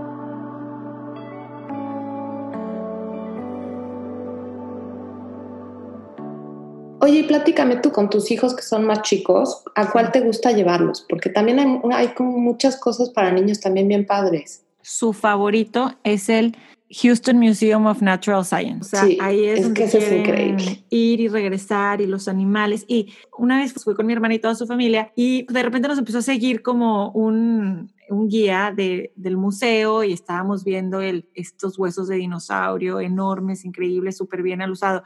Oye, 7.02 7.24
platícame 7.24 7.78
tú 7.78 7.92
con 7.92 8.10
tus 8.10 8.32
hijos 8.32 8.56
que 8.56 8.62
son 8.62 8.86
más 8.86 9.02
chicos, 9.02 9.64
¿a 9.76 9.90
cuál 9.92 10.12
te 10.12 10.22
gusta 10.22 10.52
llevarlos? 10.52 11.06
Porque 11.08 11.30
también 11.30 11.60
hay, 11.60 11.80
hay 11.94 12.08
como 12.10 12.38
muchas 12.38 12.78
cosas 12.78 13.10
para 13.10 13.32
niños 13.32 13.60
también 13.60 13.88
bien 13.88 14.06
padres 14.06 14.64
su 14.82 15.14
favorito 15.14 15.94
es 16.04 16.30
el 16.30 16.56
Houston 16.92 17.38
Museum 17.38 17.86
of 17.86 18.02
Natural 18.02 18.44
Science. 18.44 18.98
O 18.98 19.00
sea, 19.00 19.04
ahí 19.24 19.46
es, 19.46 19.62
donde 19.62 19.82
que 19.82 19.84
es 19.84 20.12
increíble. 20.12 20.84
ir 20.90 21.20
y 21.22 21.28
regresar 21.28 22.02
y 22.02 22.08
los 22.08 22.28
animales. 22.28 22.86
Y 22.88 23.14
una 23.38 23.60
vez 23.60 23.74
fui 23.74 23.94
con 23.94 24.08
mi 24.08 24.14
hermana 24.14 24.34
y 24.34 24.40
toda 24.40 24.56
su 24.56 24.66
familia 24.66 25.12
y 25.16 25.46
de 25.52 25.62
repente 25.62 25.88
nos 25.88 26.00
empezó 26.00 26.18
a 26.18 26.24
seguir 26.24 26.64
como 26.64 27.12
un, 27.12 27.94
un 28.10 28.28
guía 28.28 28.74
de, 28.76 29.14
del 29.16 29.38
museo 29.38 30.04
y 30.04 30.14
estábamos 30.14 30.64
viendo 30.64 31.02
el, 31.02 31.30
estos 31.36 31.78
huesos 31.78 32.08
de 32.08 32.16
dinosaurio 32.16 33.00
enormes, 33.00 33.66
increíbles, 33.66 34.18
súper 34.18 34.42
bien 34.42 34.64
alusados. 34.64 35.04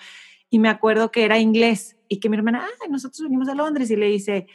Y 0.54 0.60
me 0.60 0.70
acuerdo 0.70 1.10
que 1.10 1.24
era 1.24 1.40
inglés 1.40 1.98
y 2.08 2.20
que 2.20 2.30
mi 2.30 2.38
hermana, 2.38 2.64
ah, 2.64 2.88
nosotros 2.88 3.22
venimos 3.24 3.50
a 3.50 3.56
Londres 3.56 3.90
y 3.90 3.96
le 3.96 4.06
dice, 4.06 4.46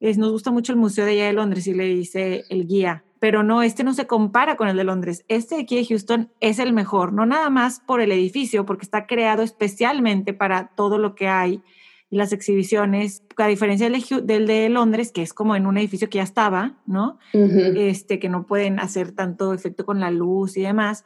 es, 0.00 0.18
nos 0.18 0.32
gusta 0.32 0.50
mucho 0.50 0.72
el 0.72 0.78
museo 0.78 1.04
de 1.04 1.12
allá 1.12 1.26
de 1.26 1.34
Londres 1.34 1.68
y 1.68 1.72
le 1.72 1.84
dice 1.84 2.42
el 2.48 2.66
guía, 2.66 3.04
pero 3.20 3.44
no, 3.44 3.62
este 3.62 3.84
no 3.84 3.94
se 3.94 4.08
compara 4.08 4.56
con 4.56 4.66
el 4.66 4.76
de 4.76 4.82
Londres. 4.82 5.24
Este 5.28 5.54
de 5.54 5.60
aquí 5.60 5.76
de 5.76 5.84
Houston 5.84 6.32
es 6.40 6.58
el 6.58 6.72
mejor, 6.72 7.12
no 7.12 7.26
nada 7.26 7.48
más 7.48 7.78
por 7.78 8.00
el 8.00 8.10
edificio, 8.10 8.66
porque 8.66 8.82
está 8.82 9.06
creado 9.06 9.44
especialmente 9.44 10.34
para 10.34 10.72
todo 10.74 10.98
lo 10.98 11.14
que 11.14 11.28
hay 11.28 11.62
y 12.10 12.16
las 12.16 12.32
exhibiciones, 12.32 13.22
a 13.36 13.46
diferencia 13.46 13.88
del 13.88 14.46
de, 14.48 14.68
Londres, 14.68 15.12
que 15.12 15.22
es 15.22 15.32
como 15.32 15.54
en 15.54 15.68
un 15.68 15.78
edificio 15.78 16.10
que 16.10 16.18
ya 16.18 16.24
estaba, 16.24 16.82
¿no? 16.86 17.20
este, 17.32 18.18
que 18.18 18.28
no 18.28 18.48
pueden 18.48 18.80
hacer 18.80 19.12
tanto 19.12 19.54
efecto 19.54 19.86
con 19.86 20.00
la 20.00 20.10
luz 20.10 20.56
y 20.56 20.62
demás. 20.62 21.04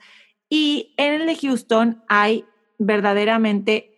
Y 0.48 0.94
en 0.96 1.20
el 1.20 1.26
de 1.26 1.36
Houston 1.36 2.02
hay 2.08 2.46
verdaderamente 2.78 3.89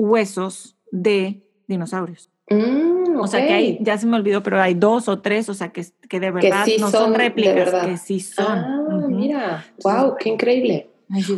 huesos 0.00 0.76
de 0.90 1.42
dinosaurios. 1.68 2.30
Mm, 2.48 3.20
O 3.20 3.26
sea, 3.26 3.46
que 3.46 3.52
hay, 3.52 3.78
ya 3.80 3.96
se 3.98 4.06
me 4.06 4.16
olvidó, 4.16 4.42
pero 4.42 4.60
hay 4.60 4.74
dos 4.74 5.08
o 5.08 5.20
tres, 5.20 5.48
o 5.48 5.54
sea, 5.54 5.68
que, 5.68 5.84
que 6.08 6.18
de 6.18 6.30
verdad 6.30 6.66
no 6.80 6.90
son, 6.90 7.14
réplicas, 7.14 7.86
que 7.86 7.96
sí 7.96 8.18
son. 8.20 8.46
Ah, 8.46 9.06
mira, 9.08 9.64
wow, 9.84 10.16
qué 10.18 10.30
increíble. 10.30 10.88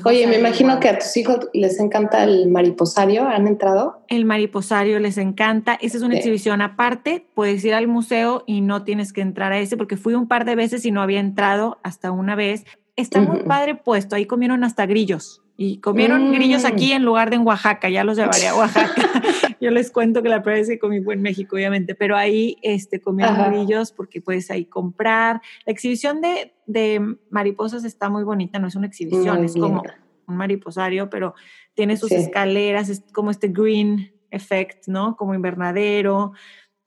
Oye, 0.05 0.27
me 0.27 0.39
imagino 0.39 0.79
que 0.81 0.89
a 0.91 0.99
tus 0.99 1.17
hijos 1.17 1.49
les 1.55 1.81
encanta 1.81 2.25
el 2.25 2.49
mariposario, 2.49 3.27
¿han 3.27 3.47
entrado? 3.47 4.05
El 4.09 4.27
mariposario 4.27 4.99
les 5.01 5.17
encanta. 5.17 5.79
Esa 5.81 5.97
es 5.97 6.03
una 6.03 6.17
exhibición 6.17 6.61
aparte. 6.61 7.27
Puedes 7.35 7.65
ir 7.65 7.73
al 7.73 7.89
museo 7.89 8.45
y 8.47 8.61
no 8.61 8.85
tienes 8.85 9.15
que 9.15 9.23
entrar 9.23 9.51
a 9.53 9.59
ese 9.59 9.79
porque 9.79 9.97
fui 9.97 10.13
un 10.13 10.29
par 10.29 10.45
de 10.45 10.57
veces 10.57 10.85
y 10.85 10.91
no 10.91 11.01
había 11.01 11.21
entrado 11.21 11.79
hasta 11.83 12.11
una 12.11 12.35
vez. 12.35 12.67
Está 12.97 13.23
muy 13.23 13.45
padre 13.45 13.75
puesto. 13.75 14.15
Ahí 14.15 14.27
comieron 14.27 14.63
hasta 14.63 14.85
grillos. 14.85 15.43
Y 15.63 15.79
comieron 15.79 16.33
grillos 16.33 16.65
aquí 16.65 16.89
mm. 16.89 16.97
en 16.97 17.05
lugar 17.05 17.31
de 17.31 17.37
en 17.37 17.47
Oaxaca, 17.47 17.89
ya 17.89 18.03
los 18.03 18.17
llevaría 18.17 18.51
a 18.51 18.57
Oaxaca. 18.57 19.23
Yo 19.61 19.71
les 19.71 19.93
cuento 19.93 20.21
que 20.21 20.29
la 20.29 20.43
primera 20.43 20.59
vez 20.59 20.69
que 20.69 20.81
comí 20.81 21.01
fue 21.01 21.15
en 21.15 21.23
México, 21.23 21.55
obviamente, 21.55 21.95
pero 21.95 22.17
ahí 22.17 22.57
este, 22.63 23.01
comieron 23.01 23.53
grillos 23.53 23.93
porque 23.93 24.21
puedes 24.21 24.51
ahí 24.51 24.65
comprar. 24.65 25.41
La 25.65 25.73
exhibición 25.73 26.21
de, 26.21 26.53
de, 26.67 27.17
mariposas 27.31 27.85
está 27.85 28.11
muy 28.11 28.25
bonita, 28.25 28.59
no 28.59 28.67
es 28.67 28.75
una 28.75 28.89
exhibición, 28.89 29.45
es 29.45 29.55
como 29.55 29.85
un 30.27 30.37
mariposario, 30.37 31.09
pero 31.09 31.35
tiene 31.75 31.97
sus 31.97 32.11
escaleras, 32.11 32.89
es 32.89 33.05
como 33.13 33.31
este 33.31 33.47
green 33.47 34.13
effect, 34.33 34.89
¿no? 34.89 35.15
Como 35.15 35.33
invernadero. 35.33 36.33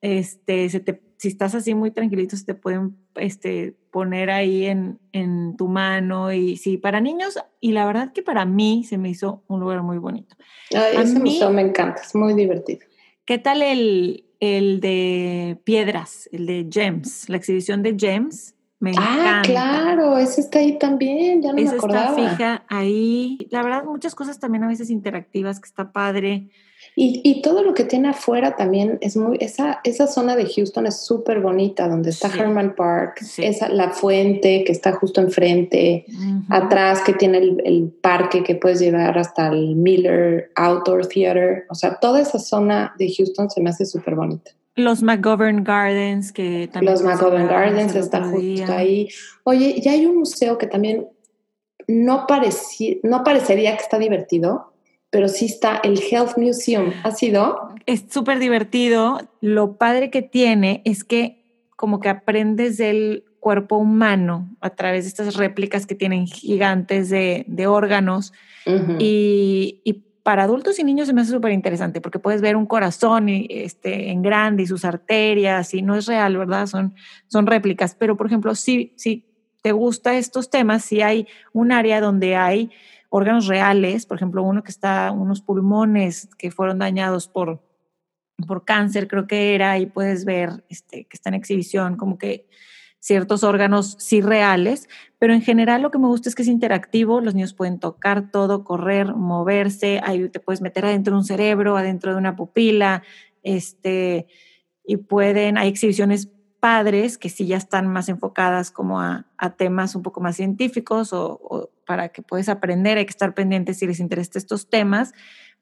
Este, 0.02 0.70
se 0.70 0.82
te 0.82 1.02
si 1.18 1.30
estás 1.30 1.56
así 1.56 1.74
muy 1.74 1.92
tranquilito, 1.92 2.36
se 2.36 2.46
te 2.46 2.54
pueden 2.54 2.98
este, 3.16 3.76
poner 3.92 4.30
ahí 4.30 4.66
en, 4.66 5.00
en, 5.12 5.56
tu 5.58 5.68
mano. 5.68 6.32
Y 6.34 6.58
sí, 6.58 6.78
para 6.78 7.02
niños, 7.02 7.38
y 7.60 7.72
la 7.72 7.86
verdad 7.86 8.14
que 8.14 8.22
para 8.22 8.46
mí 8.46 8.84
se 8.84 8.98
me 8.98 9.10
hizo 9.10 9.44
un 9.48 9.60
lugar 9.60 9.84
muy 9.84 9.98
bonito. 9.98 10.36
Ay, 10.72 10.98
ese 11.02 11.20
museo 11.20 11.52
me 11.52 11.62
encanta, 11.62 12.02
es 12.02 12.16
muy 12.16 12.34
divertido. 12.34 12.86
¿Qué 13.26 13.38
tal 13.38 13.62
el, 13.62 14.26
el 14.40 14.80
de 14.82 15.60
piedras, 15.64 16.30
el 16.32 16.46
de 16.46 16.68
Gems, 16.72 17.30
la 17.30 17.38
exhibición 17.38 17.82
de 17.84 17.96
Gems? 17.98 18.56
Me 18.80 18.92
ah, 19.00 19.42
claro, 19.44 20.18
ese 20.18 20.42
está 20.42 20.60
ahí 20.60 20.78
también, 20.78 21.42
ya 21.42 21.54
no 21.54 21.56
me 21.56 21.68
acordaba. 21.68 22.10
está 22.10 22.30
fija 22.30 22.66
ahí. 22.68 23.38
La 23.50 23.64
verdad, 23.64 23.86
muchas 23.86 24.14
cosas 24.14 24.40
también 24.40 24.64
a 24.64 24.68
veces 24.68 24.90
interactivas, 24.90 25.60
que 25.60 25.68
está 25.68 25.92
padre. 25.92 26.50
Y, 26.98 27.20
y, 27.26 27.42
todo 27.42 27.62
lo 27.62 27.74
que 27.74 27.84
tiene 27.84 28.08
afuera 28.08 28.56
también 28.56 28.98
es 29.02 29.18
muy, 29.18 29.38
esa, 29.42 29.82
esa 29.84 30.08
zona 30.08 30.38
de 30.38 30.46
Houston 30.46 30.88
es 30.88 31.02
súper 31.02 31.42
bonita, 31.42 31.90
donde 31.90 32.10
está 32.10 32.30
Herman 32.30 32.74
Park, 32.74 33.22
esa, 33.38 33.68
la 33.68 33.90
fuente 33.90 34.64
que 34.64 34.72
está 34.72 34.94
justo 34.94 35.20
enfrente, 35.20 36.06
atrás 36.50 37.02
que 37.02 37.12
tiene 37.12 37.40
el, 37.40 37.62
el, 37.66 37.90
parque 38.02 38.44
que 38.44 38.56
puedes 38.56 38.80
llevar 38.80 39.18
hasta 39.18 39.50
el 39.50 39.76
Miller 39.76 40.52
Outdoor 40.56 41.06
Theater, 41.08 41.66
o 41.70 41.76
sea, 41.76 41.96
toda 41.96 42.22
esa 42.22 42.40
zona 42.40 42.96
de 42.98 43.14
Houston 43.14 43.50
se 43.50 43.62
me 43.62 43.72
hace 43.72 43.86
súper 43.86 44.16
bonita. 44.16 44.52
Los 44.76 45.04
McGovern 45.04 45.64
Gardens, 45.64 46.32
que 46.32 46.70
también... 46.72 46.94
Los 46.94 47.02
McGovern 47.02 47.48
Gardens 47.48 47.96
está 47.96 48.24
justo 48.24 48.72
ahí. 48.74 49.08
Oye, 49.44 49.80
ya 49.82 49.92
hay 49.92 50.06
un 50.06 50.18
museo 50.18 50.58
que 50.58 50.68
también 50.68 51.08
no, 51.88 52.26
no 53.04 53.24
parecería 53.24 53.78
que 53.78 53.84
está 53.84 54.00
divertido, 54.00 54.74
pero 55.16 55.30
sí 55.30 55.46
está 55.46 55.80
el 55.82 55.98
Health 55.98 56.38
Museum. 56.38 56.92
¿Ha 57.04 57.12
sido? 57.12 57.70
Es 57.86 58.04
súper 58.10 58.38
divertido. 58.38 59.22
Lo 59.40 59.78
padre 59.78 60.10
que 60.10 60.22
tiene 60.22 60.82
es 60.84 61.06
que 61.06 61.42
como 61.78 62.02
que 62.02 62.10
aprendes 62.10 62.76
del 62.76 63.24
cuerpo 63.40 63.78
humano 63.78 64.54
a 64.60 64.72
través 64.72 65.06
de 65.06 65.08
estas 65.08 65.38
réplicas 65.38 65.86
que 65.86 65.96
tienen 65.96 66.28
gigantes 66.28 67.10
de, 67.10 67.46
de 67.48 67.66
órganos 67.66 68.34
y, 69.00 69.80
y, 69.86 70.04
para 70.22 70.44
adultos 70.44 70.80
y 70.80 70.84
niños 70.84 71.08
se 71.08 71.14
me 71.14 71.22
hace 71.22 71.32
súper 71.32 71.54
interesante 71.54 72.02
porque 72.02 72.20
puedes 72.20 72.42
ver 72.42 72.58
un 72.58 72.66
corazón 72.66 73.30
y, 73.30 73.48
este, 73.50 74.10
en 74.10 74.22
grande 74.22 74.64
y 74.64 74.68
sus 74.68 74.84
arterias 74.84 75.74
y 75.74 75.82
no 75.82 75.96
es 75.96 76.08
real, 76.08 76.38
¿verdad? 76.38 76.68
Son, 76.68 76.94
son 77.28 77.48
réplicas. 77.48 77.96
Pero, 77.98 78.18
por 78.18 78.28
ejemplo, 78.28 78.54
si, 78.54 78.92
si 78.98 79.24
te 79.62 79.72
gusta 79.72 80.18
estos 80.18 80.50
temas, 80.50 80.84
si 80.84 81.02
hay 81.02 81.26
un 81.54 81.72
área 81.72 82.02
donde 82.02 82.36
hay 82.36 82.70
órganos 83.16 83.48
reales, 83.48 84.06
por 84.06 84.18
ejemplo, 84.18 84.44
uno 84.44 84.62
que 84.62 84.72
está, 84.72 85.14
unos 85.14 85.42
pulmones 85.42 86.28
que 86.38 86.52
fueron 86.52 86.80
dañados 86.80 87.30
por, 87.30 87.64
por 88.46 88.66
cáncer, 88.66 89.08
creo 89.08 89.26
que 89.26 89.56
era, 89.56 89.80
y 89.80 89.86
puedes 89.86 90.26
ver 90.26 90.66
este, 90.68 91.06
que 91.06 91.16
está 91.16 91.30
en 91.30 91.36
exhibición, 91.36 91.96
como 91.96 92.18
que 92.18 92.50
ciertos 93.00 93.46
órganos 93.46 93.96
sí 94.00 94.20
reales, 94.20 94.90
pero 95.18 95.34
en 95.34 95.42
general 95.42 95.82
lo 95.82 95.92
que 95.92 95.98
me 95.98 96.08
gusta 96.08 96.28
es 96.28 96.36
que 96.36 96.42
es 96.42 96.50
interactivo, 96.50 97.22
los 97.22 97.36
niños 97.36 97.54
pueden 97.54 97.80
tocar 97.80 98.32
todo, 98.32 98.66
correr, 98.66 99.16
moverse, 99.16 100.02
ahí 100.04 100.28
te 100.28 100.42
puedes 100.42 100.60
meter 100.60 100.84
adentro 100.84 101.14
de 101.14 101.20
un 101.20 101.26
cerebro, 101.26 101.78
adentro 101.78 102.12
de 102.12 102.18
una 102.18 102.36
pupila, 102.36 103.02
este, 103.44 104.28
y 104.86 104.98
pueden, 104.98 105.58
hay 105.58 105.70
exhibiciones 105.70 106.28
padres 106.66 107.20
que 107.20 107.30
sí 107.30 107.46
ya 107.46 107.58
están 107.58 107.86
más 107.86 108.10
enfocadas 108.10 108.72
como 108.72 109.00
a, 109.00 109.28
temas 109.56 109.96
un 109.96 110.02
poco 110.02 110.20
más 110.20 110.36
científicos 110.36 111.14
o, 111.14 111.70
para 111.86 112.10
que 112.10 112.24
puedas 112.24 112.50
aprender, 112.50 112.98
hay 112.98 113.06
que 113.06 113.12
estar 113.12 113.36
pendientes 113.36 113.78
si 113.78 113.86
les 113.86 114.00
interesan 114.00 114.40
estos 114.40 114.68
temas, 114.68 115.14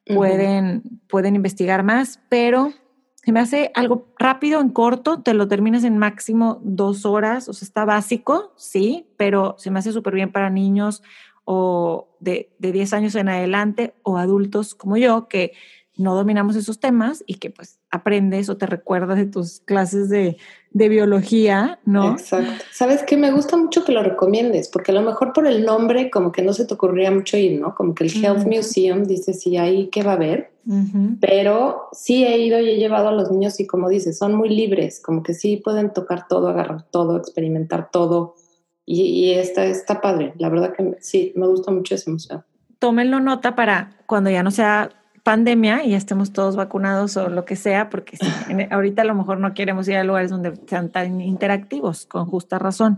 pueden, 0.05 0.81
pueden 1.09 1.35
investigar 1.35 1.83
más, 1.83 2.21
pero 2.29 2.71
se 3.15 3.33
me 3.33 3.41
hace 3.41 3.69
algo 3.75 4.13
rápido, 4.17 4.61
en 4.61 4.69
corto, 4.69 5.21
te 5.21 5.33
lo 5.33 5.49
terminas 5.49 5.83
en 5.83 5.97
máximo 5.97 6.61
dos 6.63 7.05
horas, 7.05 7.49
o 7.49 7.53
sea, 7.53 7.65
está 7.65 7.83
básico, 7.83 8.53
sí, 8.55 9.05
pero 9.17 9.55
se 9.57 9.71
me 9.71 9.79
hace 9.79 9.91
súper 9.91 10.13
bien 10.13 10.31
para 10.31 10.49
niños 10.49 11.03
o 11.43 12.15
de, 12.21 12.55
de 12.59 12.71
10 12.71 12.93
años 12.93 13.15
en 13.15 13.27
adelante 13.27 13.93
o 14.03 14.17
adultos 14.17 14.73
como 14.73 14.95
yo 14.95 15.27
que 15.27 15.51
no 15.95 16.15
dominamos 16.15 16.55
esos 16.55 16.79
temas 16.79 17.23
y 17.27 17.35
que 17.35 17.51
pues 17.51 17.79
aprendes 17.91 18.49
o 18.49 18.57
te 18.57 18.65
recuerdas 18.65 19.17
de 19.17 19.27
tus 19.27 19.59
clases 19.59 20.09
de, 20.09 20.37
de 20.71 20.89
biología, 20.89 21.79
¿no? 21.85 22.13
Exacto. 22.13 22.63
Sabes 22.71 23.03
que 23.03 23.15
me 23.15 23.31
gusta 23.31 23.57
mucho 23.57 23.85
que 23.85 23.91
lo 23.91 24.01
recomiendes, 24.01 24.69
porque 24.69 24.91
a 24.91 24.95
lo 24.95 25.03
mejor 25.03 25.33
por 25.33 25.45
el 25.45 25.63
nombre 25.63 26.09
como 26.09 26.31
que 26.31 26.41
no 26.41 26.53
se 26.53 26.65
te 26.65 26.73
ocurría 26.73 27.11
mucho 27.11 27.37
ir, 27.37 27.61
¿no? 27.61 27.75
Como 27.75 27.93
que 27.93 28.05
el 28.05 28.23
Health 28.23 28.45
Museum 28.47 29.03
dice, 29.03 29.33
sí, 29.33 29.57
ahí 29.57 29.89
qué 29.89 30.01
va 30.01 30.13
a 30.13 30.15
haber, 30.15 30.51
pero 31.19 31.89
sí 31.91 32.25
he 32.25 32.39
ido 32.39 32.59
y 32.59 32.69
he 32.69 32.77
llevado 32.77 33.09
a 33.09 33.13
los 33.13 33.29
niños 33.29 33.59
y 33.59 33.67
como 33.67 33.89
dices, 33.89 34.17
son 34.17 34.33
muy 34.33 34.49
libres, 34.49 34.99
como 34.99 35.21
que 35.21 35.33
sí 35.35 35.57
pueden 35.57 35.93
tocar 35.93 36.27
todo, 36.27 36.47
agarrar 36.47 36.83
todo, 36.89 37.17
experimentar 37.17 37.91
todo. 37.91 38.35
Y, 38.85 39.01
y 39.01 39.33
está, 39.33 39.65
está 39.65 40.01
padre, 40.01 40.33
la 40.39 40.49
verdad 40.49 40.73
que 40.75 40.97
sí, 41.01 41.33
me 41.35 41.47
gusta 41.47 41.71
mucho 41.71 41.95
ese 41.95 42.09
museo. 42.09 42.43
Tómenlo 42.79 43.19
nota 43.19 43.55
para 43.55 43.97
cuando 44.07 44.29
ya 44.29 44.43
no 44.43 44.51
sea 44.51 44.89
pandemia 45.23 45.85
y 45.85 45.91
ya 45.91 45.97
estemos 45.97 46.33
todos 46.33 46.55
vacunados 46.55 47.15
o 47.17 47.29
lo 47.29 47.45
que 47.45 47.55
sea, 47.55 47.89
porque 47.89 48.17
ahorita 48.69 49.01
a 49.01 49.05
lo 49.05 49.15
mejor 49.15 49.39
no 49.39 49.53
queremos 49.53 49.87
ir 49.87 49.95
a 49.95 50.03
lugares 50.03 50.29
donde 50.29 50.53
sean 50.67 50.89
tan 50.89 51.21
interactivos, 51.21 52.05
con 52.05 52.25
justa 52.25 52.59
razón, 52.59 52.97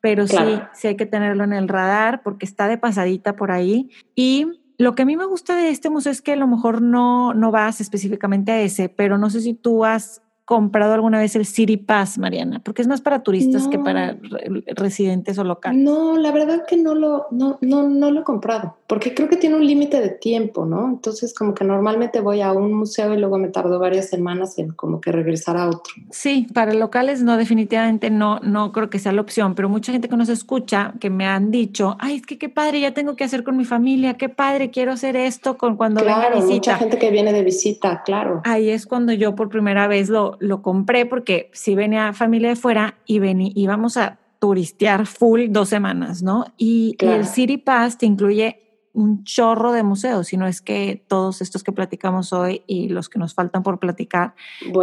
pero 0.00 0.26
sí, 0.26 0.36
sí 0.72 0.88
hay 0.88 0.96
que 0.96 1.06
tenerlo 1.06 1.44
en 1.44 1.52
el 1.52 1.68
radar 1.68 2.22
porque 2.22 2.46
está 2.46 2.68
de 2.68 2.78
pasadita 2.78 3.36
por 3.36 3.50
ahí. 3.50 3.90
Y 4.14 4.46
lo 4.78 4.94
que 4.94 5.02
a 5.02 5.06
mí 5.06 5.16
me 5.16 5.26
gusta 5.26 5.56
de 5.56 5.70
este 5.70 5.90
museo 5.90 6.12
es 6.12 6.22
que 6.22 6.32
a 6.32 6.36
lo 6.36 6.46
mejor 6.46 6.80
no, 6.80 7.34
no 7.34 7.50
vas 7.50 7.80
específicamente 7.80 8.52
a 8.52 8.60
ese, 8.60 8.88
pero 8.88 9.18
no 9.18 9.30
sé 9.30 9.40
si 9.40 9.54
tú 9.54 9.84
has 9.84 10.22
comprado 10.46 10.94
alguna 10.94 11.18
vez 11.18 11.34
el 11.34 11.44
City 11.44 11.76
Pass, 11.76 12.18
Mariana? 12.18 12.60
Porque 12.64 12.80
es 12.80 12.88
más 12.88 13.00
para 13.00 13.24
turistas 13.24 13.66
que 13.66 13.80
para 13.80 14.16
residentes 14.76 15.38
o 15.38 15.44
locales. 15.44 15.82
No, 15.82 16.16
la 16.16 16.30
verdad 16.30 16.64
que 16.66 16.76
no 16.76 16.94
lo, 16.94 17.26
no, 17.32 17.58
no, 17.60 17.88
no 17.88 18.12
lo 18.12 18.20
he 18.20 18.24
comprado, 18.24 18.76
porque 18.86 19.12
creo 19.12 19.28
que 19.28 19.36
tiene 19.36 19.56
un 19.56 19.66
límite 19.66 20.00
de 20.00 20.10
tiempo, 20.10 20.64
¿no? 20.64 20.86
Entonces 20.88 21.34
como 21.34 21.52
que 21.52 21.64
normalmente 21.64 22.20
voy 22.20 22.42
a 22.42 22.52
un 22.52 22.72
museo 22.72 23.12
y 23.12 23.18
luego 23.18 23.38
me 23.38 23.48
tardo 23.48 23.80
varias 23.80 24.08
semanas 24.08 24.56
en 24.58 24.70
como 24.70 25.00
que 25.00 25.10
regresar 25.10 25.56
a 25.56 25.68
otro. 25.68 25.92
Sí, 26.10 26.46
para 26.54 26.72
locales 26.74 27.24
no, 27.24 27.36
definitivamente 27.36 28.10
no, 28.10 28.38
no 28.38 28.70
creo 28.70 28.88
que 28.88 29.00
sea 29.00 29.10
la 29.10 29.22
opción, 29.22 29.56
pero 29.56 29.68
mucha 29.68 29.90
gente 29.90 30.08
que 30.08 30.16
nos 30.16 30.28
escucha, 30.28 30.94
que 31.00 31.10
me 31.10 31.26
han 31.26 31.50
dicho, 31.50 31.96
ay, 31.98 32.16
es 32.16 32.22
que 32.22 32.38
qué 32.38 32.48
padre, 32.48 32.80
ya 32.80 32.94
tengo 32.94 33.16
que 33.16 33.24
hacer 33.24 33.42
con 33.42 33.56
mi 33.56 33.64
familia, 33.64 34.14
qué 34.14 34.28
padre, 34.28 34.70
quiero 34.70 34.92
hacer 34.92 35.16
esto 35.16 35.58
con 35.58 35.76
cuando 35.76 36.02
claro, 36.02 36.20
venga 36.20 36.34
visita. 36.36 36.54
mucha 36.54 36.76
gente 36.76 36.98
que 36.98 37.10
viene 37.10 37.32
de 37.32 37.42
visita, 37.42 38.02
claro. 38.04 38.42
Ahí 38.44 38.70
es 38.70 38.86
cuando 38.86 39.12
yo 39.12 39.34
por 39.34 39.48
primera 39.48 39.88
vez 39.88 40.08
lo, 40.08 40.35
lo, 40.40 40.62
compré 40.62 41.06
porque 41.06 41.50
si 41.52 41.74
venía 41.74 42.12
familia 42.12 42.50
de 42.50 42.56
fuera 42.56 42.98
y 43.06 43.18
vení, 43.18 43.52
íbamos 43.54 43.96
a 43.96 44.18
turistear 44.38 45.06
full 45.06 45.46
dos 45.50 45.68
semanas, 45.68 46.22
¿no? 46.22 46.44
Y, 46.56 46.96
y, 47.00 47.06
el 47.06 47.26
City 47.26 47.58
Pass 47.58 47.98
te 47.98 48.06
incluye 48.06 48.65
un 48.96 49.24
chorro 49.24 49.72
de 49.72 49.82
museos, 49.82 50.28
sino 50.28 50.46
es 50.46 50.62
que 50.62 51.02
todos 51.06 51.42
estos 51.42 51.62
que 51.62 51.72
platicamos 51.72 52.32
hoy 52.32 52.62
y 52.66 52.88
los 52.88 53.08
que 53.08 53.18
nos 53.18 53.34
faltan 53.34 53.62
por 53.62 53.78
platicar, 53.78 54.34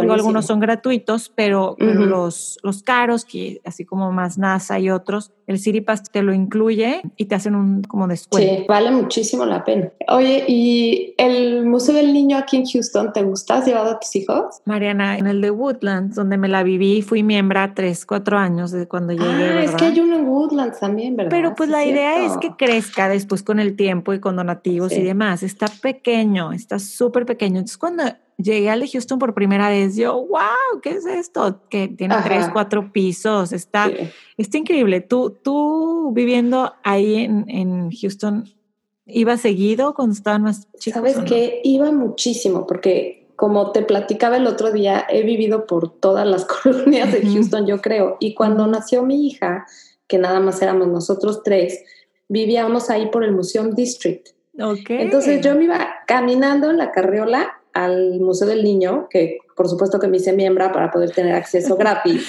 algunos 0.08 0.46
son 0.46 0.60
gratuitos, 0.60 1.32
pero, 1.34 1.76
los, 1.78 2.58
los 2.62 2.82
caros, 2.82 3.24
que 3.24 3.60
así 3.64 3.84
como 3.84 4.12
más 4.12 4.38
NASA 4.38 4.78
y 4.78 4.90
otros, 4.90 5.32
el 5.46 5.58
City 5.58 5.80
Pass 5.80 6.04
te 6.04 6.22
lo 6.22 6.32
incluye 6.32 7.02
y 7.16 7.26
te 7.26 7.34
hacen 7.34 7.54
un 7.54 7.82
como 7.82 8.06
descuento. 8.06 8.54
Sí, 8.54 8.64
vale 8.68 8.90
muchísimo 8.90 9.44
la 9.44 9.64
pena. 9.64 9.90
Oye, 10.08 10.44
¿y 10.48 11.14
el 11.18 11.66
Museo 11.66 11.94
del 11.94 12.12
Niño 12.12 12.38
aquí 12.38 12.56
en 12.56 12.64
Houston, 12.64 13.12
te 13.12 13.22
gusta? 13.22 13.56
¿Has 13.56 13.66
llevado 13.66 13.90
a 13.90 14.00
tus 14.00 14.14
hijos? 14.16 14.60
Mariana, 14.64 15.18
en 15.18 15.26
el 15.26 15.40
de 15.40 15.50
Woodlands, 15.50 16.14
donde 16.14 16.38
me 16.38 16.48
la 16.48 16.62
viví, 16.62 17.02
fui 17.02 17.22
miembro 17.22 17.54
tres, 17.74 18.04
cuatro 18.04 18.36
años 18.36 18.72
desde 18.72 18.88
cuando 18.88 19.12
llegué. 19.12 19.24
Ah, 19.24 19.62
es 19.62 19.74
que 19.76 19.84
hay 19.84 20.00
uno 20.00 20.16
en 20.16 20.26
Woodlands 20.26 20.80
también, 20.80 21.16
¿verdad? 21.16 21.30
Pero 21.30 21.54
pues 21.54 21.68
la 21.68 21.84
idea 21.84 22.24
es 22.26 22.36
que 22.38 22.50
crezca 22.56 23.08
después 23.08 23.42
con 23.42 23.60
el 23.60 23.76
tiempo 23.76 24.03
tiempo 24.04 24.12
y 24.12 24.20
con 24.20 24.36
donativos 24.36 24.92
y 24.92 25.02
demás. 25.02 25.42
Está 25.42 25.66
pequeño, 25.66 26.52
está 26.52 26.78
súper 26.78 27.24
pequeño. 27.24 27.58
Entonces, 27.58 27.78
cuando 27.78 28.04
llegué 28.36 28.70
de 28.70 28.88
Houston 28.88 29.18
por 29.18 29.34
primera 29.34 29.70
vez, 29.70 29.96
yo, 29.96 30.14
wow, 30.14 30.80
¿qué 30.82 30.90
es 30.90 31.06
esto? 31.06 31.62
Que 31.68 31.88
tiene 31.88 32.16
tres, 32.22 32.48
cuatro 32.52 32.92
pisos, 32.92 33.52
está, 33.52 33.90
está 34.36 34.58
increíble. 34.58 35.00
Tú, 35.00 35.36
tú 35.42 36.12
viviendo 36.12 36.74
ahí 36.82 37.16
en, 37.16 37.44
en 37.48 37.90
Houston, 37.90 38.44
¿iba 39.06 39.36
seguido 39.36 39.94
cuando 39.94 40.12
estaban 40.12 40.42
más 40.42 40.68
chicos? 40.78 41.00
Sabes 41.00 41.18
que 41.20 41.60
iba 41.64 41.90
muchísimo, 41.90 42.66
porque 42.66 43.30
como 43.36 43.72
te 43.72 43.82
platicaba 43.82 44.36
el 44.36 44.46
otro 44.46 44.70
día, 44.70 45.04
he 45.08 45.22
vivido 45.22 45.66
por 45.66 45.98
todas 45.98 46.26
las 46.26 46.44
colonias 46.62 47.12
de 47.12 47.22
Houston, 47.22 47.66
yo 47.66 47.80
creo. 47.80 48.16
Y 48.20 48.34
cuando 48.34 48.66
nació 48.66 49.02
mi 49.02 49.26
hija, 49.26 49.66
que 50.06 50.18
nada 50.18 50.40
más 50.40 50.60
éramos 50.60 50.88
nosotros 50.88 51.42
tres, 51.42 51.82
vivíamos 52.28 52.90
ahí 52.90 53.06
por 53.06 53.24
el 53.24 53.32
Museum 53.32 53.74
District. 53.74 54.28
Okay. 54.58 55.00
Entonces 55.00 55.40
yo 55.40 55.54
me 55.54 55.64
iba 55.64 55.86
caminando 56.06 56.70
en 56.70 56.78
la 56.78 56.92
carriola 56.92 57.60
al 57.72 58.20
Museo 58.20 58.46
del 58.46 58.62
Niño, 58.62 59.08
que 59.10 59.38
por 59.56 59.68
supuesto 59.68 59.98
que 59.98 60.06
me 60.06 60.18
hice 60.18 60.32
miembro 60.32 60.70
para 60.72 60.90
poder 60.90 61.10
tener 61.10 61.34
acceso 61.34 61.76
gratis, 61.78 62.26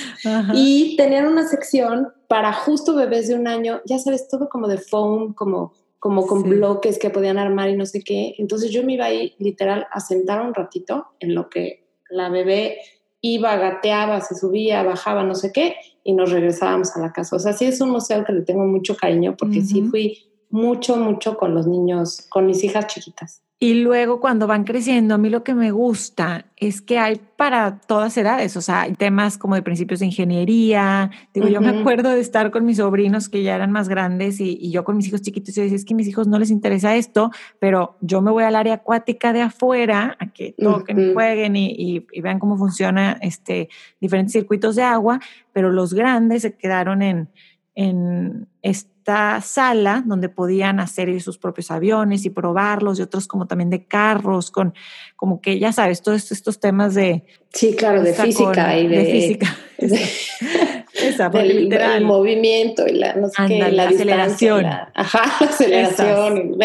y 0.53 0.97
tenían 0.97 1.27
una 1.27 1.47
sección 1.47 2.11
para 2.27 2.51
justo 2.51 2.95
bebés 2.95 3.27
de 3.27 3.35
un 3.35 3.47
año, 3.47 3.81
ya 3.85 3.99
sabes, 3.99 4.27
todo 4.27 4.49
como 4.49 4.67
de 4.67 4.79
foam, 4.79 5.33
como, 5.33 5.73
como 5.99 6.25
con 6.25 6.43
bloques 6.43 6.97
que 6.97 7.11
podían 7.11 7.37
armar 7.37 7.69
y 7.69 7.77
no 7.77 7.85
sé 7.85 8.01
qué. 8.03 8.33
Entonces 8.39 8.71
yo 8.71 8.83
me 8.83 8.93
iba 8.93 9.05
ahí 9.05 9.35
literal 9.37 9.87
a 9.91 9.99
sentar 9.99 10.41
un 10.41 10.53
ratito 10.53 11.05
en 11.19 11.35
lo 11.35 11.47
que 11.49 11.85
la 12.09 12.29
bebé 12.29 12.79
iba, 13.21 13.55
gateaba, 13.55 14.21
se 14.21 14.35
subía, 14.35 14.83
bajaba, 14.83 15.23
no 15.23 15.35
sé 15.35 15.51
qué, 15.51 15.75
y 16.05 16.13
nos 16.13 16.31
regresábamos 16.31 16.95
a 16.95 16.99
la 16.99 17.11
casa. 17.11 17.35
O 17.35 17.39
sea, 17.39 17.51
sí 17.51 17.65
es 17.65 17.81
un 17.81 17.89
museo 17.89 18.23
que 18.23 18.31
le 18.31 18.43
tengo 18.43 18.63
mucho 18.63 18.95
cariño 18.95 19.35
porque 19.35 19.61
sí 19.61 19.81
fui 19.81 20.19
mucho, 20.51 20.95
mucho 20.97 21.35
con 21.35 21.55
los 21.55 21.65
niños, 21.65 22.27
con 22.29 22.45
mis 22.45 22.63
hijas 22.63 22.85
chiquitas. 22.85 23.41
Y 23.65 23.73
luego 23.81 24.19
cuando 24.19 24.45
van 24.45 24.63
creciendo, 24.63 25.15
a 25.15 25.17
mí 25.17 25.31
lo 25.31 25.43
que 25.43 25.55
me 25.55 25.71
gusta 25.71 26.45
es 26.55 26.83
que 26.83 26.99
hay 26.99 27.19
para 27.35 27.79
todas 27.79 28.15
edades, 28.15 28.55
o 28.57 28.61
sea, 28.61 28.81
hay 28.81 28.93
temas 28.93 29.39
como 29.39 29.55
de 29.55 29.63
principios 29.63 30.01
de 30.01 30.05
ingeniería. 30.05 31.09
Digo, 31.33 31.47
yo 31.47 31.61
me 31.61 31.69
acuerdo 31.69 32.11
de 32.11 32.19
estar 32.19 32.51
con 32.51 32.63
mis 32.63 32.77
sobrinos 32.77 33.27
que 33.27 33.41
ya 33.41 33.55
eran 33.55 33.71
más 33.71 33.89
grandes 33.89 34.39
y, 34.39 34.69
yo 34.69 34.83
con 34.83 34.97
mis 34.97 35.07
hijos 35.07 35.23
chiquitos 35.23 35.57
y 35.57 35.61
decía, 35.61 35.77
es 35.77 35.83
que 35.83 35.95
a 35.95 35.97
mis 35.97 36.07
hijos 36.07 36.27
no 36.27 36.37
les 36.37 36.51
interesa 36.51 36.95
esto, 36.95 37.31
pero 37.57 37.97
yo 38.01 38.21
me 38.21 38.29
voy 38.29 38.43
al 38.43 38.55
área 38.55 38.75
acuática 38.75 39.33
de 39.33 39.41
afuera 39.41 40.15
a 40.19 40.31
que 40.31 40.53
toquen, 40.59 41.15
jueguen 41.15 41.55
y, 41.55 42.05
vean 42.21 42.37
cómo 42.37 42.57
funciona 42.57 43.17
este, 43.19 43.69
diferentes 43.99 44.33
circuitos 44.33 44.75
de 44.75 44.83
agua, 44.83 45.19
pero 45.53 45.71
los 45.71 45.95
grandes 45.95 46.43
se 46.43 46.55
quedaron 46.55 47.01
en, 47.01 47.29
en 47.73 48.47
esta 49.05 49.39
sala 49.39 50.03
donde 50.03 50.29
podían 50.29 50.79
hacer 50.79 51.21
sus 51.21 51.37
propios 51.37 51.69
aviones 51.69 52.25
y 52.25 52.31
probarlos 52.31 52.97
y 52.97 53.03
otros 53.03 53.27
como 53.27 53.45
también 53.45 53.69
de 53.69 53.85
carros, 53.85 54.49
con 54.49 54.73
como 55.15 55.41
que 55.41 55.59
ya 55.59 55.71
sabes, 55.71 56.01
todos 56.01 56.31
estos 56.31 56.59
temas 56.59 56.95
de... 56.95 57.23
Sí, 57.53 57.75
claro, 57.75 58.01
de 58.01 58.15
física 58.15 58.75
y 58.79 58.87
de... 58.87 59.05
física. 59.05 59.55
Esa, 61.15 61.95
el 61.95 62.05
movimiento 62.05 62.85
y 62.87 62.93
la, 62.93 63.13
no 63.15 63.29
sé 63.29 63.43
qué, 63.47 63.71
la, 63.71 63.87
aceleración. 63.87 64.65
ajá, 64.65 65.23
la 65.39 65.47
aceleración. 65.49 66.57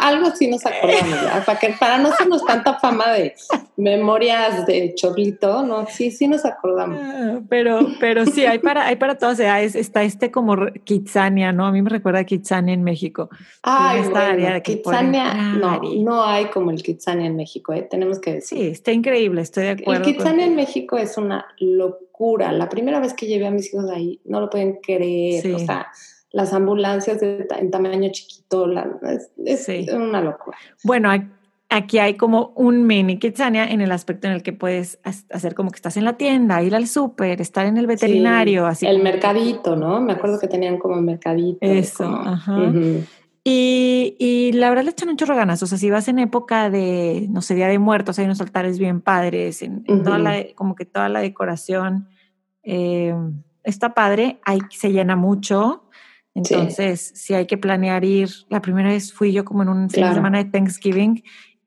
algo 0.00 0.26
así 0.28 0.48
nos 0.48 0.64
acordamos, 0.66 1.18
para, 1.46 1.58
que, 1.58 1.74
para 1.78 1.98
no 1.98 2.08
hacernos 2.08 2.44
tanta 2.44 2.78
fama 2.78 3.12
de 3.12 3.34
memorias 3.76 4.66
de 4.66 4.94
chorlito, 4.94 5.62
¿no? 5.64 5.86
Sí, 5.86 6.10
sí 6.10 6.28
nos 6.28 6.44
acordamos. 6.44 6.98
Ah, 7.02 7.40
pero, 7.48 7.80
pero 8.00 8.26
sí, 8.26 8.46
hay 8.46 8.58
para, 8.58 8.86
hay 8.86 8.96
para 8.96 9.16
todas 9.16 9.40
edades. 9.40 9.74
Está 9.74 10.02
este 10.02 10.30
como 10.30 10.56
Kitsania, 10.84 11.52
¿no? 11.52 11.66
A 11.66 11.72
mí 11.72 11.82
me 11.82 11.90
recuerda 11.90 12.20
a 12.20 12.24
Kitsania 12.24 12.74
en 12.74 12.84
México. 12.84 13.30
Ay, 13.62 14.00
esta 14.00 14.30
área 14.30 14.54
de 14.54 14.62
Kitsania, 14.62 15.34
no, 15.34 15.80
no 15.82 16.24
hay 16.24 16.46
como 16.46 16.70
el 16.70 16.82
Kitsania 16.82 17.26
en 17.26 17.36
México, 17.36 17.72
¿eh? 17.72 17.82
tenemos 17.82 18.20
que 18.20 18.34
decir. 18.34 18.58
Sí, 18.58 18.66
está 18.68 18.92
increíble, 18.92 19.40
estoy 19.40 19.64
de 19.64 19.70
acuerdo. 19.70 20.04
El 20.04 20.14
Kitsania 20.14 20.46
en 20.46 20.56
México 20.56 20.96
es 20.96 21.16
una 21.16 21.46
locura. 21.58 22.13
La 22.18 22.68
primera 22.68 23.00
vez 23.00 23.12
que 23.14 23.26
llevé 23.26 23.46
a 23.46 23.50
mis 23.50 23.72
hijos 23.72 23.90
ahí, 23.90 24.20
no 24.24 24.40
lo 24.40 24.48
pueden 24.48 24.78
creer. 24.80 25.54
O 25.54 25.58
sea, 25.58 25.88
las 26.30 26.52
ambulancias 26.52 27.22
en 27.22 27.70
tamaño 27.70 28.10
chiquito, 28.10 28.66
es, 29.44 29.68
una 29.92 30.20
locura. 30.20 30.56
Bueno, 30.82 31.10
aquí 31.68 31.98
hay 31.98 32.14
como 32.14 32.52
un 32.56 32.86
mini 32.86 33.18
Kitsania 33.18 33.66
en 33.66 33.80
el 33.80 33.92
aspecto 33.92 34.26
en 34.26 34.34
el 34.34 34.42
que 34.42 34.52
puedes 34.52 34.98
hacer 35.02 35.54
como 35.54 35.70
que 35.70 35.76
estás 35.76 35.96
en 35.96 36.04
la 36.04 36.16
tienda, 36.16 36.62
ir 36.62 36.74
al 36.74 36.86
súper, 36.86 37.40
estar 37.40 37.66
en 37.66 37.76
el 37.76 37.86
veterinario, 37.86 38.66
así. 38.66 38.86
El 38.86 39.02
mercadito, 39.02 39.76
¿no? 39.76 40.00
Me 40.00 40.12
acuerdo 40.12 40.38
que 40.38 40.48
tenían 40.48 40.78
como 40.78 41.00
mercadito. 41.00 41.58
Eso, 41.60 42.04
ajá. 42.04 42.72
Y, 43.46 44.52
la 44.54 44.70
verdad 44.70 44.84
le 44.84 44.90
echan 44.90 45.10
un 45.10 45.16
chorro 45.16 45.36
ganas. 45.36 45.62
O 45.62 45.66
sea, 45.66 45.76
si 45.76 45.90
vas 45.90 46.08
en 46.08 46.18
época 46.18 46.70
de, 46.70 47.26
no 47.30 47.42
sé, 47.42 47.54
Día 47.54 47.68
de 47.68 47.78
Muertos, 47.78 48.18
hay 48.18 48.24
unos 48.24 48.40
altares 48.40 48.78
bien 48.78 49.02
padres, 49.02 49.60
en, 49.62 49.84
toda 50.02 50.18
la, 50.18 50.42
como 50.54 50.74
que 50.74 50.86
toda 50.86 51.10
la 51.10 51.20
decoración 51.20 52.08
eh, 52.62 53.14
está 53.62 53.92
padre. 53.92 54.40
Ahí 54.44 54.60
se 54.70 54.92
llena 54.92 55.14
mucho. 55.14 55.84
Entonces, 56.34 57.12
si 57.14 57.34
hay 57.34 57.46
que 57.46 57.58
planear 57.58 58.04
ir, 58.04 58.30
la 58.48 58.60
primera 58.62 58.88
vez 58.88 59.12
fui 59.12 59.32
yo 59.32 59.44
como 59.44 59.62
en 59.62 59.68
un 59.68 59.90
fin 59.90 60.08
de 60.08 60.14
semana 60.14 60.38
de 60.38 60.50
Thanksgiving 60.50 61.22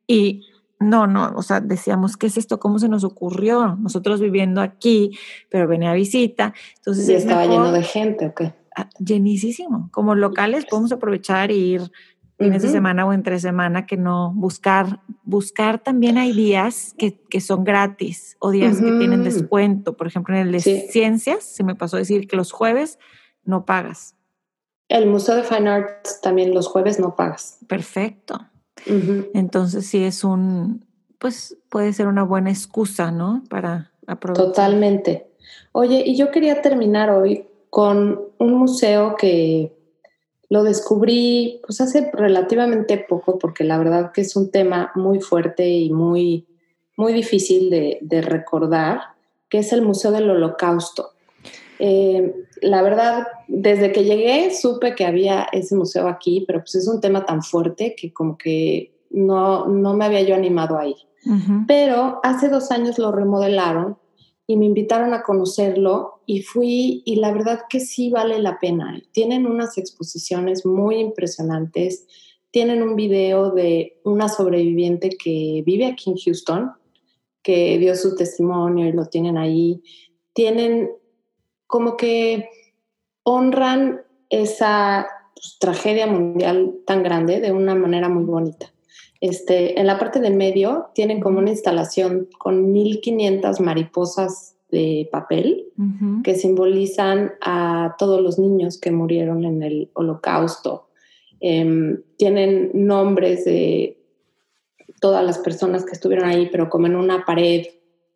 y 0.07 0.45
no, 0.80 1.07
no, 1.07 1.34
o 1.36 1.41
sea, 1.41 1.59
decíamos, 1.59 2.17
¿qué 2.17 2.28
es 2.28 2.38
esto? 2.38 2.59
¿Cómo 2.59 2.78
se 2.78 2.89
nos 2.89 3.03
ocurrió? 3.03 3.78
Nosotros 3.80 4.19
viviendo 4.19 4.61
aquí, 4.61 5.17
pero 5.49 5.67
venía 5.67 5.91
a 5.91 5.93
visita. 5.93 6.53
Entonces, 6.75 7.09
estaba 7.09 7.45
lleno 7.45 7.71
de 7.71 7.82
gente, 7.82 8.28
¿o 8.28 8.36
qué? 8.36 8.53
Ah, 8.78 8.88
llenísimo. 8.99 9.89
Como 9.91 10.13
locales 10.13 10.65
podemos 10.65 10.91
aprovechar 10.91 11.49
e 11.49 11.55
ir 11.55 11.91
fines 12.38 12.61
de 12.61 12.69
semana 12.69 13.07
o 13.07 13.11
entre 13.11 13.39
semana 13.39 13.88
que 13.88 13.97
no 13.97 14.32
buscar, 14.36 15.01
buscar 15.23 15.80
también 15.80 16.19
hay 16.19 16.32
días 16.32 16.93
que, 16.95 17.19
que 17.19 17.41
son 17.41 17.63
gratis 17.63 18.38
o 18.38 18.51
días 18.51 18.78
que 18.78 18.91
tienen 18.91 19.23
descuento. 19.23 19.97
Por 19.97 20.05
ejemplo, 20.05 20.36
en 20.36 20.41
el 20.41 20.51
de 20.51 20.59
ciencias, 20.59 21.43
se 21.43 21.63
me 21.63 21.73
pasó 21.73 21.95
a 21.95 21.99
decir 21.99 22.28
que 22.28 22.36
los 22.36 22.51
jueves 22.51 22.99
no 23.43 23.65
pagas. 23.65 24.15
El 24.89 25.07
Museo 25.07 25.36
de 25.36 25.43
Fine 25.43 25.69
Arts 25.69 26.21
también 26.21 26.53
los 26.53 26.67
jueves 26.67 26.99
no 26.99 27.15
pagas. 27.15 27.57
Perfecto. 27.67 28.45
Entonces 29.34 29.88
sí 29.88 30.03
es 30.03 30.23
un, 30.23 30.86
pues 31.17 31.57
puede 31.69 31.91
ser 31.93 32.05
una 32.05 32.21
buena 32.21 32.51
excusa, 32.51 33.09
¿no? 33.09 33.43
Para 33.49 33.91
aprovechar. 34.05 34.45
Totalmente. 34.45 35.32
Oye, 35.71 36.03
y 36.05 36.15
yo 36.15 36.30
quería 36.30 36.61
terminar 36.61 37.09
hoy 37.09 37.46
con 37.70 38.22
un 38.38 38.53
museo 38.53 39.15
que 39.18 39.74
lo 40.49 40.63
descubrí 40.63 41.59
pues 41.65 41.82
hace 41.82 42.09
relativamente 42.13 42.97
poco 42.97 43.38
porque 43.38 43.63
la 43.63 43.78
verdad 43.78 44.11
que 44.11 44.22
es 44.22 44.36
un 44.36 44.49
tema 44.49 44.91
muy 44.95 45.20
fuerte 45.20 45.68
y 45.68 45.91
muy, 45.91 46.47
muy 46.95 47.13
difícil 47.13 47.70
de, 47.70 48.22
recordar, 48.22 49.01
que 49.49 49.59
es 49.59 49.74
el 49.74 49.82
Museo 49.82 50.11
del 50.11 50.30
Holocausto. 50.30 51.11
Eh, 51.80 52.34
la 52.61 52.82
verdad, 52.82 53.28
desde 53.47 53.91
que 53.91 54.03
llegué 54.03 54.53
supe 54.55 54.95
que 54.95 55.05
había 55.05 55.47
ese 55.51 55.76
museo 55.76 56.07
aquí, 56.07 56.43
pero 56.47 56.59
pues 56.59 56.76
es 56.76 56.88
un 56.88 57.01
tema 57.01 57.26
tan 57.26 57.43
fuerte 57.43 57.95
que 57.95 58.11
como 58.11 58.38
que 58.38 58.93
no, 59.11 59.68
no 59.68 59.93
me 59.93 60.05
había 60.05 60.22
yo 60.22 60.36
animado 60.36 60.78
a 60.78 60.88
ir. 60.88 60.97
Pero 61.68 62.22
hace 62.24 62.47
dos 62.47 62.72
años 62.72 62.97
lo 62.97 63.11
remodelaron 63.11 63.97
y 64.47 64.55
me 64.55 64.65
invitaron 64.65 65.13
a 65.13 65.23
conocerlo 65.23 66.21
y 66.25 66.41
fui 66.41 67.03
y 67.05 67.17
la 67.17 67.33
verdad 67.33 67.63
que 67.69 67.81
sí 67.81 68.09
vale 68.09 68.39
la 68.39 68.59
pena. 68.59 68.99
Tienen 69.11 69.45
unas 69.45 69.77
exposiciones 69.77 70.65
muy 70.65 70.95
impresionantes, 70.95 72.07
tienen 72.49 72.81
un 72.81 72.95
video 72.95 73.51
de 73.51 73.99
una 74.05 74.29
sobreviviente 74.29 75.09
que 75.09 75.63
vive 75.65 75.85
aquí 75.85 76.09
en 76.09 76.15
Houston, 76.15 76.71
que 77.43 77.77
dio 77.77 77.93
su 77.95 78.15
testimonio 78.15 78.87
y 78.87 78.93
lo 78.93 79.05
tienen 79.07 79.37
ahí. 79.37 79.83
Tienen 80.31 80.91
como 81.67 81.97
que 81.97 82.49
honran 83.23 84.01
esa 84.29 85.07
pues, 85.35 85.57
tragedia 85.59 86.07
mundial 86.07 86.77
tan 86.85 87.03
grande 87.03 87.41
de 87.41 87.51
una 87.51 87.75
manera 87.75 88.07
muy 88.07 88.23
bonita. 88.23 88.73
Este, 89.20 89.80
en 89.80 89.88
la 89.88 89.97
parte 89.97 90.20
de 90.20 90.30
medio 90.30 90.89
tienen 90.93 91.20
como 91.20 91.39
una 91.39 91.49
instalación 91.49 92.28
con 92.38 92.72
1500 92.72 93.59
mariposas 93.61 94.55
de 94.70 95.07
papel 95.11 95.65
que 96.24 96.36
simbolizan 96.36 97.32
a 97.41 97.95
todos 97.97 98.22
los 98.22 98.38
niños 98.38 98.78
que 98.78 98.91
murieron 98.91 99.45
en 99.45 99.63
el 99.63 99.89
holocausto. 99.93 100.89
Em, 101.39 102.01
tienen 102.18 102.72
nombres 102.74 103.45
de 103.45 103.97
todas 104.99 105.24
las 105.26 105.38
personas 105.39 105.86
que 105.86 105.93
estuvieron 105.93 106.28
ahí, 106.28 106.49
pero 106.51 106.70
como 106.70 106.88
en 106.88 106.95
una 106.95 107.24
pared 107.26 107.65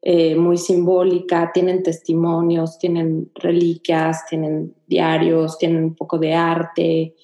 eh, 0.02 0.36
muy 0.36 0.58
simbólica, 0.58 1.52
tienen 1.54 1.84
testimonios, 1.84 2.80
tienen 2.80 3.30
reliquias, 3.36 4.26
tienen 4.28 4.74
diarios, 4.88 5.58
tienen 5.58 5.84
un 5.84 5.95
poco 5.95 6.18
de 6.18 6.34
arte, 6.34 7.16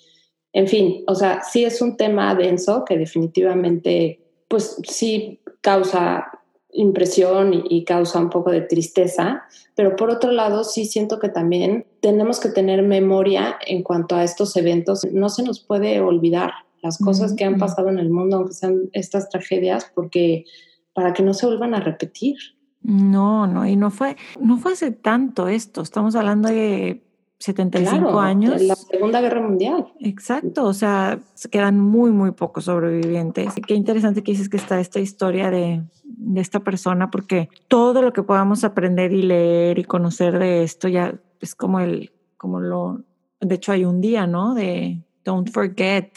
en 0.53 0.67
fin, 0.67 1.03
o 1.07 1.15
sea, 1.15 1.41
sí 1.43 1.65
es 1.65 1.81
un 1.81 1.97
tema 1.97 2.33
denso 2.35 2.83
que 2.85 2.97
definitivamente, 2.97 4.21
pues 4.47 4.77
sí 4.87 5.39
causa 5.61 6.27
impresión 6.71 7.63
y, 7.69 7.83
causa 7.85 8.19
un 8.19 8.29
poco 8.29 8.51
de 8.51 8.61
tristeza, 8.61 9.43
pero 9.75 9.95
por 9.95 10.09
otro 10.09 10.31
lado 10.31 10.63
sí 10.63 10.85
siento 10.85 11.19
que 11.19 11.29
también 11.29 11.85
tenemos 12.01 12.39
que 12.39 12.49
tener 12.49 12.83
memoria 12.83 13.57
en 13.65 13.83
cuanto 13.83 14.15
a 14.15 14.23
estos 14.23 14.55
eventos, 14.57 15.05
no 15.11 15.29
se 15.29 15.43
nos 15.43 15.59
puede 15.59 15.99
olvidar 16.01 16.51
las 16.83 16.99
cosas 16.99 17.33
que 17.33 17.43
han 17.43 17.57
pasado 17.57 17.89
en 17.89 17.97
el 17.97 18.09
mundo, 18.09 18.37
aunque 18.37 18.53
sean 18.53 18.89
estas 18.93 19.29
tragedias, 19.29 19.91
porque 19.93 20.45
para 20.93 21.13
que 21.13 21.23
no 21.23 21.33
se 21.33 21.47
vuelvan 21.47 21.73
a 21.73 21.79
repetir. 21.79 22.37
No, 22.83 23.47
no, 23.47 23.65
y 23.67 23.75
no 23.75 23.89
fue, 23.89 24.15
no 24.39 24.57
fue 24.57 24.73
hace 24.73 24.91
tanto 24.91 25.47
esto, 25.47 25.81
estamos 25.81 26.15
hablando 26.15 26.49
de 26.49 27.06
75 27.39 28.19
años. 28.19 28.59
De 28.59 28.67
la 28.67 28.75
Segunda 28.75 29.21
Guerra 29.21 29.41
Mundial. 29.41 29.93
Exacto, 29.99 30.65
o 30.65 30.73
sea, 30.73 31.19
se 31.35 31.49
quedan 31.49 31.79
muy, 31.79 32.11
muy 32.11 32.31
pocos 32.31 32.65
sobrevivientes. 32.65 33.53
Qué 33.67 33.75
interesante 33.75 34.23
que 34.23 34.31
dices 34.31 34.49
que 34.49 34.57
está 34.57 34.79
esta 34.79 34.99
historia 34.99 35.51
de, 35.51 35.83
de 36.03 36.41
esta 36.41 36.61
persona, 36.61 37.11
porque 37.11 37.49
todo 37.67 38.01
lo 38.01 38.11
que 38.13 38.23
podamos 38.23 38.63
aprender 38.63 39.13
y 39.13 39.21
leer 39.21 39.77
y 39.79 39.83
conocer 39.83 40.39
de 40.39 40.63
esto 40.63 40.87
ya 40.87 41.19
es 41.39 41.53
como 41.53 41.79
el, 41.79 42.11
como 42.37 42.59
lo, 42.59 43.03
de 43.39 43.55
hecho 43.55 43.71
hay 43.71 43.85
un 43.85 44.01
día, 44.01 44.25
¿no? 44.25 44.55
De 44.55 45.03
don't 45.23 45.49
forget. 45.51 46.11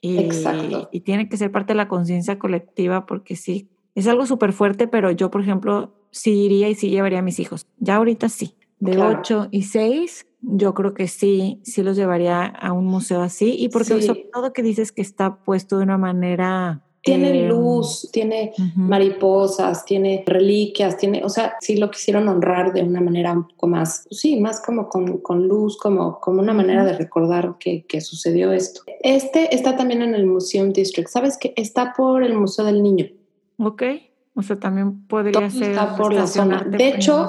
Y, 0.00 0.18
Exacto. 0.18 0.88
y 0.92 1.00
tiene 1.00 1.28
que 1.28 1.36
ser 1.36 1.50
parte 1.52 1.72
de 1.72 1.76
la 1.76 1.88
conciencia 1.88 2.38
colectiva 2.38 3.06
porque 3.06 3.36
sí, 3.36 3.68
es 3.94 4.06
algo 4.06 4.24
súper 4.24 4.52
fuerte, 4.52 4.86
pero 4.86 5.10
yo, 5.10 5.30
por 5.30 5.42
ejemplo, 5.42 5.92
sí 6.10 6.44
iría 6.44 6.68
y 6.68 6.74
sí 6.74 6.90
llevaría 6.90 7.18
a 7.18 7.22
mis 7.22 7.38
hijos. 7.40 7.66
Ya 7.78 7.96
ahorita 7.96 8.28
sí. 8.28 8.56
De 8.78 8.92
Claro. 8.92 9.18
8 9.18 9.48
y 9.50 9.64
6, 9.64 10.26
yo 10.52 10.74
creo 10.74 10.94
que 10.94 11.08
sí, 11.08 11.60
sí 11.64 11.82
los 11.82 11.96
llevaría 11.96 12.44
a 12.44 12.72
un 12.72 12.86
museo 12.86 13.22
así. 13.22 13.54
Y 13.58 13.68
porque 13.68 14.00
Sí. 14.00 14.02
sobre 14.02 14.28
todo 14.32 14.52
que 14.52 14.62
dices 14.62 14.92
que 14.92 15.02
está 15.02 15.36
puesto 15.44 15.78
de 15.78 15.84
una 15.84 15.98
manera... 15.98 16.82
Tiene 17.02 17.30
eh, 17.30 17.48
luz, 17.48 18.10
tiene 18.12 18.52
mariposas, 18.76 19.86
tiene 19.86 20.22
reliquias, 20.26 20.98
tiene, 20.98 21.24
o 21.24 21.30
sea, 21.30 21.54
sí 21.60 21.78
lo 21.78 21.90
quisieron 21.90 22.28
honrar 22.28 22.74
de 22.74 22.82
una 22.82 23.00
manera 23.00 23.32
un 23.32 23.48
poco 23.48 23.68
más, 23.68 24.06
sí, 24.10 24.38
más 24.38 24.60
como 24.60 24.90
con, 24.90 25.16
con 25.18 25.48
luz, 25.48 25.78
como, 25.78 26.20
como 26.20 26.42
una 26.42 26.52
manera 26.52 26.84
de 26.84 26.92
recordar 26.92 27.56
que, 27.58 27.86
que 27.86 28.02
sucedió 28.02 28.52
esto. 28.52 28.82
Este 29.02 29.54
está 29.54 29.76
también 29.76 30.02
en 30.02 30.14
el 30.14 30.26
Museum 30.26 30.74
District, 30.74 31.08
¿sabes 31.08 31.38
que 31.38 31.54
Está 31.56 31.94
por 31.96 32.22
el 32.22 32.34
Museo 32.34 32.66
del 32.66 32.82
Niño. 32.82 33.06
Ok, 33.58 33.82
o 34.40 34.42
sea, 34.42 34.58
también 34.58 35.06
podría 35.06 35.32
Todo 35.32 35.50
ser 35.50 35.70
está 35.70 35.96
por 35.96 36.12
la 36.12 36.26
zona. 36.26 36.64
De 36.64 36.88
hecho. 36.88 37.28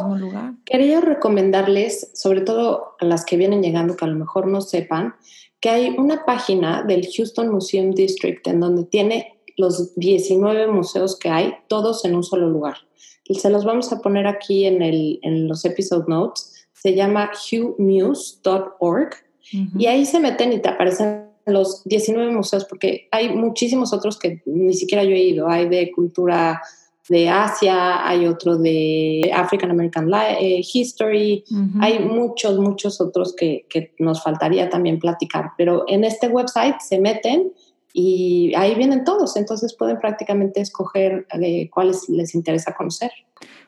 Quería 0.66 1.02
recomendarles, 1.02 2.12
sobre 2.14 2.42
todo 2.42 2.96
a 3.00 3.06
las 3.06 3.26
que 3.26 3.36
vienen 3.36 3.62
llegando, 3.62 3.96
que 3.96 4.06
a 4.06 4.08
lo 4.08 4.16
mejor 4.16 4.48
no 4.48 4.62
sepan, 4.62 5.16
que 5.60 5.70
hay 5.70 5.96
una 5.98 6.24
página 6.26 6.84
del 6.84 7.06
Houston 7.06 7.52
Museum 7.52 7.92
District 7.92 8.48
en 8.48 8.62
donde 8.62 8.86
tiene 8.86 9.42
los 9.58 9.94
19 9.96 10.68
museos 10.68 11.20
que 11.20 11.30
hay, 11.30 11.54
todos 11.68 12.06
en 12.06 12.16
un 12.16 12.24
solo 12.24 12.50
lugar. 12.50 12.78
Y 13.26 13.36
se 13.36 13.50
los 13.50 13.66
vamos 13.66 13.92
a 13.92 14.00
poner 14.00 14.28
aquí 14.28 14.66
en, 14.66 14.82
el, 14.82 15.20
en 15.24 15.48
los 15.48 15.66
episode 15.66 16.06
notes. 16.08 16.68
Se 16.74 16.96
llama 16.96 17.32
hughmuse.org 17.52 19.10
Ujú. 19.54 19.80
y 19.80 19.86
ahí 19.88 20.06
se 20.06 20.20
meten 20.20 20.54
y 20.54 20.62
te 20.62 20.70
aparecen 20.70 21.32
los 21.46 21.84
19 21.84 22.32
museos, 22.32 22.66
porque 22.66 23.08
hay 23.12 23.36
muchísimos 23.36 23.94
otros 23.94 24.18
que 24.18 24.42
ni 24.46 24.74
siquiera 24.74 25.04
yo 25.04 25.12
he 25.12 25.24
ido. 25.24 25.50
Hay 25.50 25.68
de 25.68 25.92
cultura 25.92 26.62
de 27.10 27.30
Asia, 27.30 28.08
hay 28.08 28.26
otro 28.28 28.58
de 28.58 29.32
African 29.34 29.72
American 29.72 30.10
eh, 30.14 30.62
History, 30.62 31.44
hay 31.80 32.00
muchos, 32.00 32.58
muchos 32.60 33.02
otros 33.02 33.36
que, 33.36 33.66
que 33.70 33.94
nos 34.00 34.24
faltaría 34.24 34.70
también 34.70 35.00
platicar, 35.00 35.52
pero 35.58 35.84
en 35.88 36.04
este 36.04 36.28
website 36.28 36.80
se 36.80 37.00
meten 37.00 37.52
y 37.94 38.54
ahí 38.56 38.76
vienen 38.76 39.04
todos, 39.04 39.36
entonces 39.36 39.76
pueden 39.76 40.00
prácticamente 40.00 40.62
escoger 40.62 41.28
de 41.34 41.70
cuáles 41.74 42.08
les 42.08 42.36
interesa 42.36 42.74
conocer. 42.74 43.12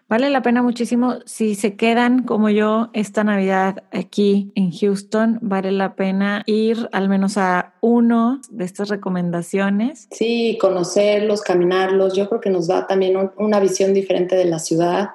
Vale 0.09 0.29
la 0.29 0.41
pena 0.41 0.61
muchísimo. 0.61 1.15
Si 1.25 1.55
se 1.55 1.75
quedan 1.75 2.23
como 2.23 2.49
yo 2.49 2.89
esta 2.93 3.23
Navidad 3.23 3.83
aquí 3.91 4.51
en 4.55 4.71
Houston, 4.71 5.39
vale 5.41 5.71
la 5.71 5.95
pena 5.95 6.43
ir 6.45 6.87
al 6.91 7.09
menos 7.09 7.37
a 7.37 7.73
uno 7.81 8.39
de 8.51 8.65
estas 8.65 8.89
recomendaciones. 8.89 10.07
Sí, 10.11 10.57
conocerlos, 10.61 11.41
caminarlos, 11.41 12.13
yo 12.15 12.27
creo 12.29 12.41
que 12.41 12.49
nos 12.51 12.67
da 12.67 12.85
también 12.85 13.17
un- 13.17 13.31
una 13.37 13.59
visión 13.59 13.93
diferente 13.93 14.35
de 14.35 14.45
la 14.45 14.59
ciudad. 14.59 15.11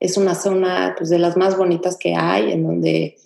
Es 0.00 0.16
una 0.16 0.34
zona 0.34 0.94
pues, 0.96 1.10
de 1.10 1.18
las 1.18 1.36
más 1.36 1.56
bonitas 1.58 1.98
que 1.98 2.14
hay, 2.14 2.52
en 2.52 2.62
donde 2.64 3.16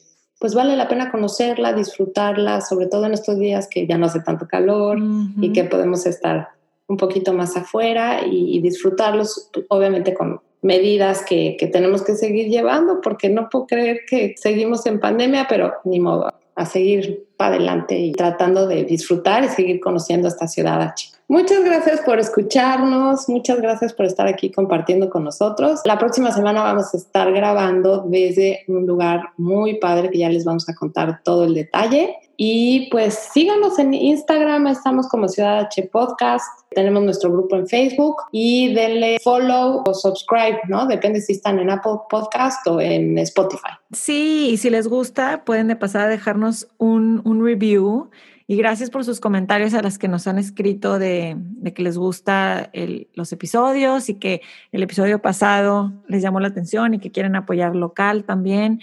pues 0.40 0.54
vale 0.56 0.76
la 0.76 0.88
pena 0.88 1.12
conocerla, 1.12 1.72
disfrutarla, 1.72 2.62
sobre 2.62 2.86
todo 2.86 3.06
en 3.06 3.12
estos 3.12 3.38
días 3.38 3.68
que 3.70 3.86
ya 3.86 3.96
no 3.96 4.06
hace 4.06 4.18
tanto 4.22 4.48
calor 4.48 4.98
y 5.40 5.52
que 5.52 5.62
podemos 5.62 6.04
estar 6.04 6.48
un 6.88 6.96
poquito 6.96 7.32
más 7.32 7.56
afuera 7.56 8.26
y, 8.26 8.56
y 8.56 8.60
disfrutarlos, 8.60 9.50
obviamente 9.68 10.14
con 10.14 10.40
medidas 10.62 11.22
que, 11.22 11.56
que 11.58 11.66
tenemos 11.66 12.02
que 12.02 12.14
seguir 12.14 12.48
llevando, 12.48 13.00
porque 13.00 13.28
no 13.28 13.48
puedo 13.50 13.66
creer 13.66 14.00
que 14.08 14.34
seguimos 14.36 14.86
en 14.86 15.00
pandemia, 15.00 15.46
pero 15.48 15.74
ni 15.84 16.00
modo, 16.00 16.32
a 16.54 16.66
seguir 16.66 17.26
para 17.36 17.56
adelante 17.56 17.98
y 17.98 18.12
tratando 18.12 18.66
de 18.66 18.84
disfrutar 18.84 19.44
y 19.44 19.48
seguir 19.48 19.80
conociendo 19.80 20.28
esta 20.28 20.46
ciudad. 20.46 20.94
Muchas 21.28 21.64
gracias 21.64 22.00
por 22.02 22.18
escucharnos, 22.18 23.28
muchas 23.28 23.60
gracias 23.60 23.94
por 23.94 24.06
estar 24.06 24.26
aquí 24.26 24.50
compartiendo 24.50 25.08
con 25.08 25.24
nosotros. 25.24 25.80
La 25.84 25.98
próxima 25.98 26.30
semana 26.30 26.62
vamos 26.62 26.92
a 26.92 26.96
estar 26.96 27.32
grabando 27.32 28.04
desde 28.06 28.64
un 28.68 28.86
lugar 28.86 29.30
muy 29.38 29.78
padre 29.78 30.10
que 30.10 30.18
ya 30.18 30.28
les 30.28 30.44
vamos 30.44 30.68
a 30.68 30.74
contar 30.74 31.22
todo 31.24 31.44
el 31.44 31.54
detalle. 31.54 32.16
Y 32.37 32.89
pues 32.91 33.30
síganos 33.33 33.78
en 33.78 33.95
Instagram, 33.95 34.66
estamos 34.66 35.09
como 35.09 35.28
Ciudad 35.28 35.61
H 35.61 35.89
Podcast, 35.93 36.45
tenemos 36.70 37.03
nuestro 37.03 37.30
grupo 37.30 37.57
en 37.57 37.68
Facebook 37.68 38.16
y 38.33 38.72
denle 38.74 39.18
follow 39.22 39.83
o 39.87 39.95
subscribe, 39.95 40.59
¿no? 40.68 40.87
Depende 40.87 41.20
si 41.20 41.33
están 41.35 41.59
en 41.59 41.70
Apple 41.70 41.99
Podcast 42.09 42.66
o 42.66 42.80
en 42.80 43.18
Spotify. 43.18 43.72
Sí, 43.93 44.49
y 44.53 44.57
si 44.57 44.70
les 44.70 44.89
gusta, 44.89 45.45
pueden 45.45 45.68
de 45.68 45.76
pasar 45.76 46.03
a 46.03 46.09
dejarnos 46.09 46.68
un, 46.78 47.20
un 47.24 47.45
review. 47.45 48.11
Y 48.49 48.57
gracias 48.57 48.91
por 48.91 49.05
sus 49.05 49.20
comentarios 49.20 49.72
a 49.72 49.83
las 49.83 49.99
que 49.99 50.09
nos 50.09 50.26
han 50.26 50.37
escrito 50.39 50.99
de, 50.99 51.37
de 51.39 51.72
que 51.72 51.83
les 51.83 51.97
gusta 51.97 52.70
el- 52.72 53.09
los 53.14 53.33
episodios 53.33 54.09
y 54.09 54.14
que 54.14 54.43
el 54.72 54.83
episodio 54.83 55.22
pasado 55.22 55.93
les 56.09 56.22
llamó 56.22 56.41
la 56.41 56.49
atención 56.49 56.93
y 56.95 56.99
que 56.99 57.12
quieren 57.12 57.37
apoyar 57.37 57.76
local 57.76 58.24
también. 58.24 58.80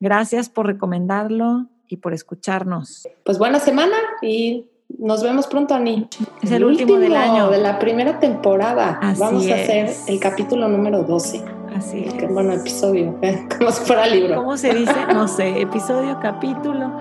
Gracias 0.00 0.48
por 0.48 0.66
recomendarlo 0.66 1.66
y 1.88 1.96
por 1.98 2.14
escucharnos. 2.14 3.08
Pues 3.24 3.38
buena 3.38 3.60
semana 3.60 3.96
y 4.22 4.66
nos 4.98 5.22
vemos 5.22 5.46
pronto, 5.46 5.74
Ani. 5.74 6.08
Es 6.42 6.50
el 6.50 6.64
último 6.64 6.98
del 6.98 7.16
año. 7.16 7.50
De 7.50 7.58
la 7.58 7.78
primera 7.78 8.20
temporada. 8.20 8.98
Así 9.02 9.20
Vamos 9.20 9.48
a 9.48 9.54
hacer 9.54 9.90
el 10.06 10.20
capítulo 10.20 10.68
número 10.68 11.02
12. 11.02 11.42
Así 11.74 12.02
Qué 12.18 12.26
es. 12.26 12.32
bueno 12.32 12.52
episodio, 12.52 13.18
como 13.58 13.72
si 13.72 13.84
fuera 13.84 14.06
libro. 14.06 14.36
¿Cómo 14.36 14.56
se 14.56 14.72
dice? 14.74 14.94
No 15.12 15.26
sé, 15.26 15.60
episodio, 15.60 16.18
capítulo. 16.20 16.92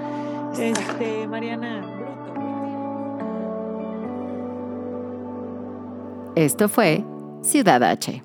Este, 0.58 1.28
Mariana, 1.28 1.82
bruto. 1.96 2.34
Esto 6.36 6.70
fue 6.70 7.04
Ciudad 7.42 7.84
H. 7.84 8.24